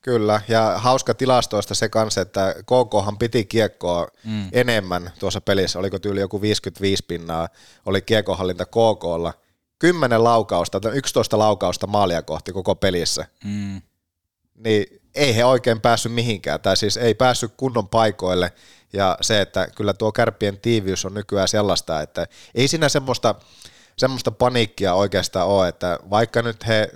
Kyllä, 0.00 0.40
ja 0.48 0.74
hauska 0.78 1.14
tilastoista 1.14 1.74
se 1.74 1.88
kanssa, 1.88 2.20
että 2.20 2.54
KKhan 2.54 3.18
piti 3.18 3.44
kiekkoa 3.44 4.08
mm. 4.24 4.48
enemmän 4.52 5.10
tuossa 5.18 5.40
pelissä, 5.40 5.78
oliko 5.78 5.98
tyyli 5.98 6.20
joku 6.20 6.40
55 6.40 7.04
pinnaa, 7.08 7.48
oli 7.86 8.02
kiekkohallinta 8.02 8.66
KKlla, 8.66 9.34
10 9.78 10.24
laukausta, 10.24 10.80
11 10.92 11.38
laukausta 11.38 11.86
maalia 11.86 12.22
kohti 12.22 12.52
koko 12.52 12.74
pelissä. 12.74 13.26
Mm 13.44 13.82
niin 14.54 15.02
ei 15.14 15.36
he 15.36 15.44
oikein 15.44 15.80
päässyt 15.80 16.12
mihinkään, 16.12 16.60
tai 16.60 16.76
siis 16.76 16.96
ei 16.96 17.14
päässyt 17.14 17.52
kunnon 17.56 17.88
paikoille, 17.88 18.52
ja 18.92 19.18
se, 19.20 19.40
että 19.40 19.68
kyllä 19.76 19.92
tuo 19.94 20.12
kärppien 20.12 20.58
tiiviys 20.58 21.04
on 21.04 21.14
nykyään 21.14 21.48
sellaista, 21.48 22.00
että 22.00 22.26
ei 22.54 22.68
siinä 22.68 22.88
semmoista, 22.88 23.34
semmoista 23.98 24.30
paniikkia 24.30 24.94
oikeastaan 24.94 25.48
ole, 25.48 25.68
että 25.68 25.98
vaikka 26.10 26.42
nyt 26.42 26.66
he 26.66 26.90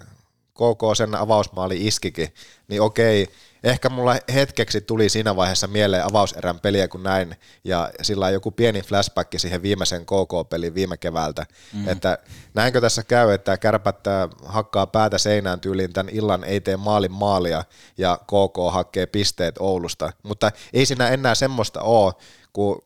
KK 0.54 0.96
sen 0.96 1.14
avausmaali 1.14 1.86
iskikin, 1.86 2.34
niin 2.68 2.82
okei, 2.82 3.28
ehkä 3.64 3.88
mulla 3.88 4.16
hetkeksi 4.34 4.80
tuli 4.80 5.08
siinä 5.08 5.36
vaiheessa 5.36 5.66
mieleen 5.66 6.04
avauserän 6.04 6.60
peliä 6.60 6.88
kun 6.88 7.02
näin, 7.02 7.36
ja 7.64 7.90
sillä 8.02 8.26
on 8.26 8.32
joku 8.32 8.50
pieni 8.50 8.82
flashback 8.82 9.38
siihen 9.38 9.62
viimeisen 9.62 10.06
KK-peliin 10.06 10.74
viime 10.74 10.96
keväältä, 10.96 11.46
mm. 11.72 11.88
että 11.88 12.18
näinkö 12.54 12.80
tässä 12.80 13.02
käy, 13.02 13.32
että 13.32 13.56
kärpät 13.56 14.06
äh, 14.06 14.28
hakkaa 14.44 14.86
päätä 14.86 15.18
seinään 15.18 15.60
tyyliin 15.60 15.92
tämän 15.92 16.14
illan 16.14 16.44
ei 16.44 16.60
tee 16.60 16.76
maalin 16.76 17.12
maalia, 17.12 17.64
ja 17.98 18.18
KK 18.22 18.72
hakee 18.72 19.06
pisteet 19.06 19.54
Oulusta, 19.58 20.12
mutta 20.22 20.52
ei 20.72 20.86
siinä 20.86 21.08
enää 21.08 21.34
semmoista 21.34 21.80
ole, 21.80 22.12
kun 22.52 22.82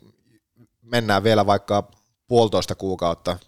mennään 0.83 1.23
vielä 1.23 1.47
vaikka 1.47 1.91
puolitoista 2.29 2.75
kuukautta, 2.75 3.39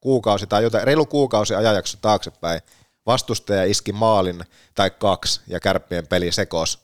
kuukausi 0.00 0.46
tai 0.46 0.62
jotain, 0.62 0.84
reilu 0.84 1.06
kuukausi 1.06 1.54
ajanjakso 1.54 1.98
taaksepäin, 2.00 2.60
vastustaja 3.06 3.64
iski 3.64 3.92
maalin 3.92 4.44
tai 4.74 4.90
kaksi 4.90 5.40
ja 5.46 5.60
kärppien 5.60 6.06
peli 6.06 6.32
sekos, 6.32 6.78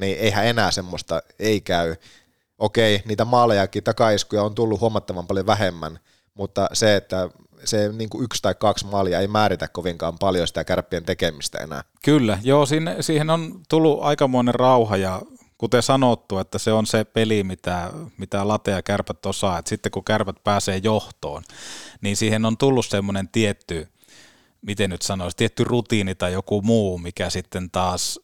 niin 0.00 0.18
eihän 0.18 0.46
enää 0.46 0.70
semmoista 0.70 1.22
ei 1.38 1.60
käy. 1.60 1.96
Okei, 2.58 3.02
niitä 3.04 3.24
maalejakin 3.24 3.84
takaiskuja 3.84 4.42
on 4.42 4.54
tullut 4.54 4.80
huomattavan 4.80 5.26
paljon 5.26 5.46
vähemmän, 5.46 5.98
mutta 6.34 6.68
se, 6.72 6.96
että 6.96 7.28
se 7.64 7.92
niin 7.92 8.10
kuin 8.10 8.24
yksi 8.24 8.42
tai 8.42 8.54
kaksi 8.54 8.86
maalia 8.86 9.20
ei 9.20 9.28
määritä 9.28 9.68
kovinkaan 9.68 10.18
paljon 10.18 10.46
sitä 10.46 10.64
kärppien 10.64 11.04
tekemistä 11.04 11.58
enää. 11.58 11.84
Kyllä, 12.04 12.38
joo, 12.42 12.66
sinne, 12.66 12.96
siihen 13.00 13.30
on 13.30 13.60
tullut 13.68 14.02
aikamoinen 14.02 14.54
rauha 14.54 14.96
ja 14.96 15.22
kuten 15.58 15.82
sanottu, 15.82 16.38
että 16.38 16.58
se 16.58 16.72
on 16.72 16.86
se 16.86 17.04
peli, 17.04 17.44
mitä, 17.44 17.90
mitä 18.18 18.48
late 18.48 18.70
ja 18.70 18.82
kärpät 18.82 19.26
osaa, 19.26 19.58
että 19.58 19.68
sitten 19.68 19.92
kun 19.92 20.04
kärpät 20.04 20.36
pääsee 20.44 20.80
johtoon, 20.82 21.42
niin 22.00 22.16
siihen 22.16 22.44
on 22.44 22.56
tullut 22.56 22.86
semmoinen 22.86 23.28
tietty 23.28 23.88
miten 24.66 24.90
nyt 24.90 25.02
sanoisi, 25.02 25.36
tietty 25.36 25.64
rutiini 25.64 26.14
tai 26.14 26.32
joku 26.32 26.62
muu, 26.62 26.98
mikä 26.98 27.30
sitten 27.30 27.70
taas 27.70 28.20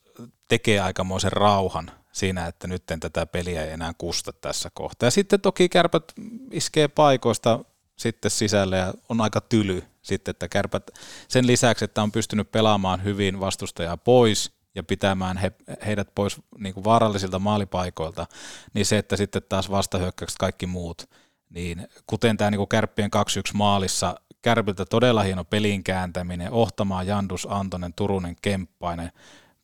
tekee 0.49 0.81
aikamoisen 0.81 1.33
rauhan 1.33 1.91
siinä, 2.13 2.47
että 2.47 2.67
nyt 2.67 2.83
tätä 3.01 3.27
peliä 3.27 3.65
ei 3.65 3.71
enää 3.71 3.93
kusta 3.99 4.33
tässä 4.33 4.71
kohtaa. 4.75 5.07
Ja 5.07 5.11
sitten 5.11 5.41
toki 5.41 5.69
kärpät 5.69 6.13
iskee 6.51 6.89
paikoista 6.89 7.65
sitten 7.97 8.31
sisälle 8.31 8.77
ja 8.77 8.95
on 9.09 9.21
aika 9.21 9.41
tyly 9.41 9.83
sitten, 10.03 10.31
että 10.31 10.49
kärpät 10.49 10.91
sen 11.29 11.47
lisäksi, 11.47 11.85
että 11.85 12.03
on 12.03 12.13
pystynyt 12.13 12.53
pelaamaan 12.53 13.05
hyvin 13.05 13.41
vastustajaa 13.41 13.97
pois 13.97 14.53
ja 14.75 14.83
pitämään 14.83 15.37
he, 15.37 15.53
heidät 15.87 16.09
pois 16.15 16.37
niin 16.59 16.75
kuin 16.75 16.85
vaarallisilta 16.85 17.39
maalipaikoilta, 17.39 18.27
niin 18.75 18.87
se, 18.87 18.99
että 18.99 19.17
sitten 19.17 19.43
taas 19.49 19.71
vastahyökkäykset 19.71 20.39
kaikki 20.39 20.67
muut, 20.67 21.11
niin 21.51 21.89
kuten 22.07 22.37
tämä 22.37 22.51
niin 22.51 22.69
kärppien 22.69 23.11
2-1 23.49 23.51
maalissa, 23.55 24.15
kärpiltä 24.43 24.85
todella 24.85 25.23
hieno 25.23 25.45
pelin 25.45 25.85
kääntäminen, 25.85 26.53
Ohtamaa, 26.53 27.03
Jandus, 27.03 27.49
Antonen, 27.51 27.95
Turunen, 27.95 28.37
Kemppainen, 28.43 29.13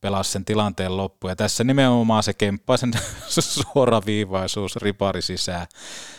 pelasi 0.01 0.33
sen 0.33 0.45
tilanteen 0.45 0.97
loppu. 0.97 1.29
Ja 1.29 1.37
tässä 1.37 1.65
nimenomaan 1.65 2.23
se 2.23 2.35
Kemppaisen 2.35 2.93
suoraviivaisuus 3.39 4.77
ripari 4.77 5.23
sisään. 5.23 5.67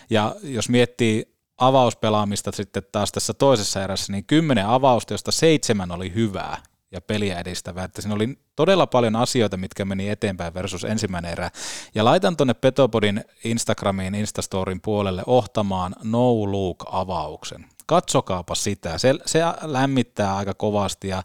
Ja 0.09 0.35
jos 0.43 0.69
miettii 0.69 1.35
avauspelaamista 1.57 2.51
sitten 2.51 2.83
taas 2.91 3.11
tässä 3.11 3.33
toisessa 3.33 3.83
erässä, 3.83 4.11
niin 4.11 4.25
kymmenen 4.25 4.67
avausta, 4.67 5.13
josta 5.13 5.31
seitsemän 5.31 5.91
oli 5.91 6.13
hyvää 6.13 6.57
ja 6.91 7.01
peliä 7.01 7.39
edistävää. 7.39 7.83
Että 7.83 8.01
siinä 8.01 8.15
oli 8.15 8.39
todella 8.55 8.87
paljon 8.87 9.15
asioita, 9.15 9.57
mitkä 9.57 9.85
meni 9.85 10.09
eteenpäin 10.09 10.53
versus 10.53 10.83
ensimmäinen 10.83 11.31
erä. 11.31 11.51
Ja 11.95 12.05
laitan 12.05 12.37
tuonne 12.37 12.53
Petopodin 12.53 13.23
Instagramiin, 13.43 14.15
Instastorin 14.15 14.81
puolelle 14.81 15.23
ohtamaan 15.25 15.95
no 16.03 16.51
look 16.51 16.85
avauksen. 16.91 17.65
Katsokaapa 17.89 18.55
sitä, 18.55 18.97
se, 18.97 19.15
se 19.25 19.39
lämmittää 19.61 20.35
aika 20.35 20.53
kovasti 20.53 21.07
ja 21.07 21.23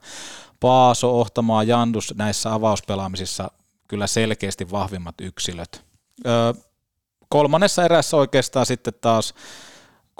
Paaso, 0.60 1.20
Ohtamaa, 1.20 1.62
Jandus 1.62 2.14
näissä 2.16 2.54
avauspelaamisissa 2.54 3.50
kyllä 3.88 4.06
selkeästi 4.06 4.70
vahvimmat 4.70 5.14
yksilöt. 5.20 5.84
Öö, 6.26 6.52
kolmannessa 7.28 7.84
erässä 7.84 8.16
oikeastaan 8.16 8.66
sitten 8.66 8.94
taas 9.00 9.34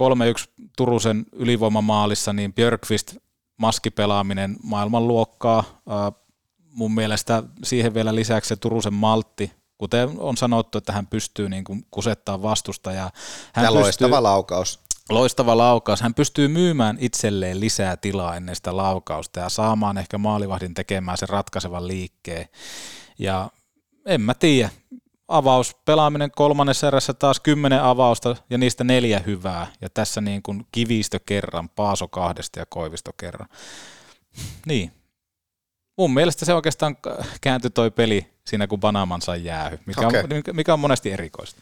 3-1 0.03 0.65
Turusen 0.77 1.27
ylivoimamaalissa, 1.33 2.33
niin 2.33 2.53
Björkvist 2.53 3.17
maskipelaaminen 3.57 4.57
maailmanluokkaa. 4.63 5.65
Mun 6.71 6.95
mielestä 6.95 7.43
siihen 7.65 7.95
vielä 7.95 8.15
lisäksi 8.15 8.49
se 8.49 8.57
Turusen 8.57 8.95
maltti, 8.95 9.53
kuten 9.79 10.11
on 10.19 10.37
sanottu, 10.37 10.79
että 10.79 10.93
hän 10.93 11.07
pystyy 11.07 11.49
niin 11.49 11.65
kuin 11.65 11.87
kusettaa 11.91 12.43
vastusta. 12.43 12.93
Ja, 12.93 13.11
hän 13.53 13.65
ja 13.65 13.71
pystyy, 13.71 13.83
loistava 13.83 14.23
laukaus. 14.23 14.81
Loistava 15.11 15.59
laukaus. 15.59 16.01
Hän 16.01 16.15
pystyy 16.15 16.49
myymään 16.49 16.97
itselleen 17.01 17.61
lisää 17.61 17.97
tilaa 17.97 18.37
ennen 18.37 18.57
sitä 18.57 18.77
laukausta 18.77 19.41
ja 19.41 19.49
saamaan 19.49 19.99
ehkä 19.99 20.19
maalivahdin 20.19 20.75
tekemään 20.75 21.19
sen 21.19 21.29
ratkaisevan 21.29 21.89
liikkeen. 21.89 22.49
Ja 23.19 23.51
en 24.07 24.21
mä 24.21 24.35
tiedä, 24.35 24.71
avaus, 25.29 25.75
pelaaminen 25.85 26.31
kolmannessa 26.31 26.87
erässä 26.87 27.15
taas 27.15 27.41
kymmenen 27.41 27.83
avausta 27.83 28.37
ja 28.51 28.59
niistä 28.59 28.85
neljä 28.85 29.19
hyvää. 29.19 29.67
Ja 29.81 29.91
tässä 29.91 30.21
niin 30.21 30.43
kuin 30.43 30.67
kivistö 30.73 31.21
kerran, 31.27 31.69
Paaso 31.69 32.09
kahdesta 32.09 32.59
ja 32.59 32.67
Koivisto 32.67 33.11
kerran. 33.17 33.49
Niin. 34.67 34.93
Mun 35.99 36.15
mielestä 36.15 36.45
se 36.45 36.55
oikeastaan 36.55 36.97
kääntyi 37.41 37.71
toi 37.71 37.91
peli 37.91 38.31
siinä, 38.47 38.67
kun 38.67 38.81
Banaman 38.81 39.23
sai 39.23 39.45
jäähy, 39.45 39.79
mikä, 39.87 40.07
okay. 40.07 40.23
on, 40.23 40.29
mikä 40.53 40.73
on 40.73 40.81
monesti 40.81 41.11
erikoista. 41.11 41.61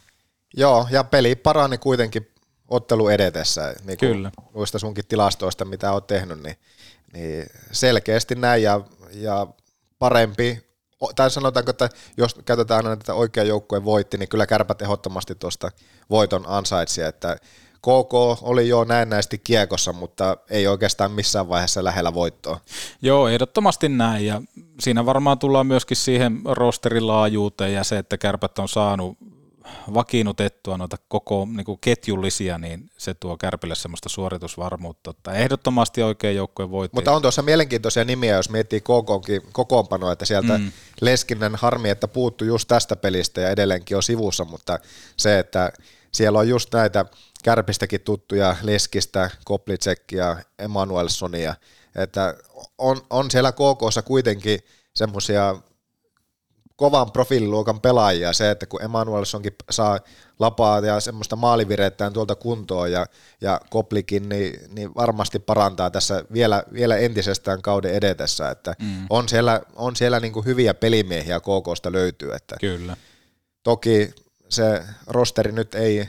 Joo, 0.57 0.89
ja 0.91 1.05
peli 1.05 1.35
parani 1.35 1.79
kuitenkin 1.79 2.29
ottelu 2.73 3.09
edetessä. 3.09 3.75
Niin 3.85 3.99
Kyllä. 3.99 4.31
Noista 4.55 4.79
sunkin 4.79 5.07
tilastoista, 5.07 5.65
mitä 5.65 5.93
olet 5.93 6.07
tehnyt, 6.07 6.43
niin, 6.43 6.57
niin 7.13 7.47
selkeästi 7.73 8.35
näin 8.35 8.63
ja, 8.63 8.81
ja 9.15 9.47
parempi 9.99 10.73
tai 11.17 11.31
sanotaanko, 11.31 11.71
että 11.71 11.89
jos 12.17 12.35
käytetään 12.45 12.87
aina 12.87 12.97
tätä 12.97 13.15
oikean 13.15 13.49
joukkueen 13.49 13.85
voitti, 13.85 14.19
niin 14.19 14.29
kyllä 14.29 14.47
kärpät 14.47 14.83
ehdottomasti 14.83 15.35
tuosta 15.35 15.71
voiton 16.11 16.45
ansaitsi, 16.47 17.03
että 17.03 17.37
KK 17.79 18.15
oli 18.43 18.69
jo 18.69 18.85
näennäisesti 18.85 19.39
kiekossa, 19.39 19.93
mutta 19.93 20.37
ei 20.51 20.67
oikeastaan 20.67 21.13
missään 21.13 21.49
vaiheessa 21.49 21.85
lähellä 21.85 22.15
voittoa. 22.15 22.61
Joo, 23.03 23.29
ehdottomasti 23.29 23.89
näin, 23.89 24.27
ja 24.27 24.43
siinä 24.81 25.07
varmaan 25.07 25.39
tullaan 25.39 25.67
myöskin 25.67 25.97
siihen 25.97 26.41
rosterin 26.45 27.07
laajuuteen 27.07 27.75
ja 27.75 27.85
se, 27.85 27.99
että 27.99 28.19
kärpät 28.19 28.59
on 28.59 28.69
saanut 28.69 29.19
vakiinnutettua 29.95 30.79
noita 30.79 30.97
koko 31.09 31.49
niin 31.57 31.65
kuin 31.65 31.79
ketjullisia, 31.81 32.59
niin 32.59 32.91
se 32.99 33.15
tuo 33.15 33.37
Kärpille 33.37 33.75
semmoista 33.75 34.09
suoritusvarmuutta. 34.09 35.11
Että 35.11 35.33
ehdottomasti 35.33 36.03
oikein 36.03 36.37
joukkojen 36.37 36.71
voitti. 36.71 36.97
Mutta 36.97 37.13
on 37.13 37.23
tuossa 37.23 37.43
mielenkiintoisia 37.43 38.05
nimiä, 38.05 38.37
jos 38.37 38.51
miettii 38.51 38.81
KKkin 38.81 39.43
kokoonpanoa, 39.53 40.13
että 40.13 40.25
sieltä 40.25 40.59
mm. 40.59 40.73
Leskinen 41.01 41.55
harmi, 41.55 41.91
että 41.91 42.09
puuttu 42.09 42.45
just 42.45 42.69
tästä 42.69 42.97
pelistä 42.97 43.41
ja 43.41 43.51
edelleenkin 43.51 43.97
on 43.97 44.03
sivussa, 44.03 44.45
mutta 44.45 44.79
se, 45.17 45.39
että 45.39 45.73
siellä 46.13 46.39
on 46.39 46.49
just 46.49 46.75
näitä 46.75 47.05
Kärpistäkin 47.45 48.01
tuttuja 48.01 48.57
Leskistä, 48.63 49.31
Koplitsekkia, 49.45 50.37
Emanuelsonia, 50.59 51.55
että 51.97 52.35
on, 52.79 53.01
on 53.11 53.31
siellä 53.31 53.53
KKssa 53.53 54.03
kuitenkin 54.03 54.61
semmoisia 54.95 55.57
kovan 56.83 57.13
profiililuokan 57.13 57.81
pelaajia. 57.81 58.33
Se, 58.33 58.51
että 58.51 58.67
kun 58.67 58.83
Emanuelsonkin 58.83 59.55
saa 59.71 60.01
lapaa 60.39 60.81
ja 60.81 61.01
semmoista 61.01 61.37
maalivirettään 61.37 62.13
tuolta 62.13 62.35
kuntoon 62.35 62.93
ja, 62.93 63.07
ja 63.41 63.61
Koplikin, 63.71 64.29
niin, 64.29 64.61
niin, 64.69 64.95
varmasti 64.95 65.39
parantaa 65.39 65.91
tässä 65.91 66.25
vielä, 66.33 66.63
vielä 66.73 66.97
entisestään 66.97 67.63
kauden 67.63 67.95
edetessä. 67.95 68.51
Että 68.51 68.75
mm. 68.79 69.07
On 69.11 69.29
siellä, 69.29 69.61
on 69.77 69.97
siellä 69.97 70.21
niin 70.21 70.33
kuin 70.33 70.47
hyviä 70.47 70.75
pelimiehiä 70.75 71.41
KKsta 71.41 71.93
löytyy. 71.93 72.35
Että 72.35 72.57
Kyllä. 72.61 72.97
Toki 73.63 74.11
se 74.49 74.83
rosteri 75.07 75.53
nyt 75.53 75.75
ei 75.75 76.09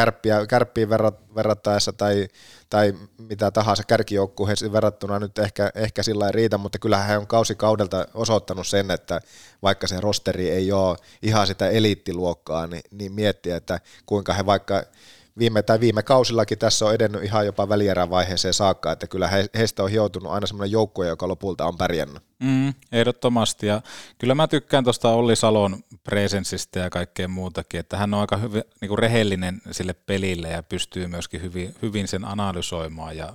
kärppiä, 0.00 0.46
kärppiin 0.46 0.88
verrattaessa 1.34 1.92
tai, 1.92 2.28
tai 2.70 2.94
mitä 3.18 3.50
tahansa 3.50 3.82
kärkijoukkueeseen 3.86 4.72
verrattuna 4.72 5.18
nyt 5.18 5.38
ehkä, 5.38 5.70
ehkä 5.74 6.02
sillä 6.02 6.26
ei 6.26 6.32
riitä, 6.32 6.58
mutta 6.58 6.78
kyllähän 6.78 7.06
hän 7.06 7.18
on 7.18 7.26
kausikaudelta 7.26 8.06
osoittanut 8.14 8.66
sen, 8.66 8.90
että 8.90 9.20
vaikka 9.62 9.86
se 9.86 10.00
rosteri 10.00 10.50
ei 10.50 10.72
ole 10.72 10.96
ihan 11.22 11.46
sitä 11.46 11.68
eliittiluokkaa, 11.68 12.66
niin, 12.66 12.82
niin 12.90 13.12
miettiä, 13.12 13.56
että 13.56 13.80
kuinka 14.06 14.32
he 14.32 14.46
vaikka 14.46 14.84
viime, 15.38 15.62
tai 15.62 15.80
viime 15.80 16.02
kausillakin 16.02 16.58
tässä 16.58 16.86
on 16.86 16.94
edennyt 16.94 17.24
ihan 17.24 17.46
jopa 17.46 17.68
välierävaiheeseen 17.68 18.54
saakka, 18.54 18.92
että 18.92 19.06
kyllä 19.06 19.28
he, 19.28 19.46
heistä 19.54 19.82
on 19.82 19.90
hioutunut 19.90 20.32
aina 20.32 20.46
semmoinen 20.46 20.72
joukkue, 20.72 21.06
joka 21.08 21.28
lopulta 21.28 21.66
on 21.66 21.76
pärjännyt. 21.76 22.22
Mm, 22.42 22.74
ehdottomasti, 22.92 23.66
ja 23.66 23.82
kyllä 24.18 24.34
mä 24.34 24.48
tykkään 24.48 24.84
tuosta 24.84 25.08
Olli 25.08 25.36
Salon 25.36 25.76
presenssistä 26.04 26.80
ja 26.80 26.90
kaikkea 26.90 27.28
muutakin, 27.28 27.80
että 27.80 27.96
hän 27.96 28.14
on 28.14 28.20
aika 28.20 28.36
hyvin, 28.36 28.62
niin 28.80 28.88
kuin 28.88 28.98
rehellinen 28.98 29.60
sille 29.70 29.92
pelille 29.92 30.48
ja 30.48 30.62
pystyy 30.62 31.06
myöskin 31.06 31.42
hyvin, 31.42 31.74
hyvin 31.82 32.08
sen 32.08 32.24
analysoimaan, 32.24 33.16
ja 33.16 33.32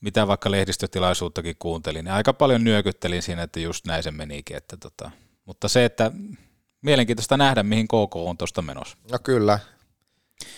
mitä 0.00 0.26
vaikka 0.26 0.50
lehdistötilaisuuttakin 0.50 1.56
kuuntelin, 1.58 2.04
niin 2.04 2.12
aika 2.12 2.32
paljon 2.32 2.64
nyökyttelin 2.64 3.22
siinä, 3.22 3.42
että 3.42 3.60
just 3.60 3.86
näin 3.86 4.02
se 4.02 4.10
menikin, 4.10 4.56
että 4.56 4.76
tota, 4.76 5.10
mutta 5.44 5.68
se, 5.68 5.84
että 5.84 6.12
mielenkiintoista 6.82 7.36
nähdä, 7.36 7.62
mihin 7.62 7.88
KK 7.88 8.16
on 8.16 8.38
tuosta 8.38 8.62
menossa. 8.62 8.96
No 9.12 9.18
kyllä, 9.22 9.58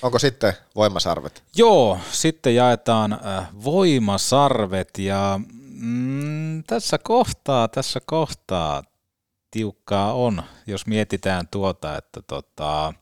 Onko 0.03 0.19
sitten 0.19 0.53
voimasarvet? 0.77 1.43
Joo, 1.57 1.99
sitten 2.13 2.55
jaetaan 2.55 3.13
äh, 3.13 3.49
voimasarvet 3.65 4.99
ja 4.99 5.41
mm, 5.75 6.65
tässä 6.65 6.99
kohtaa, 6.99 7.69
tässä 7.69 8.01
kohtaa 8.07 8.83
tiukkaa 9.51 10.13
on, 10.13 10.43
jos 10.67 10.87
mietitään 10.87 11.49
tuota, 11.51 11.97
että 11.97 12.23
tota, 12.27 12.95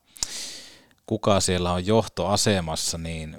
kuka 1.06 1.40
siellä 1.40 1.72
on 1.72 1.86
johtoasemassa, 1.86 2.98
niin 2.98 3.36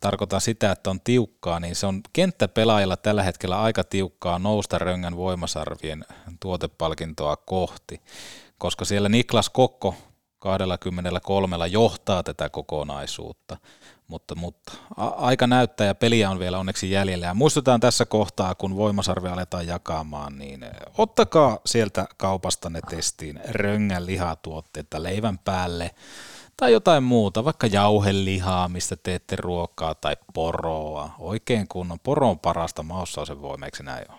tarkoitan 0.00 0.40
sitä, 0.40 0.72
että 0.72 0.90
on 0.90 1.00
tiukkaa, 1.00 1.60
niin 1.60 1.76
se 1.76 1.86
on 1.86 2.00
kenttäpelaajilla 2.12 2.96
tällä 2.96 3.22
hetkellä 3.22 3.62
aika 3.62 3.84
tiukkaa 3.84 4.38
nousta 4.38 4.78
Röngän 4.78 5.16
voimasarvien 5.16 6.04
tuotepalkintoa 6.40 7.36
kohti, 7.36 8.00
koska 8.58 8.84
siellä 8.84 9.08
Niklas 9.08 9.50
Kokko 9.50 9.94
23 10.42 11.56
johtaa 11.70 12.22
tätä 12.22 12.48
kokonaisuutta, 12.48 13.56
mutta, 14.08 14.34
mutta 14.34 14.72
aika 15.16 15.46
näyttää 15.46 15.86
ja 15.86 15.94
peliä 15.94 16.30
on 16.30 16.38
vielä 16.38 16.58
onneksi 16.58 16.90
jäljellä. 16.90 17.26
Ja 17.26 17.34
muistutaan 17.34 17.80
tässä 17.80 18.04
kohtaa, 18.04 18.54
kun 18.54 18.76
voimasarve 18.76 19.30
aletaan 19.30 19.66
jakamaan, 19.66 20.38
niin 20.38 20.66
ottakaa 20.98 21.58
sieltä 21.66 22.06
kaupasta 22.16 22.70
ne 22.70 22.80
testiin 22.90 23.40
röngän 23.48 24.06
lihatuotteita 24.06 25.02
leivän 25.02 25.38
päälle 25.38 25.90
tai 26.56 26.72
jotain 26.72 27.02
muuta, 27.02 27.44
vaikka 27.44 27.66
jauhelihaa, 27.66 28.68
mistä 28.68 28.96
teette 28.96 29.36
ruokaa 29.36 29.94
tai 29.94 30.16
poroa. 30.34 31.10
Oikein 31.18 31.68
kunnon 31.68 32.00
poro 32.00 32.30
on 32.30 32.38
parasta 32.38 32.82
maussa 32.82 33.20
on 33.20 33.26
sen 33.26 33.42
voimeeksi 33.42 33.82
näin 33.82 34.10
on. 34.10 34.18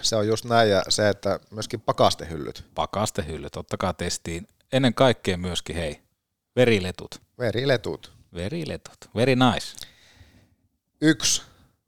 Se 0.00 0.16
on 0.16 0.26
just 0.26 0.44
näin 0.44 0.70
ja 0.70 0.82
se, 0.88 1.08
että 1.08 1.40
myöskin 1.50 1.80
pakastehyllyt. 1.80 2.64
Pakastehyllyt, 2.74 3.56
ottakaa 3.56 3.92
testiin 3.92 4.48
ennen 4.72 4.94
kaikkea 4.94 5.36
myöskin, 5.36 5.76
hei, 5.76 6.02
veriletut. 6.56 7.20
Veriletut. 7.38 8.18
Veriletut, 8.34 9.10
very 9.14 9.36
nice. 9.36 9.86
Yksi 11.00 11.42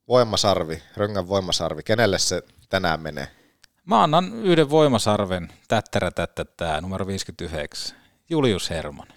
voimasarvi, 0.08 0.82
Röngän 0.96 1.28
voimasarvi, 1.28 1.82
kenelle 1.82 2.18
se 2.18 2.42
tänään 2.68 3.00
menee? 3.00 3.28
Mä 3.84 4.02
annan 4.02 4.34
yhden 4.34 4.70
voimasarven, 4.70 5.48
tättärä 5.68 6.10
tättättää, 6.10 6.80
numero 6.80 7.06
59, 7.06 7.96
Julius 8.30 8.70
Herman. 8.70 9.08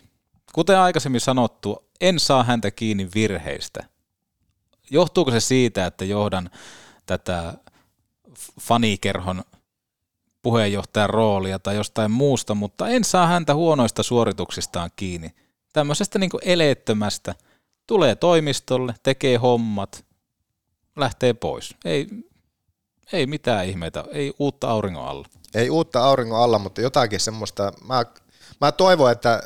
Kuten 0.53 0.77
aikaisemmin 0.77 1.21
sanottu, 1.21 1.89
en 2.01 2.19
saa 2.19 2.43
häntä 2.43 2.71
kiinni 2.71 3.09
virheistä. 3.15 3.83
Johtuuko 4.89 5.31
se 5.31 5.39
siitä, 5.39 5.85
että 5.85 6.05
johdan 6.05 6.49
tätä 7.05 7.53
fanikerhon 8.59 9.43
puheenjohtajan 10.43 11.09
roolia 11.09 11.59
tai 11.59 11.75
jostain 11.75 12.11
muusta, 12.11 12.55
mutta 12.55 12.87
en 12.87 13.03
saa 13.03 13.27
häntä 13.27 13.55
huonoista 13.55 14.03
suorituksistaan 14.03 14.89
kiinni. 14.95 15.33
Tämmöisestä 15.73 16.19
niin 16.19 16.29
eleettömästä. 16.41 17.35
Tulee 17.87 18.15
toimistolle, 18.15 18.95
tekee 19.03 19.37
hommat, 19.37 20.05
lähtee 20.95 21.33
pois. 21.33 21.75
Ei, 21.85 22.07
ei 23.13 23.25
mitään 23.25 23.65
ihmeitä, 23.65 24.03
ei 24.11 24.33
uutta 24.39 24.69
auringon 24.69 25.07
alla. 25.07 25.27
Ei 25.55 25.69
uutta 25.69 26.03
auringon 26.03 26.39
alla, 26.39 26.59
mutta 26.59 26.81
jotakin 26.81 27.19
semmoista, 27.19 27.73
mä, 27.87 28.05
mä 28.61 28.71
toivon, 28.71 29.11
että 29.11 29.43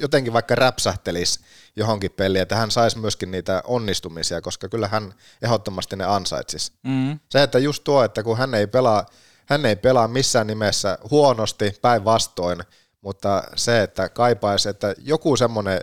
jotenkin 0.00 0.32
vaikka 0.32 0.54
räpsähtelisi 0.54 1.40
johonkin 1.76 2.10
peliin, 2.10 2.42
että 2.42 2.56
hän 2.56 2.70
saisi 2.70 2.98
myöskin 2.98 3.30
niitä 3.30 3.62
onnistumisia, 3.64 4.40
koska 4.40 4.68
kyllä 4.68 4.88
hän 4.88 5.14
ehdottomasti 5.42 5.96
ne 5.96 6.04
ansaitsisi. 6.04 6.72
Mm. 6.82 7.18
Se, 7.28 7.42
että 7.42 7.58
just 7.58 7.84
tuo, 7.84 8.04
että 8.04 8.22
kun 8.22 8.38
hän 8.38 8.54
ei 8.54 8.66
pelaa, 8.66 9.06
hän 9.46 9.66
ei 9.66 9.76
pelaa 9.76 10.08
missään 10.08 10.46
nimessä 10.46 10.98
huonosti 11.10 11.72
päinvastoin, 11.82 12.58
mutta 13.00 13.42
se, 13.56 13.82
että 13.82 14.08
kaipaisi, 14.08 14.68
että 14.68 14.94
joku 14.98 15.36
semmoinen 15.36 15.80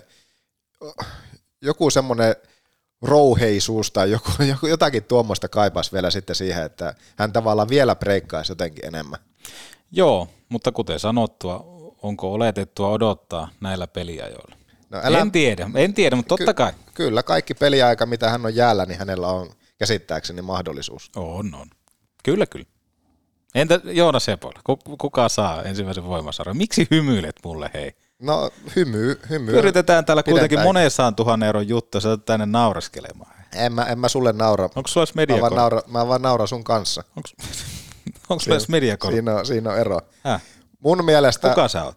joku 1.61 1.89
semmoinen 1.89 2.36
rouheisuus 3.01 3.91
tai 3.91 4.11
joku, 4.11 4.32
joku, 4.51 4.68
jotakin 4.68 5.03
tuommoista 5.03 5.49
kaipaisi 5.49 5.91
vielä 5.91 6.11
sitten 6.11 6.36
siihen, 6.36 6.64
että 6.64 6.95
hän 7.18 7.34
tavallaan 7.34 7.70
vielä 7.70 7.95
breikkaisi 7.95 8.51
jotenkin 8.51 8.86
enemmän. 8.86 9.20
Joo, 9.91 10.28
mutta 10.49 10.72
kuten 10.72 10.99
sanottua, 10.99 11.64
onko 12.01 12.34
oletettua 12.34 12.89
odottaa 12.89 13.49
näillä 13.61 13.88
peliajoilla? 13.88 14.55
No 14.89 15.01
älä... 15.03 15.20
En 15.20 15.32
tiedä, 15.32 15.70
en 15.76 15.93
tiedä, 15.93 16.16
mutta 16.16 16.38
totta 16.38 16.53
Ky- 16.53 16.57
kai. 16.57 16.74
Kyllä, 16.93 17.24
kaikki 17.24 17.53
peliaika, 17.53 18.05
mitä 18.05 18.30
hän 18.30 18.45
on 18.45 18.55
jäällä, 18.55 18.86
niin 18.86 18.99
hänellä 18.99 19.28
on 19.28 19.49
käsittääkseni 19.80 20.41
mahdollisuus. 20.41 21.11
On, 21.16 21.55
on. 21.55 21.68
Kyllä, 22.24 22.45
kyllä. 22.45 22.66
Entä 23.56 23.80
Joona 23.84 24.20
Sepola, 24.20 24.60
kuka 24.97 25.30
saa 25.30 25.64
ensimmäisen 25.64 26.06
voimasarjan? 26.06 26.58
Miksi 26.58 26.88
hymyilet 26.91 27.36
mulle, 27.43 27.70
hei? 27.74 27.95
No 28.22 28.51
hymy, 28.76 29.20
hymy. 29.30 29.51
Yritetään 29.51 30.06
täällä 30.06 30.24
kuitenkin 30.24 30.60
moneen 30.60 30.91
tuhannen 31.16 31.47
euron 31.47 31.68
juttu, 31.68 32.01
sä 32.01 32.18
tänne 32.18 32.45
nauraskelemaan. 32.45 33.34
En 33.56 33.74
mä, 33.74 33.84
en 33.84 33.99
mä 33.99 34.08
sulle 34.08 34.34
naura. 34.34 34.70
Onko 34.76 34.88
sulla 34.88 35.08
mediakone? 35.16 35.49
Mä 35.49 35.56
vaan 35.56 35.58
naura, 35.58 35.82
mä 35.88 36.08
vaan 36.08 36.22
naura 36.22 36.47
sun 36.47 36.64
kanssa. 36.64 37.04
Onko, 37.16 37.30
sulla 38.43 38.56
edes 38.56 38.70
mediakone? 38.70 39.14
Siinä 39.14 39.36
on, 39.36 39.45
siinä 39.45 39.70
on 39.70 39.78
ero. 39.78 39.99
Häh? 40.24 40.41
Mun 40.80 41.06
mielestä... 41.06 41.49
Kuka 41.49 41.68
sä 41.68 41.84
oot? 41.84 41.95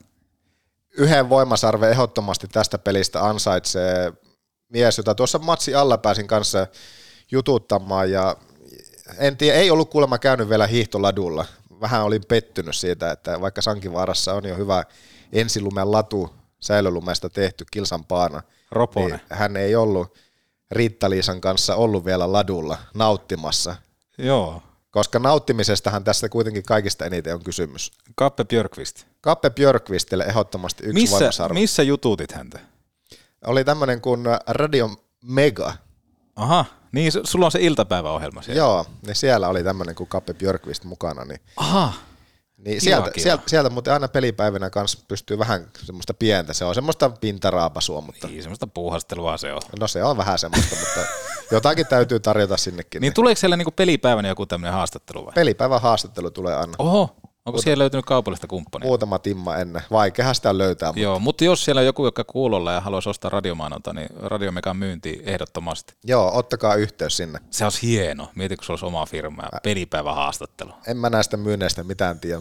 Yhden 0.98 1.28
voimasarve 1.28 1.90
ehdottomasti 1.90 2.48
tästä 2.48 2.78
pelistä 2.78 3.26
ansaitsee 3.26 4.12
mies, 4.68 4.98
jota 4.98 5.14
tuossa 5.14 5.38
matsi 5.38 5.74
alla 5.74 5.98
pääsin 5.98 6.26
kanssa 6.26 6.66
jututtamaan 7.30 8.10
ja 8.10 8.36
en 9.18 9.36
tiedä, 9.36 9.58
ei 9.58 9.70
ollut 9.70 9.90
kuulemma 9.90 10.18
käynyt 10.18 10.48
vielä 10.48 10.66
hiihtoladulla. 10.66 11.44
Vähän 11.80 12.04
olin 12.04 12.22
pettynyt 12.28 12.76
siitä, 12.76 13.10
että 13.10 13.40
vaikka 13.40 13.62
Sankivaarassa 13.62 14.34
on 14.34 14.44
jo 14.44 14.56
hyvä 14.56 14.84
ensilumen 15.32 15.92
latu 15.92 16.34
säilölumesta 16.60 17.30
tehty 17.30 17.64
kilsan 17.70 18.04
paana, 18.04 18.42
Roponen. 18.70 19.10
Niin 19.10 19.20
hän 19.28 19.56
ei 19.56 19.76
ollut 19.76 20.18
Riitta-Liisan 20.70 21.40
kanssa 21.40 21.74
ollut 21.74 22.04
vielä 22.04 22.32
ladulla 22.32 22.78
nauttimassa. 22.94 23.76
Joo. 24.18 24.62
Koska 24.90 25.18
nauttimisestahan 25.18 26.04
tässä 26.04 26.28
kuitenkin 26.28 26.62
kaikista 26.62 27.06
eniten 27.06 27.34
on 27.34 27.44
kysymys. 27.44 27.92
Kappe 28.14 28.44
Björkvist. 28.44 29.04
Kappe 29.20 29.50
Björkvistille 29.50 30.24
ehdottomasti 30.24 30.84
yksi 30.84 31.00
missä. 31.00 31.48
Missä 31.52 31.82
jututit 31.82 32.32
häntä? 32.32 32.60
Oli 33.44 33.64
tämmöinen 33.64 34.00
kuin 34.00 34.24
Radio 34.46 34.90
Mega. 35.22 35.74
Aha, 36.36 36.64
niin 36.92 37.12
sulla 37.24 37.44
on 37.46 37.52
se 37.52 37.60
iltapäiväohjelma 37.60 38.42
siellä. 38.42 38.58
Joo, 38.58 38.86
niin 39.06 39.16
siellä 39.16 39.48
oli 39.48 39.64
tämmöinen 39.64 39.94
kuin 39.94 40.08
Kappe 40.08 40.34
Björkvist 40.34 40.84
mukana. 40.84 41.24
Niin 41.24 41.40
Aha, 41.56 41.92
niin 42.56 42.80
sieltä, 42.80 43.10
kiva. 43.10 43.22
sieltä, 43.22 43.42
sieltä, 43.46 43.70
mutta 43.70 43.92
aina 43.92 44.08
pelipäivinä 44.08 44.70
kanssa 44.70 44.98
pystyy 45.08 45.38
vähän 45.38 45.66
semmoista 45.82 46.14
pientä, 46.14 46.52
se 46.52 46.64
on 46.64 46.74
semmoista 46.74 47.10
pintaraapasua, 47.10 48.00
mutta... 48.00 48.26
Niin, 48.26 48.42
semmoista 48.42 48.66
puuhastelua 48.66 49.36
se 49.36 49.52
on. 49.52 49.60
No 49.80 49.88
se 49.88 50.04
on 50.04 50.16
vähän 50.16 50.38
semmoista, 50.38 50.76
mutta 50.76 51.00
jotakin 51.50 51.86
täytyy 51.86 52.20
tarjota 52.20 52.56
sinnekin. 52.56 53.00
Niin, 53.00 53.00
niin. 53.00 53.14
tuleeko 53.14 53.38
siellä 53.38 53.56
niinku 53.56 53.70
pelipäivänä 53.70 54.28
joku 54.28 54.46
tämmöinen 54.46 54.72
haastattelu 54.74 55.26
vai? 55.26 55.32
Pelipäivän 55.34 55.82
haastattelu 55.82 56.30
tulee 56.30 56.54
aina. 56.54 56.72
Oho, 56.78 57.16
Onko 57.46 57.62
siellä 57.62 57.82
löytynyt 57.82 58.06
kaupallista 58.06 58.46
kumppania? 58.46 58.86
Muutama 58.86 59.18
timma 59.18 59.56
ennen. 59.56 59.82
Vaikeahan 59.90 60.34
sitä 60.34 60.58
löytää. 60.58 60.88
Mutta... 60.88 61.00
Joo, 61.00 61.18
mutta 61.18 61.44
jos 61.44 61.64
siellä 61.64 61.78
on 61.78 61.86
joku, 61.86 62.04
joka 62.04 62.24
kuulolla 62.24 62.72
ja 62.72 62.80
haluaisi 62.80 63.08
ostaa 63.08 63.28
radiomainonta, 63.28 63.92
niin 63.92 64.08
Radiomekan 64.16 64.76
myynti 64.76 65.22
ehdottomasti. 65.24 65.94
Joo, 66.04 66.30
ottakaa 66.34 66.74
yhteys 66.74 67.16
sinne. 67.16 67.38
Se 67.50 67.64
olisi 67.64 67.86
hieno. 67.86 68.28
Mieti, 68.34 68.56
kun 68.56 68.64
se 68.64 68.72
olisi 68.72 68.86
oma 68.86 69.06
firma 69.06 69.42
ja 69.52 69.60
pelipäivä 69.62 70.12
haastattelu. 70.12 70.72
En 70.86 70.96
mä 70.96 71.10
näistä 71.10 71.36
myynneistä 71.36 71.84
mitään 71.84 72.20
tiedä. 72.20 72.40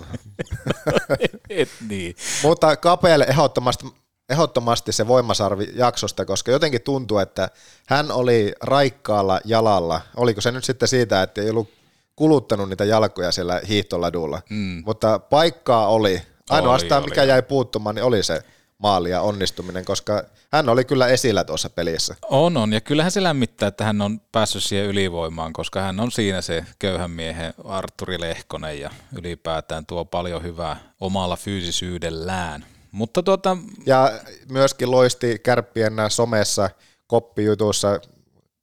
Et 1.49 1.69
niin. 1.89 2.15
mutta 2.43 2.77
kapealle 2.77 3.25
ehdottomasti, 3.29 3.85
ehdottomasti 4.29 4.91
se 4.91 5.07
voimasarvi 5.07 5.67
jaksosta, 5.75 6.25
koska 6.25 6.51
jotenkin 6.51 6.81
tuntuu, 6.81 7.17
että 7.17 7.49
hän 7.87 8.11
oli 8.11 8.53
raikkaalla 8.61 9.39
jalalla. 9.45 10.01
Oliko 10.17 10.41
se 10.41 10.51
nyt 10.51 10.63
sitten 10.63 10.87
siitä, 10.87 11.21
että 11.21 11.41
ei 11.41 11.49
ollut 11.49 11.74
kuluttanut 12.15 12.69
niitä 12.69 12.85
jalkoja 12.85 13.31
siellä 13.31 13.61
hiihtoladulla, 13.67 14.41
mm. 14.49 14.83
mutta 14.85 15.19
paikkaa 15.19 15.87
oli. 15.87 16.21
Ainoastaan 16.49 17.03
oli, 17.03 17.09
mikä 17.09 17.21
oli. 17.21 17.29
jäi 17.29 17.41
puuttumaan, 17.41 17.95
niin 17.95 18.03
oli 18.03 18.23
se 18.23 18.41
maali 18.77 19.09
ja 19.09 19.21
onnistuminen, 19.21 19.85
koska 19.85 20.23
hän 20.51 20.69
oli 20.69 20.85
kyllä 20.85 21.07
esillä 21.07 21.43
tuossa 21.43 21.69
pelissä. 21.69 22.15
On, 22.29 22.57
on, 22.57 22.73
ja 22.73 22.81
kyllähän 22.81 23.11
se 23.11 23.23
lämmittää, 23.23 23.67
että 23.67 23.85
hän 23.85 24.01
on 24.01 24.19
päässyt 24.31 24.63
siihen 24.63 24.85
ylivoimaan, 24.85 25.53
koska 25.53 25.81
hän 25.81 25.99
on 25.99 26.11
siinä 26.11 26.41
se 26.41 26.65
köyhän 26.79 27.11
miehen 27.11 27.53
Arturi 27.63 28.19
Lehkonen 28.19 28.79
ja 28.79 28.89
ylipäätään 29.17 29.85
tuo 29.85 30.05
paljon 30.05 30.43
hyvää 30.43 30.79
omalla 30.99 31.35
fyysisyydellään. 31.35 32.65
Mutta 32.91 33.23
tuota... 33.23 33.57
Ja 33.85 34.11
myöskin 34.51 34.91
loisti 34.91 35.39
kärppien 35.39 35.93
somessa 36.09 36.69
koppijutuissa 37.07 37.99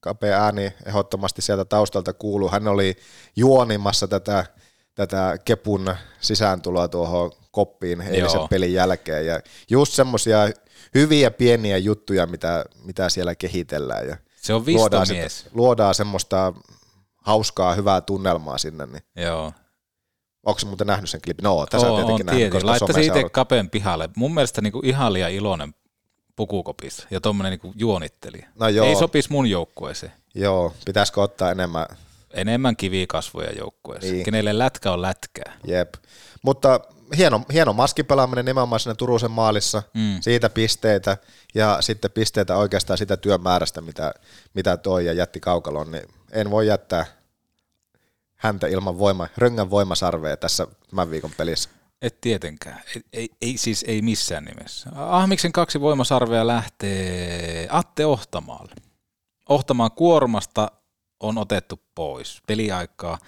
kapea 0.02 0.44
ääni 0.44 0.72
ehdottomasti 0.86 1.42
sieltä 1.42 1.64
taustalta 1.64 2.12
kuuluu. 2.12 2.48
Hän 2.48 2.68
oli 2.68 2.96
juonimassa 3.36 4.08
tätä, 4.08 4.44
tätä 4.94 5.38
Kepun 5.44 5.94
sisääntuloa 6.20 6.88
tuohon 6.88 7.32
koppiin 7.50 8.00
eilisen 8.00 8.38
Joo. 8.38 8.48
pelin 8.48 8.72
jälkeen. 8.72 9.26
Ja 9.26 9.40
just 9.70 9.92
semmoisia 9.92 10.38
hyviä 10.94 11.30
pieniä 11.30 11.78
juttuja, 11.78 12.26
mitä, 12.26 12.64
mitä 12.84 13.08
siellä 13.08 13.34
kehitellään. 13.34 14.08
Ja 14.08 14.16
se 14.36 14.54
on 14.54 14.64
luodaan, 14.66 15.06
mies. 15.10 15.46
luodaan 15.52 15.94
semmoista 15.94 16.52
hauskaa, 17.16 17.74
hyvää 17.74 18.00
tunnelmaa 18.00 18.58
sinne. 18.58 18.86
Niin. 18.86 19.02
Joo. 19.16 19.52
Onko 20.46 20.58
se 20.58 20.66
muuten 20.66 20.86
nähnyt 20.86 21.10
sen 21.10 21.20
klipin? 21.24 21.42
No, 21.42 21.66
tässä 21.66 21.90
on 21.90 21.96
tietenkin 21.96 22.26
nähnyt, 22.26 22.62
Laittaisi 22.62 23.06
itse 23.06 23.28
kapen 23.32 23.70
pihalle. 23.70 24.10
Mun 24.16 24.34
mielestä 24.34 24.60
niinku 24.60 24.80
ihan 24.84 25.12
liian 25.12 25.30
iloinen 25.30 25.74
pukukopissa 26.36 27.06
ja 27.10 27.20
tuommoinen 27.20 27.50
niinku 27.50 27.72
juonitteli. 27.76 28.44
No 28.60 28.68
joo. 28.68 28.86
Ei 28.86 28.96
sopisi 28.96 29.32
mun 29.32 29.46
joukkueeseen. 29.46 30.12
Joo, 30.34 30.74
pitäisikö 30.84 31.22
ottaa 31.22 31.50
enemmän? 31.50 31.86
Enemmän 32.30 32.76
kivikasvoja 32.76 33.52
joukkueeseen. 33.52 34.12
Niin. 34.12 34.24
Kenelle 34.24 34.58
lätkä 34.58 34.92
on 34.92 35.02
lätkää. 35.02 35.52
Jep. 35.66 35.94
Mutta 36.42 36.80
hieno, 37.16 37.42
hieno 37.52 37.72
maskipelaaminen 37.72 38.44
nimenomaan 38.44 38.80
siinä 38.80 38.94
Turusen 38.94 39.30
maalissa, 39.30 39.82
mm. 39.94 40.20
siitä 40.20 40.50
pisteitä 40.50 41.16
ja 41.54 41.78
sitten 41.80 42.10
pisteitä 42.10 42.56
oikeastaan 42.56 42.98
sitä 42.98 43.16
työmäärästä, 43.16 43.80
mitä, 43.80 44.14
mitä 44.54 44.76
toi 44.76 45.06
ja 45.06 45.12
jätti 45.12 45.40
kaukalon, 45.40 45.90
niin 45.90 46.08
en 46.32 46.50
voi 46.50 46.66
jättää 46.66 47.06
häntä 48.36 48.66
ilman 48.66 48.98
voima, 48.98 49.28
röngän 49.36 49.70
voimasarvea 49.70 50.36
tässä 50.36 50.66
tämän 50.90 51.10
viikon 51.10 51.30
pelissä. 51.36 51.70
Et 52.02 52.20
tietenkään. 52.20 52.82
Ei, 52.94 53.02
ei, 53.12 53.28
ei 53.42 53.56
siis 53.56 53.84
ei 53.88 54.02
missään 54.02 54.44
nimessä. 54.44 54.90
Ahmiksen 54.94 55.52
kaksi 55.52 55.80
voimasarvea 55.80 56.46
lähtee 56.46 57.68
Atte 57.70 58.06
Ohtamaalle. 58.06 58.74
Ohtamaan 59.48 59.90
kuormasta 59.92 60.70
on 61.20 61.38
otettu 61.38 61.80
pois 61.94 62.42
peliaikaa, 62.46 63.18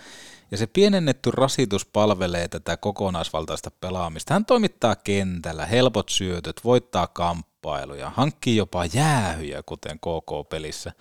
ja 0.50 0.58
se 0.58 0.66
pienennetty 0.66 1.30
rasitus 1.30 1.86
palvelee 1.86 2.48
tätä 2.48 2.76
kokonaisvaltaista 2.76 3.70
pelaamista. 3.70 4.34
Hän 4.34 4.44
toimittaa 4.44 4.96
kentällä, 4.96 5.66
helpot 5.66 6.08
syötöt, 6.08 6.60
voittaa 6.64 7.06
kamppailuja, 7.06 8.10
hankkii 8.10 8.56
jopa 8.56 8.84
jäähyjä, 8.84 9.62
kuten 9.66 9.98
KK-pelissä, 9.98 10.92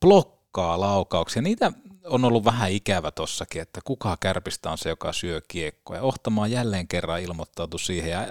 blokkaa 0.00 0.80
laukauksia. 0.80 1.42
Niitä 1.42 1.72
on 2.04 2.24
ollut 2.24 2.44
vähän 2.44 2.70
ikävä 2.70 3.10
tossakin, 3.10 3.62
että 3.62 3.80
kuka 3.84 4.16
kärpistä 4.20 4.70
on 4.70 4.78
se, 4.78 4.88
joka 4.88 5.12
syö 5.12 5.40
kiekkoja. 5.48 6.02
Ohtamaan 6.02 6.50
jälleen 6.50 6.88
kerran 6.88 7.20
ilmoittautu 7.20 7.78
siihen 7.78 8.10
ja 8.10 8.26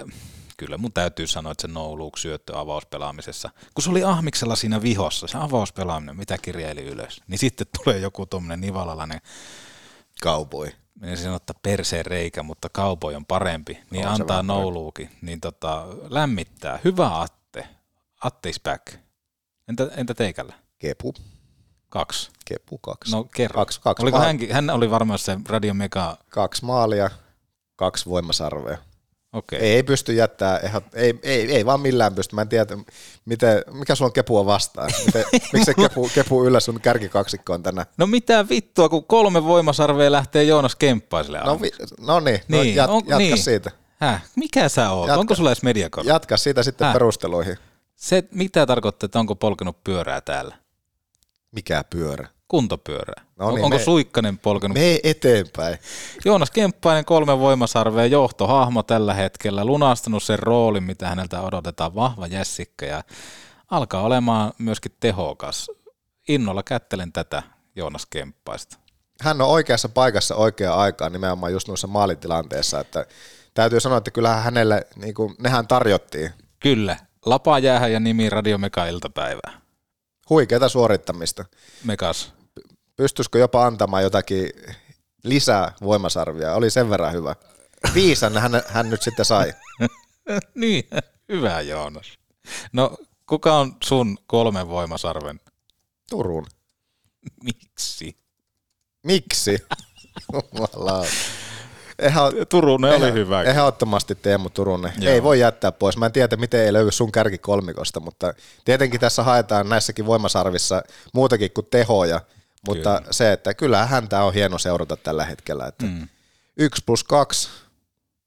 kyllä 0.56 0.78
mun 0.78 0.92
täytyy 0.92 1.26
sanoa, 1.26 1.52
että 1.52 1.62
se 1.62 1.68
no 1.68 1.98
look 1.98 2.18
syöttö 2.18 2.58
avauspelaamisessa, 2.58 3.50
kun 3.74 3.82
se 3.82 3.90
oli 3.90 4.04
Ahmiksella 4.04 4.56
siinä 4.56 4.82
vihossa, 4.82 5.26
se 5.26 5.38
avauspelaaminen, 5.38 6.16
mitä 6.16 6.38
kirjaili 6.38 6.82
ylös, 6.84 7.22
niin 7.26 7.38
sitten 7.38 7.66
tulee 7.76 7.98
joku 7.98 8.26
tuommoinen 8.26 8.60
nivalalainen 8.60 9.20
Cowboy. 10.22 10.72
Niin 11.00 11.16
se 11.16 11.30
ottaa 11.30 11.60
perseen 11.62 12.06
reikä, 12.06 12.42
mutta 12.42 12.68
cowboy 12.68 13.14
on 13.14 13.26
parempi, 13.26 13.78
niin 13.90 14.06
on 14.06 14.12
antaa 14.12 14.42
no 14.42 14.92
niin 15.22 15.40
tota, 15.40 15.86
lämmittää. 16.08 16.80
Hyvä 16.84 17.20
Atte. 17.20 17.68
Atte 18.20 18.48
is 18.48 18.60
back. 18.60 18.94
Entä, 19.68 19.90
entä 19.96 20.14
teikällä? 20.14 20.54
Kepu. 20.78 21.14
Kaksi. 21.94 22.30
Kepu 22.44 22.78
kaksi. 22.78 23.12
No 23.12 23.24
kerro. 23.34 23.54
Kaksi, 23.60 23.80
kaksi 23.80 24.02
Oliko 24.02 24.18
hän, 24.18 24.38
hän 24.50 24.70
oli 24.70 24.90
varmaan 24.90 25.18
se 25.18 25.38
Radio 25.48 25.74
Mega... 25.74 26.16
Kaksi 26.28 26.64
maalia, 26.64 27.10
kaksi 27.76 28.06
voimasarvea. 28.10 28.78
Okei. 29.32 29.58
Ei, 29.58 29.74
ei 29.74 29.82
pysty 29.82 30.12
jättää, 30.12 30.58
ehdot, 30.58 30.84
ei, 30.94 31.18
ei, 31.22 31.52
ei 31.54 31.66
vaan 31.66 31.80
millään 31.80 32.14
pysty. 32.14 32.34
Mä 32.34 32.42
en 32.42 32.48
tiedä, 32.48 32.76
miten, 33.24 33.62
mikä 33.72 33.94
sulla 33.94 34.08
on 34.08 34.12
kepua 34.12 34.46
vastaan. 34.46 34.90
Miten, 35.06 35.24
miksi 35.52 35.64
se 35.64 35.74
kepu, 35.74 36.10
kepu 36.14 36.44
yllä 36.44 36.60
sun 36.60 36.80
kärkikaksikkoon 36.80 37.62
tänään? 37.62 37.86
No 37.96 38.06
mitä 38.06 38.48
vittua, 38.48 38.88
kun 38.88 39.04
kolme 39.04 39.44
voimasarvea 39.44 40.12
lähtee 40.12 40.44
Joonas 40.44 40.76
Kemppaiselle 40.76 41.40
No, 41.44 41.60
vi, 41.60 41.70
no 42.00 42.20
niin, 42.20 42.40
no 42.48 42.62
Niin, 42.62 42.74
jat, 42.74 42.90
on- 42.90 43.02
jatka 43.06 43.18
niin. 43.18 43.38
siitä. 43.38 43.70
Häh? 43.96 44.22
Mikä 44.36 44.68
sä 44.68 44.90
oot? 44.90 45.08
Jatka- 45.08 45.20
Onko 45.20 45.34
sulla 45.34 45.50
edes 45.50 45.62
mediakortti? 45.62 46.08
Jatka 46.10 46.36
siitä 46.36 46.62
sitten 46.62 46.84
Häh? 46.86 46.92
perusteluihin. 46.94 47.58
Se, 47.96 48.24
mitä 48.30 48.66
tarkoittaa, 48.66 49.04
että 49.06 49.18
onko 49.18 49.34
polkenut 49.36 49.84
pyörää 49.84 50.20
täällä? 50.20 50.63
Mikä 51.54 51.84
pyörä? 51.90 52.28
Kuntopyörää. 52.48 53.24
No 53.36 53.50
niin, 53.50 53.64
onko 53.64 53.76
me- 53.76 53.84
Suikkanen 53.84 54.38
polkenut? 54.38 54.74
Mene 54.74 55.00
eteenpäin. 55.04 55.78
Joonas 56.24 56.50
Kemppainen 56.50 57.04
kolme 57.04 57.38
voimasarvea, 57.38 58.06
johtohahmo 58.06 58.82
tällä 58.82 59.14
hetkellä, 59.14 59.64
lunastanut 59.64 60.22
sen 60.22 60.38
roolin, 60.38 60.82
mitä 60.82 61.08
häneltä 61.08 61.40
odotetaan, 61.40 61.94
vahva 61.94 62.26
jässikkä 62.26 62.86
ja 62.86 63.02
alkaa 63.70 64.02
olemaan 64.02 64.52
myöskin 64.58 64.92
tehokas. 65.00 65.70
Innolla 66.28 66.62
kättelen 66.62 67.12
tätä 67.12 67.42
Joonas 67.76 68.06
Kemppaista. 68.06 68.76
Hän 69.22 69.40
on 69.40 69.48
oikeassa 69.48 69.88
paikassa 69.88 70.34
oikeaan 70.34 70.78
aikaan 70.78 71.12
nimenomaan 71.12 71.52
just 71.52 71.68
noissa 71.68 71.86
maalitilanteissa, 71.86 72.80
että 72.80 73.06
täytyy 73.54 73.80
sanoa, 73.80 73.98
että 73.98 74.10
kyllähän 74.10 74.42
hänelle, 74.42 74.86
niin 74.96 75.14
kuin, 75.14 75.34
nehän 75.38 75.68
tarjottiin 75.68 76.30
Kyllä, 76.60 76.96
Lapa 77.26 77.58
jäähän 77.58 77.92
ja 77.92 78.00
nimi 78.00 78.30
Radio 78.30 78.58
Meka 78.58 78.86
iltapäivää. 78.86 79.63
Huikeata 80.30 80.68
suorittamista. 80.68 81.44
Mekas. 81.84 82.32
Pystyisikö 82.96 83.38
jopa 83.38 83.66
antamaan 83.66 84.02
jotakin 84.02 84.50
lisää 85.24 85.72
voimasarvia? 85.82 86.54
Oli 86.54 86.70
sen 86.70 86.90
verran 86.90 87.12
hyvä. 87.12 87.36
Viisan 87.94 88.38
hän, 88.38 88.62
hän 88.66 88.90
nyt 88.90 89.02
sitten 89.02 89.24
sai. 89.24 89.52
niin, 90.54 90.84
hyvä 91.28 91.60
Joonas. 91.60 92.18
No, 92.72 92.96
kuka 93.26 93.54
on 93.54 93.76
sun 93.84 94.18
kolmen 94.26 94.68
voimasarven? 94.68 95.40
Turun. 96.10 96.46
Miksi? 97.44 98.16
Miksi? 99.02 99.58
Ehä, 101.98 102.20
Turunen 102.48 102.94
oli 102.94 103.12
hyvä. 103.12 103.42
Ehdottomasti 103.42 104.14
Teemu 104.14 104.50
Turunen. 104.50 104.92
Joo. 104.98 105.14
Ei 105.14 105.22
voi 105.22 105.40
jättää 105.40 105.72
pois. 105.72 105.96
Mä 105.96 106.06
en 106.06 106.12
tiedä, 106.12 106.36
miten 106.36 106.60
ei 106.60 106.72
löydy 106.72 106.92
sun 106.92 107.12
kärkikolmikosta, 107.12 108.00
mutta 108.00 108.34
tietenkin 108.64 109.00
tässä 109.00 109.22
haetaan 109.22 109.68
näissäkin 109.68 110.06
voimasarvissa 110.06 110.82
muutakin 111.12 111.50
kuin 111.50 111.66
tehoja, 111.70 112.20
mutta 112.66 112.98
Kyllä. 112.98 113.12
se, 113.12 113.32
että 113.32 113.54
kyllä 113.54 113.86
häntä 113.86 114.24
on 114.24 114.34
hieno 114.34 114.58
seurata 114.58 114.96
tällä 114.96 115.24
hetkellä. 115.24 115.66
Että 115.66 115.84
Mm. 115.86 116.08
Yksi 116.56 116.82
plus 116.86 117.04
kaksi, 117.04 117.48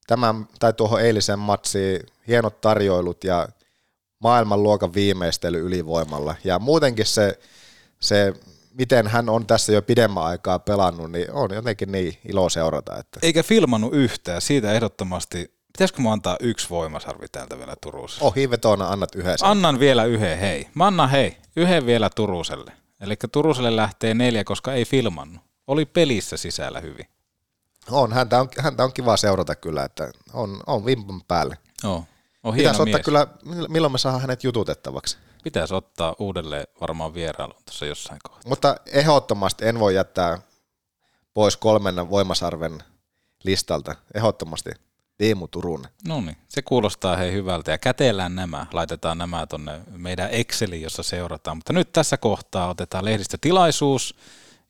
tämän, 0.08 0.48
tai 0.60 0.74
tuohon 0.74 1.02
eiliseen 1.02 1.40
matsiin, 1.40 2.02
hienot 2.28 2.62
tarjoilut 2.62 3.24
ja 3.24 3.48
maailmanluokan 4.20 4.94
viimeistely 4.94 5.60
ylivoimalla. 5.60 6.36
Ja 6.44 6.60
muutenkin 6.60 7.06
se, 7.06 7.40
se, 8.00 8.34
miten 8.78 9.08
hän 9.08 9.30
on 9.30 9.46
tässä 9.48 9.72
jo 9.72 9.82
pidemmän 9.82 10.24
aikaa 10.24 10.60
pelannut, 10.60 11.12
niin 11.12 11.32
on 11.32 11.54
jotenkin 11.54 11.92
niin 11.92 12.18
ilo 12.30 12.50
seurata. 12.50 12.98
Että 12.98 13.20
Eikä 13.24 13.44
filmannut 13.44 13.94
yhtään, 13.94 14.42
siitä 14.42 14.74
ehdottomasti. 14.74 15.58
Pitäisikö 15.68 16.02
mä 16.02 16.12
antaa 16.12 16.38
yksi 16.40 16.70
voimasarvi 16.70 17.28
täältä 17.32 17.58
vielä 17.58 17.76
Turussa? 17.82 18.26
ohi 18.26 18.50
vetona 18.50 18.88
annat 18.88 19.16
yhdessä. 19.16 19.50
Annan 19.50 19.80
vielä 19.80 20.06
yhden, 20.06 20.40
hei. 20.40 20.68
Mä 20.74 20.88
annan 20.88 21.10
hei, 21.10 21.38
yhden 21.56 21.86
vielä 21.86 22.10
Turuselle. 22.16 22.72
Eli 23.02 23.16
Turuselle 23.32 23.76
lähtee 23.76 24.14
neljä, 24.14 24.44
koska 24.44 24.74
ei 24.74 24.86
filmannut. 24.86 25.42
Oli 25.68 25.86
pelissä 25.86 26.38
sisällä 26.38 26.80
hyvin. 26.80 27.06
On, 27.92 28.14
häntä 28.14 28.42
on, 28.42 28.50
häntä 28.60 28.84
on 28.84 28.94
kiva 28.94 29.18
seurata 29.18 29.56
kyllä, 29.56 29.84
että 29.84 30.12
on, 30.34 30.64
on 30.68 30.86
vimpan 30.86 31.22
päälle. 31.28 31.58
Joo. 31.84 32.06
On 32.44 32.56
hieno 32.56 32.70
Pitäisi 32.70 32.82
ottaa 32.82 32.98
mies. 32.98 33.06
kyllä, 33.06 33.28
milloin 33.70 33.92
me 33.92 33.98
saadaan 33.98 34.22
hänet 34.22 34.44
jututettavaksi. 34.44 35.18
Pitäisi 35.44 35.74
ottaa 35.74 36.16
uudelleen 36.20 36.68
varmaan 36.82 37.14
vierailuun 37.14 37.64
tuossa 37.66 37.86
jossain 37.86 38.20
kohtaa. 38.24 38.50
Mutta 38.50 38.76
ehdottomasti 38.86 39.66
en 39.66 39.80
voi 39.80 39.96
jättää 39.96 40.42
pois 41.34 41.58
kolmen 41.58 42.10
voimasarven 42.10 42.84
listalta. 43.44 43.96
Ehdottomasti 44.14 44.70
Teemu 45.18 45.48
Turunen. 45.48 45.92
No 46.08 46.22
niin, 46.22 46.38
se 46.48 46.62
kuulostaa 46.62 47.16
hei 47.16 47.32
hyvältä 47.32 47.72
ja 47.72 47.78
käteellään 47.78 48.36
nämä, 48.36 48.66
laitetaan 48.74 49.18
nämä 49.18 49.48
tonne 49.48 49.82
meidän 49.92 50.30
Exceliin, 50.32 50.82
jossa 50.82 51.04
seurataan. 51.04 51.58
Mutta 51.58 51.74
nyt 51.74 51.92
tässä 51.92 52.18
kohtaa 52.18 52.70
otetaan 52.70 53.06
lehdistötilaisuus, 53.06 54.16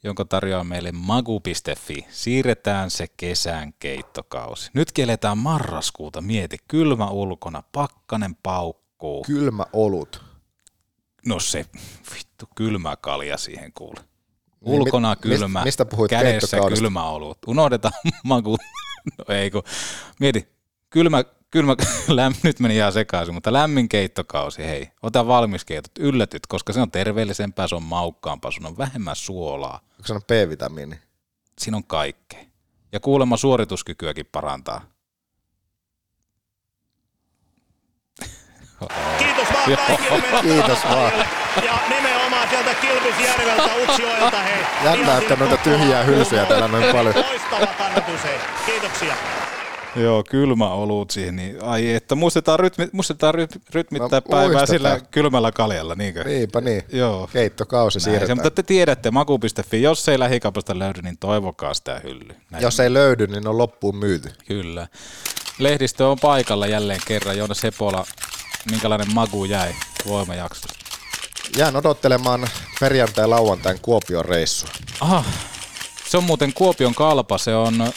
jonka 0.03 0.25
tarjoaa 0.25 0.63
meille 0.63 0.91
magu.fi. 0.91 2.05
Siirretään 2.09 2.89
se 2.91 3.07
kesän 3.17 3.73
keittokausi. 3.79 4.71
Nyt 4.73 4.91
eletään 4.99 5.37
marraskuuta, 5.37 6.21
mieti, 6.21 6.57
kylmä 6.67 7.09
ulkona, 7.09 7.63
pakkanen 7.71 8.35
paukkuu. 8.43 9.23
Kylmä 9.23 9.65
olut. 9.73 10.26
No 11.25 11.39
se, 11.39 11.65
vittu, 12.15 12.45
kylmä 12.55 12.95
kalja 12.95 13.37
siihen 13.37 13.73
kuule. 13.73 13.99
Niin, 14.01 14.81
Ulkona 14.81 15.13
mist- 15.13 15.19
kylmä, 15.19 15.63
mistä 15.63 15.85
puhuit 15.85 16.09
kädessä 16.09 16.57
kylmä 16.75 17.03
olut. 17.09 17.37
Unohdetaan 17.47 17.93
maku. 18.23 18.57
No 19.17 19.35
ei 19.35 19.51
kun, 19.51 19.63
mieti, 20.19 20.47
kylmä, 20.89 21.23
kylmä, 21.51 21.75
läm, 22.07 22.33
nyt 22.43 22.59
meni 22.59 22.75
ihan 22.75 22.93
sekaisin, 22.93 23.33
mutta 23.33 23.53
lämmin 23.53 23.89
keittokausi, 23.89 24.63
hei, 24.63 24.89
ota 25.03 25.27
valmiskeitot, 25.27 25.91
yllätyt, 25.99 26.47
koska 26.47 26.73
se 26.73 26.81
on 26.81 26.91
terveellisempää, 26.91 27.67
se 27.67 27.75
on 27.75 27.83
maukkaampaa, 27.83 28.51
sun 28.51 28.65
on 28.65 28.77
vähemmän 28.77 29.15
suolaa, 29.15 29.79
Onko 29.91 30.03
se 30.07 30.13
on 30.13 30.21
B-vitamiini? 30.27 30.95
siinä 31.59 31.77
on 31.77 31.83
kaikkea. 31.83 32.39
Ja 32.91 32.99
kuulemma 32.99 33.37
suorituskykyäkin 33.37 34.25
parantaa. 34.31 34.81
Kiitos 39.17 39.47
vaan 39.53 39.77
kaikille 39.87 40.41
Kiitos 40.55 40.83
vaan. 40.83 41.11
Ja 41.65 41.73
nimenomaan 41.89 42.49
sieltä 42.49 42.73
Kilpisjärveltä, 42.73 43.69
Utsjoelta, 43.83 44.37
hei. 44.41 44.63
Jännä, 44.83 45.17
että 45.17 45.35
noita 45.35 45.57
tyhjiä 45.57 46.03
hylsyjä 46.03 46.45
täällä 46.45 46.67
noin 46.67 46.95
paljon. 46.95 47.15
Loistava 47.15 47.65
kannatus, 47.77 48.23
hei. 48.23 48.37
Kiitoksia. 48.65 49.13
Joo, 49.95 50.23
kylmä 50.29 50.69
olut 50.69 51.11
siihen, 51.11 51.35
niin 51.35 51.63
ai 51.63 51.93
että 51.93 52.15
muistetaan, 52.15 52.59
rytmi, 52.59 52.87
muistetaan 52.91 53.33
ryt, 53.33 53.61
rytmittää 53.73 54.19
No, 54.19 54.21
päivää 54.21 54.41
muistetaan. 54.47 54.67
sillä 54.67 54.99
kylmällä 55.11 55.51
kaljalla, 55.51 55.95
niinkö? 55.95 56.23
Niinpä 56.23 56.61
niin. 56.61 56.83
Joo. 56.91 57.29
Keittokausi 57.33 57.97
Näin 57.99 58.03
se, 58.03 58.09
siirretään. 58.09 58.37
mutta 58.37 58.51
te 58.51 58.63
tiedätte, 58.63 59.11
maku.fi, 59.11 59.81
jos 59.81 60.09
ei 60.09 60.19
lähikaupasta 60.19 60.79
löydy, 60.79 61.01
niin 61.01 61.17
toivokaa 61.17 61.73
sitä 61.73 62.01
hylly. 62.03 62.35
Näin. 62.51 62.61
Jos 62.63 62.79
ei 62.79 62.93
löydy, 62.93 63.27
niin 63.27 63.47
on 63.47 63.57
loppuun 63.57 63.95
myyty. 63.95 64.29
Kyllä. 64.47 64.87
Lehdistö 65.59 66.07
on 66.07 66.17
paikalla 66.21 66.67
jälleen 66.67 66.99
kerran. 67.05 67.37
Joona 67.37 67.53
Sepola, 67.53 68.05
minkälainen 68.71 69.13
magu 69.13 69.45
jäi 69.45 69.75
voimajaksosta? 70.07 70.73
Jään 71.57 71.75
odottelemaan 71.75 72.47
perjantai 72.79 73.27
lauantain 73.27 73.79
Kuopion 73.81 74.25
reissua. 74.25 74.69
Aha, 75.01 75.23
se 76.09 76.17
on 76.17 76.23
muuten 76.23 76.53
Kuopion 76.53 76.95
kalpa. 76.95 77.37
Se 77.37 77.55
on 77.55 77.93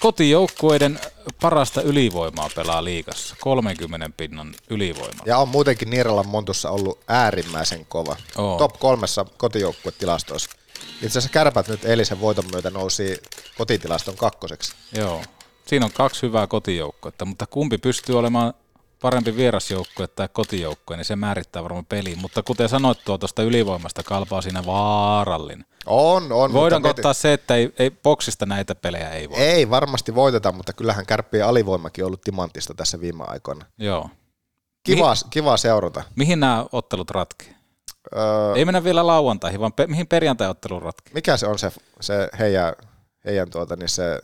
kotijoukkueiden 0.00 1.00
parasta 1.40 1.82
ylivoimaa 1.82 2.50
pelaa 2.54 2.84
liigassa. 2.84 3.36
30 3.40 4.10
pinnan 4.16 4.54
ylivoima. 4.70 5.22
Ja 5.26 5.38
on 5.38 5.48
muutenkin 5.48 5.90
Niiralan 5.90 6.28
Montussa 6.28 6.70
ollut 6.70 6.98
äärimmäisen 7.08 7.86
kova. 7.86 8.16
Oo. 8.36 8.58
Top 8.58 8.78
kolmessa 8.78 9.24
kotijoukkuetilastoissa. 9.36 10.50
Itse 10.94 11.06
asiassa 11.06 11.28
kärpät 11.28 11.68
nyt 11.68 11.84
eilisen 11.84 12.20
voiton 12.20 12.44
myötä 12.52 12.70
nousi 12.70 13.22
kotitilaston 13.58 14.16
kakkoseksi. 14.16 14.72
Joo. 14.96 15.22
Siinä 15.66 15.86
on 15.86 15.92
kaksi 15.92 16.22
hyvää 16.22 16.46
kotijoukkuetta, 16.46 17.24
mutta 17.24 17.46
kumpi 17.46 17.78
pystyy 17.78 18.18
olemaan 18.18 18.54
parempi 19.02 19.36
vierasjoukkue 19.36 20.06
tai 20.06 20.28
kotijoukkue, 20.32 20.96
niin 20.96 21.04
se 21.04 21.16
määrittää 21.16 21.62
varmaan 21.62 21.86
peliin. 21.86 22.18
Mutta 22.18 22.42
kuten 22.42 22.68
sanoit 22.68 23.04
tuo 23.04 23.18
tuosta 23.18 23.42
ylivoimasta, 23.42 24.02
kalpaa 24.02 24.42
siinä 24.42 24.66
vaarallinen. 24.66 25.66
On, 25.86 26.32
on. 26.32 26.52
Voidaanko 26.52 26.88
mutta 26.88 27.00
ottaa 27.00 27.12
se, 27.12 27.32
että 27.32 27.54
ei, 27.56 27.72
ei 27.78 27.90
boksista 27.90 28.46
näitä 28.46 28.74
pelejä 28.74 29.10
ei 29.10 29.30
voi? 29.30 29.38
Ei 29.38 29.70
varmasti 29.70 30.14
voiteta, 30.14 30.52
mutta 30.52 30.72
kyllähän 30.72 31.06
kärppien 31.06 31.46
alivoimakin 31.46 32.04
on 32.04 32.06
ollut 32.06 32.20
timanttista 32.20 32.74
tässä 32.74 33.00
viime 33.00 33.24
aikoina. 33.26 33.66
Joo. 33.78 34.10
Kiva, 34.84 35.14
kiva 35.30 35.56
seurata. 35.56 36.02
Mihin 36.16 36.40
nämä 36.40 36.66
ottelut 36.72 37.10
ratkee? 37.10 37.54
Öö, 38.16 38.54
Ei 38.54 38.64
mennä 38.64 38.84
vielä 38.84 39.06
lauantaihin, 39.06 39.60
vaan 39.60 39.72
pe- 39.72 39.86
mihin 39.86 40.06
perjantai-ottelu 40.06 40.80
ratkee? 40.80 41.14
mikä 41.14 41.36
se 41.36 41.46
on 41.46 41.58
se, 41.58 41.72
se 42.00 42.28
heidän, 42.38 42.74
heidän 43.24 43.50
tuota, 43.50 43.76
niin 43.76 43.88
se, 43.88 44.20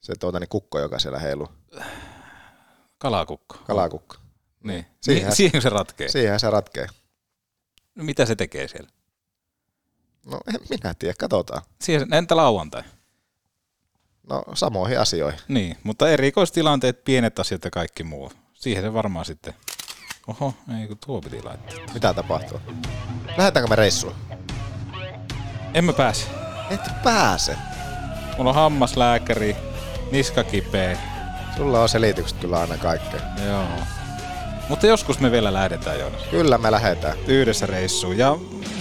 se 0.00 0.12
tuota, 0.20 0.40
niin 0.40 0.48
kukko, 0.48 0.80
joka 0.80 0.98
siellä 0.98 1.18
heiluu? 1.18 1.48
Kalakukko. 3.02 3.56
Kalakukko. 3.66 4.16
Niin. 4.64 4.86
Siihen- 5.00 5.20
Siihen, 5.20 5.32
siihen 5.36 5.62
se 5.62 5.68
ratkee. 5.68 6.08
Siihen 6.08 6.40
se 6.40 6.50
ratkee. 6.50 6.86
No 7.94 8.04
Mitä 8.04 8.26
se 8.26 8.36
tekee 8.36 8.68
siellä? 8.68 8.90
No 10.26 10.40
en 10.54 10.60
minä 10.70 10.94
tiedä, 10.98 11.14
katsotaan. 11.18 11.62
Siihen, 11.80 12.14
entä 12.14 12.36
lauantai? 12.36 12.82
No 14.28 14.42
samoihin 14.54 15.00
asioihin. 15.00 15.40
Niin, 15.48 15.76
mutta 15.82 16.10
erikoistilanteet, 16.10 17.04
pienet 17.04 17.38
asiat 17.38 17.64
ja 17.64 17.70
kaikki 17.70 18.04
muu. 18.04 18.32
Siihen 18.54 18.82
se 18.82 18.92
varmaan 18.92 19.24
sitten... 19.24 19.54
Oho, 20.26 20.54
ei 20.80 20.88
kun 20.88 20.98
tuo 21.06 21.20
piti 21.20 21.42
laittaa. 21.42 21.78
Mitä 21.94 22.14
tapahtuu? 22.14 22.60
Lähdetäänkö 23.36 23.70
me 23.70 23.76
reissuun? 23.76 24.14
En 25.74 25.84
mä 25.84 25.92
pääse. 25.92 26.26
Et 26.70 26.80
pääse. 27.04 27.56
Mulla 28.38 28.50
on 28.50 28.54
hammaslääkäri, 28.56 29.56
niska 30.12 30.44
kipeä. 30.44 31.11
Sulla 31.56 31.82
on 31.82 31.88
selitykset 31.88 32.38
kyllä 32.38 32.60
aina 32.60 32.76
kaikkeen. 32.76 33.22
Joo. 33.46 33.64
Mutta 34.68 34.86
joskus 34.86 35.20
me 35.20 35.30
vielä 35.30 35.52
lähdetään, 35.52 35.98
Joonas. 35.98 36.22
Kyllä 36.30 36.58
me 36.58 36.70
lähdetään. 36.70 37.16
Yhdessä 37.26 37.66
reissuun. 37.66 38.18
Ja 38.18 38.36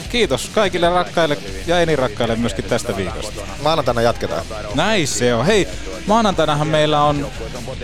kiitos 0.09 0.49
kaikille 0.55 0.89
rakkaille 0.89 1.37
ja 1.67 1.79
enirakkaille 1.79 2.35
myöskin 2.35 2.65
tästä 2.65 2.95
viikosta. 2.97 3.41
Maanantaina 3.63 4.01
jatketaan. 4.01 4.45
Näin 4.75 5.07
se 5.07 5.33
on. 5.35 5.45
Hei, 5.45 5.67
maanantainahan 6.07 6.67
meillä 6.67 7.03
on 7.03 7.27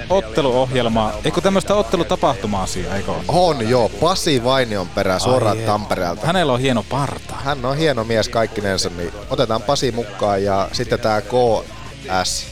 otteluohjelma, 0.09 1.13
eikö 1.23 1.41
tämmöistä 1.41 1.75
ottelutapahtuma-asiaa, 1.75 2.95
eikö 2.95 3.11
ole? 3.11 3.23
On 3.27 3.69
joo, 3.69 3.89
Pasi 3.89 4.43
Vainion 4.43 4.88
perä 4.89 5.19
suoraan 5.19 5.57
Ai 5.57 5.63
Tampereelta. 5.63 6.27
Hänellä 6.27 6.53
on 6.53 6.59
hieno 6.59 6.83
parta. 6.89 7.33
Hän 7.43 7.65
on 7.65 7.77
hieno 7.77 8.03
mies 8.03 8.29
kaikkinensa, 8.29 8.89
niin 8.97 9.13
otetaan 9.29 9.61
Pasi 9.61 9.91
mukaan 9.91 10.43
ja 10.43 10.69
sitten 10.71 10.99
tää 10.99 11.21
KS. 11.21 12.47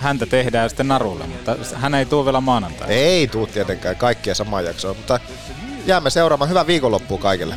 Häntä 0.00 0.26
tehdään 0.26 0.70
sitten 0.70 0.88
narulle, 0.88 1.26
mutta 1.26 1.56
hän 1.74 1.94
ei 1.94 2.06
tule 2.06 2.24
vielä 2.24 2.40
maanantaina. 2.40 2.92
Ei 2.92 3.26
tuu 3.28 3.46
tietenkään 3.46 3.96
kaikkia 3.96 4.34
samaan 4.34 4.64
jaksoon, 4.64 4.96
mutta 4.96 5.20
jäämme 5.86 6.10
seuraamaan. 6.10 6.48
Hyvää 6.48 6.66
viikonloppua 6.66 7.18
kaikille. 7.18 7.54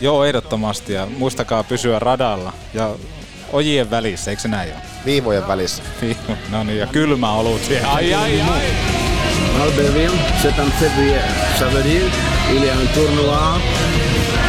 Joo, 0.00 0.24
ehdottomasti. 0.24 0.92
Ja 0.92 1.06
muistakaa 1.06 1.64
pysyä 1.64 1.98
radalla 1.98 2.52
ja 2.74 2.94
ojien 3.52 3.90
välissä, 3.90 4.30
eikö 4.30 4.42
se 4.42 4.48
näin 4.48 4.72
ole? 4.72 4.82
Viivojen 5.04 5.48
välissä. 5.48 5.82
no 6.50 6.64
niin, 6.64 6.78
ja 6.78 6.86
kylmä 6.86 7.32
olut 7.32 7.60
siellä. 7.64 7.92
Ai, 7.92 8.14
ai, 8.14 8.40
ai. 8.40 8.62
Albertville, 9.62 10.18
c'est 10.42 10.58
en 10.58 10.72
février. 10.80 11.22
Ça 11.58 11.72
veut 11.72 11.84
dire 11.84 12.10
il 12.54 12.64
y 12.64 12.70
a 12.70 12.74
un 12.74 12.88
tournoi 12.94 13.60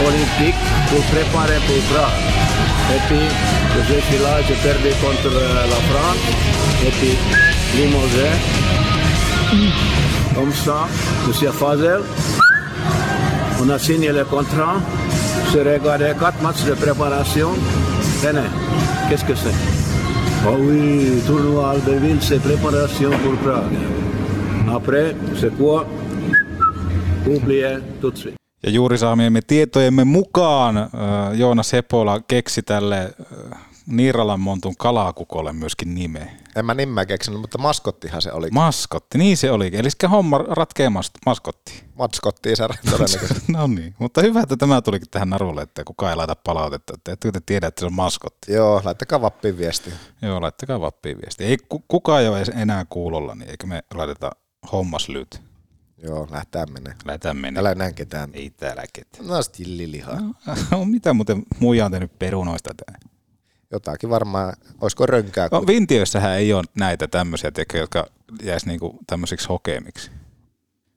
olympique 0.07 0.55
pour 0.89 1.01
préparer 1.11 1.59
pour 1.67 1.77
Prague. 1.91 2.52
Et 2.91 2.99
puis, 3.07 3.25
je 3.87 3.99
suis 4.05 4.21
là, 4.23 4.41
j'ai 4.47 4.55
perdu 4.55 4.89
contre 5.01 5.33
la 5.33 5.79
France. 5.89 6.23
Et 6.85 6.91
puis, 6.91 7.17
Limoges. 7.75 8.31
Comme 10.35 10.53
ça, 10.53 10.87
Monsieur 11.27 11.51
Fazel, 11.51 12.01
on 13.61 13.69
a 13.69 13.79
signé 13.79 14.11
le 14.11 14.25
contrat. 14.25 14.77
Je 15.53 15.59
regardé 15.59 16.13
quatre 16.19 16.41
matchs 16.41 16.63
de 16.65 16.73
préparation. 16.73 17.49
Tenez, 18.21 18.49
qu'est-ce 19.09 19.25
que 19.25 19.35
c'est? 19.35 19.55
Oh 20.45 20.57
oui, 20.59 21.21
tournoi 21.25 21.71
Albertville, 21.71 22.17
c'est 22.19 22.41
préparation 22.41 23.11
pour 23.11 23.35
Prague. 23.43 23.77
Après, 24.75 25.15
c'est 25.39 25.55
quoi? 25.55 25.87
Oubliez 27.27 27.77
tout 28.01 28.11
de 28.11 28.17
suite. 28.17 28.42
Ja 28.63 28.69
juuri 28.71 28.97
saamiemme 28.97 29.41
tietojemme 29.47 30.03
mukaan 30.03 30.77
äh, 30.77 30.89
Joonas 31.33 31.73
Hepola 31.73 32.19
keksi 32.19 32.61
tälle 32.61 33.13
äh, 33.53 33.59
Niiralan 33.87 34.39
montun 34.39 34.75
kalakukolle 34.77 35.53
myöskin 35.53 35.95
nimeä. 35.95 36.27
En 36.55 36.65
mä 36.65 36.73
nimeä 36.73 37.05
keksinyt, 37.05 37.41
mutta 37.41 37.57
maskottihan 37.57 38.21
se 38.21 38.31
oli. 38.31 38.47
Maskotti, 38.51 39.17
niin 39.17 39.37
se 39.37 39.51
oli. 39.51 39.71
Eli 39.73 39.89
homma 40.11 40.37
ratkee 40.37 40.89
mas- 40.89 41.11
maskotti. 41.25 41.83
Matskottiin 41.95 42.57
se 42.57 42.67
todennäköisesti. 42.91 43.51
no 43.51 43.67
niin, 43.67 43.95
mutta 43.99 44.21
hyvä, 44.21 44.41
että 44.41 44.57
tämä 44.57 44.81
tulikin 44.81 45.07
tähän 45.11 45.29
narulle, 45.29 45.61
että 45.61 45.83
kukaan 45.83 46.09
ei 46.09 46.15
laita 46.15 46.35
palautetta. 46.35 46.93
Että 46.95 47.31
te 47.31 47.39
tiedä, 47.45 47.67
että 47.67 47.79
se 47.79 47.85
on 47.85 47.93
maskotti. 47.93 48.53
Joo, 48.53 48.81
laittakaa 48.83 49.21
vappiin 49.21 49.57
viestiä. 49.57 49.93
Joo, 50.21 50.41
laittakaa 50.41 50.81
vappiin 50.81 51.17
viestiä. 51.21 51.47
Ei 51.47 51.57
ku- 51.69 51.83
kukaan 51.87 52.21
ei 52.21 52.27
ole 52.27 52.43
enää 52.55 52.85
kuulolla, 52.89 53.35
niin 53.35 53.49
eikö 53.49 53.67
me 53.67 53.83
laiteta 53.93 54.31
hommas 54.71 55.09
lyt. 55.09 55.41
Joo, 56.03 56.27
lähtää 56.31 56.65
menee. 56.65 56.93
Lähdetään 57.05 57.37
mennä. 57.37 57.59
Älä 57.59 57.75
näin 57.75 57.93
ketään. 57.95 58.29
Ei 58.33 58.49
täällä 58.49 58.83
ketään. 58.93 59.27
No 59.27 59.41
stillilihaa. 59.41 60.17
No, 60.71 60.85
mitä 60.85 61.13
muuten 61.13 61.43
muija 61.59 61.85
on 61.85 61.91
tehnyt 61.91 62.19
perunoista 62.19 62.73
tää? 62.85 62.99
Jotakin 63.71 64.09
varmaan, 64.09 64.53
olisiko 64.81 65.05
rönkää? 65.05 65.47
No, 65.51 65.67
Vintiössähän 65.67 66.31
ei 66.31 66.53
ole 66.53 66.63
näitä 66.75 67.07
tämmöisiä, 67.07 67.51
tiedätkö, 67.51 67.77
jotka 67.77 68.07
jäisi 68.43 68.67
niinku 68.67 68.99
tämmöisiksi 69.07 69.47
hokemiksi. 69.47 70.11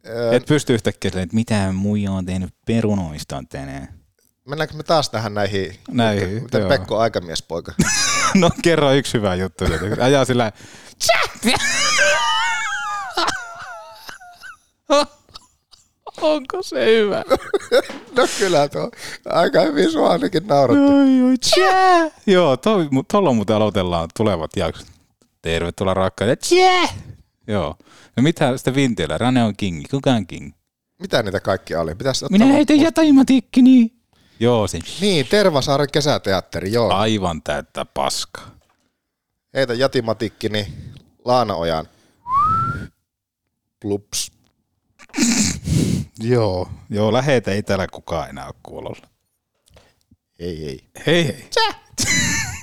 Öö, 0.06 0.32
Et 0.36 0.46
pysty 0.46 0.74
yhtäkkiä 0.74 1.10
silleen, 1.10 1.24
että 1.24 1.36
mitä 1.36 1.72
muija 1.72 2.12
on 2.12 2.26
tehnyt 2.26 2.54
perunoista 2.66 3.42
tänään. 3.48 3.88
Mennäänkö 4.48 4.74
me 4.74 4.82
taas 4.82 5.10
tähän 5.10 5.34
näihin, 5.34 5.76
Näihin, 5.90 6.42
miten 6.42 6.60
joo. 6.60 6.68
Pekko 6.68 6.98
aikamiespoika? 6.98 7.72
no 8.34 8.50
kerro 8.62 8.92
yksi 8.92 9.18
hyvä 9.18 9.34
juttu. 9.34 9.64
Ajaa 10.00 10.24
sillä 10.24 10.52
Onko 16.22 16.62
se 16.62 16.86
hyvä? 16.86 17.24
no 18.16 18.26
kyllä 18.38 18.68
tuo, 18.68 18.90
aika 19.24 19.60
hyvin 19.60 19.92
sua 19.92 20.10
ainakin 20.10 20.46
nauratti. 20.46 20.82
Oi, 20.94 21.22
oi, 21.30 21.34
tjää. 21.54 22.10
Joo, 22.36 22.56
toi, 22.56 22.84
mu- 22.84 23.04
tuolla 23.10 23.32
muuten 23.32 23.56
aloitellaan 23.56 24.08
tulevat 24.16 24.50
jaksot. 24.56 24.86
Tervetuloa 25.42 25.94
rakkaille. 25.94 26.36
Tjää. 26.36 26.88
Joo. 27.46 27.76
No 28.16 28.22
mitä 28.22 28.56
sitten 28.56 28.74
Vintiöllä? 28.74 29.18
Rane 29.18 29.44
on 29.44 29.56
king. 29.56 29.84
Kuka 29.90 30.10
on 30.10 30.26
king? 30.26 30.52
Mitä 30.98 31.22
niitä 31.22 31.40
kaikkia 31.40 31.80
oli? 31.80 31.94
Pitäisi 31.94 32.24
ottaa 32.24 32.38
Minä 32.38 32.52
heitän 32.52 32.80
jätäimatikkini. 32.80 33.92
Joo, 34.40 34.66
se. 34.68 34.78
Niin, 35.00 35.26
Tervasaaren 35.26 35.88
kesäteatteri, 35.92 36.72
joo. 36.72 36.94
Aivan 36.94 37.42
täyttä 37.42 37.84
paskaa. 37.84 38.50
Heitä 39.54 39.74
jätimatikkini 39.74 40.66
Laanaojan. 41.24 41.86
Plups. 43.80 44.32
Joo, 46.30 46.68
joo, 46.90 47.12
lähetä 47.12 47.50
ei 47.50 47.62
täällä 47.62 47.86
kukaan 47.88 48.28
enää 48.28 48.46
ole 48.46 48.54
kuulolla. 48.62 49.08
Ei, 50.38 50.66
ei. 50.66 50.80
Hei 51.06 51.26
hei. 51.26 51.46
Tsäh! 51.50 51.76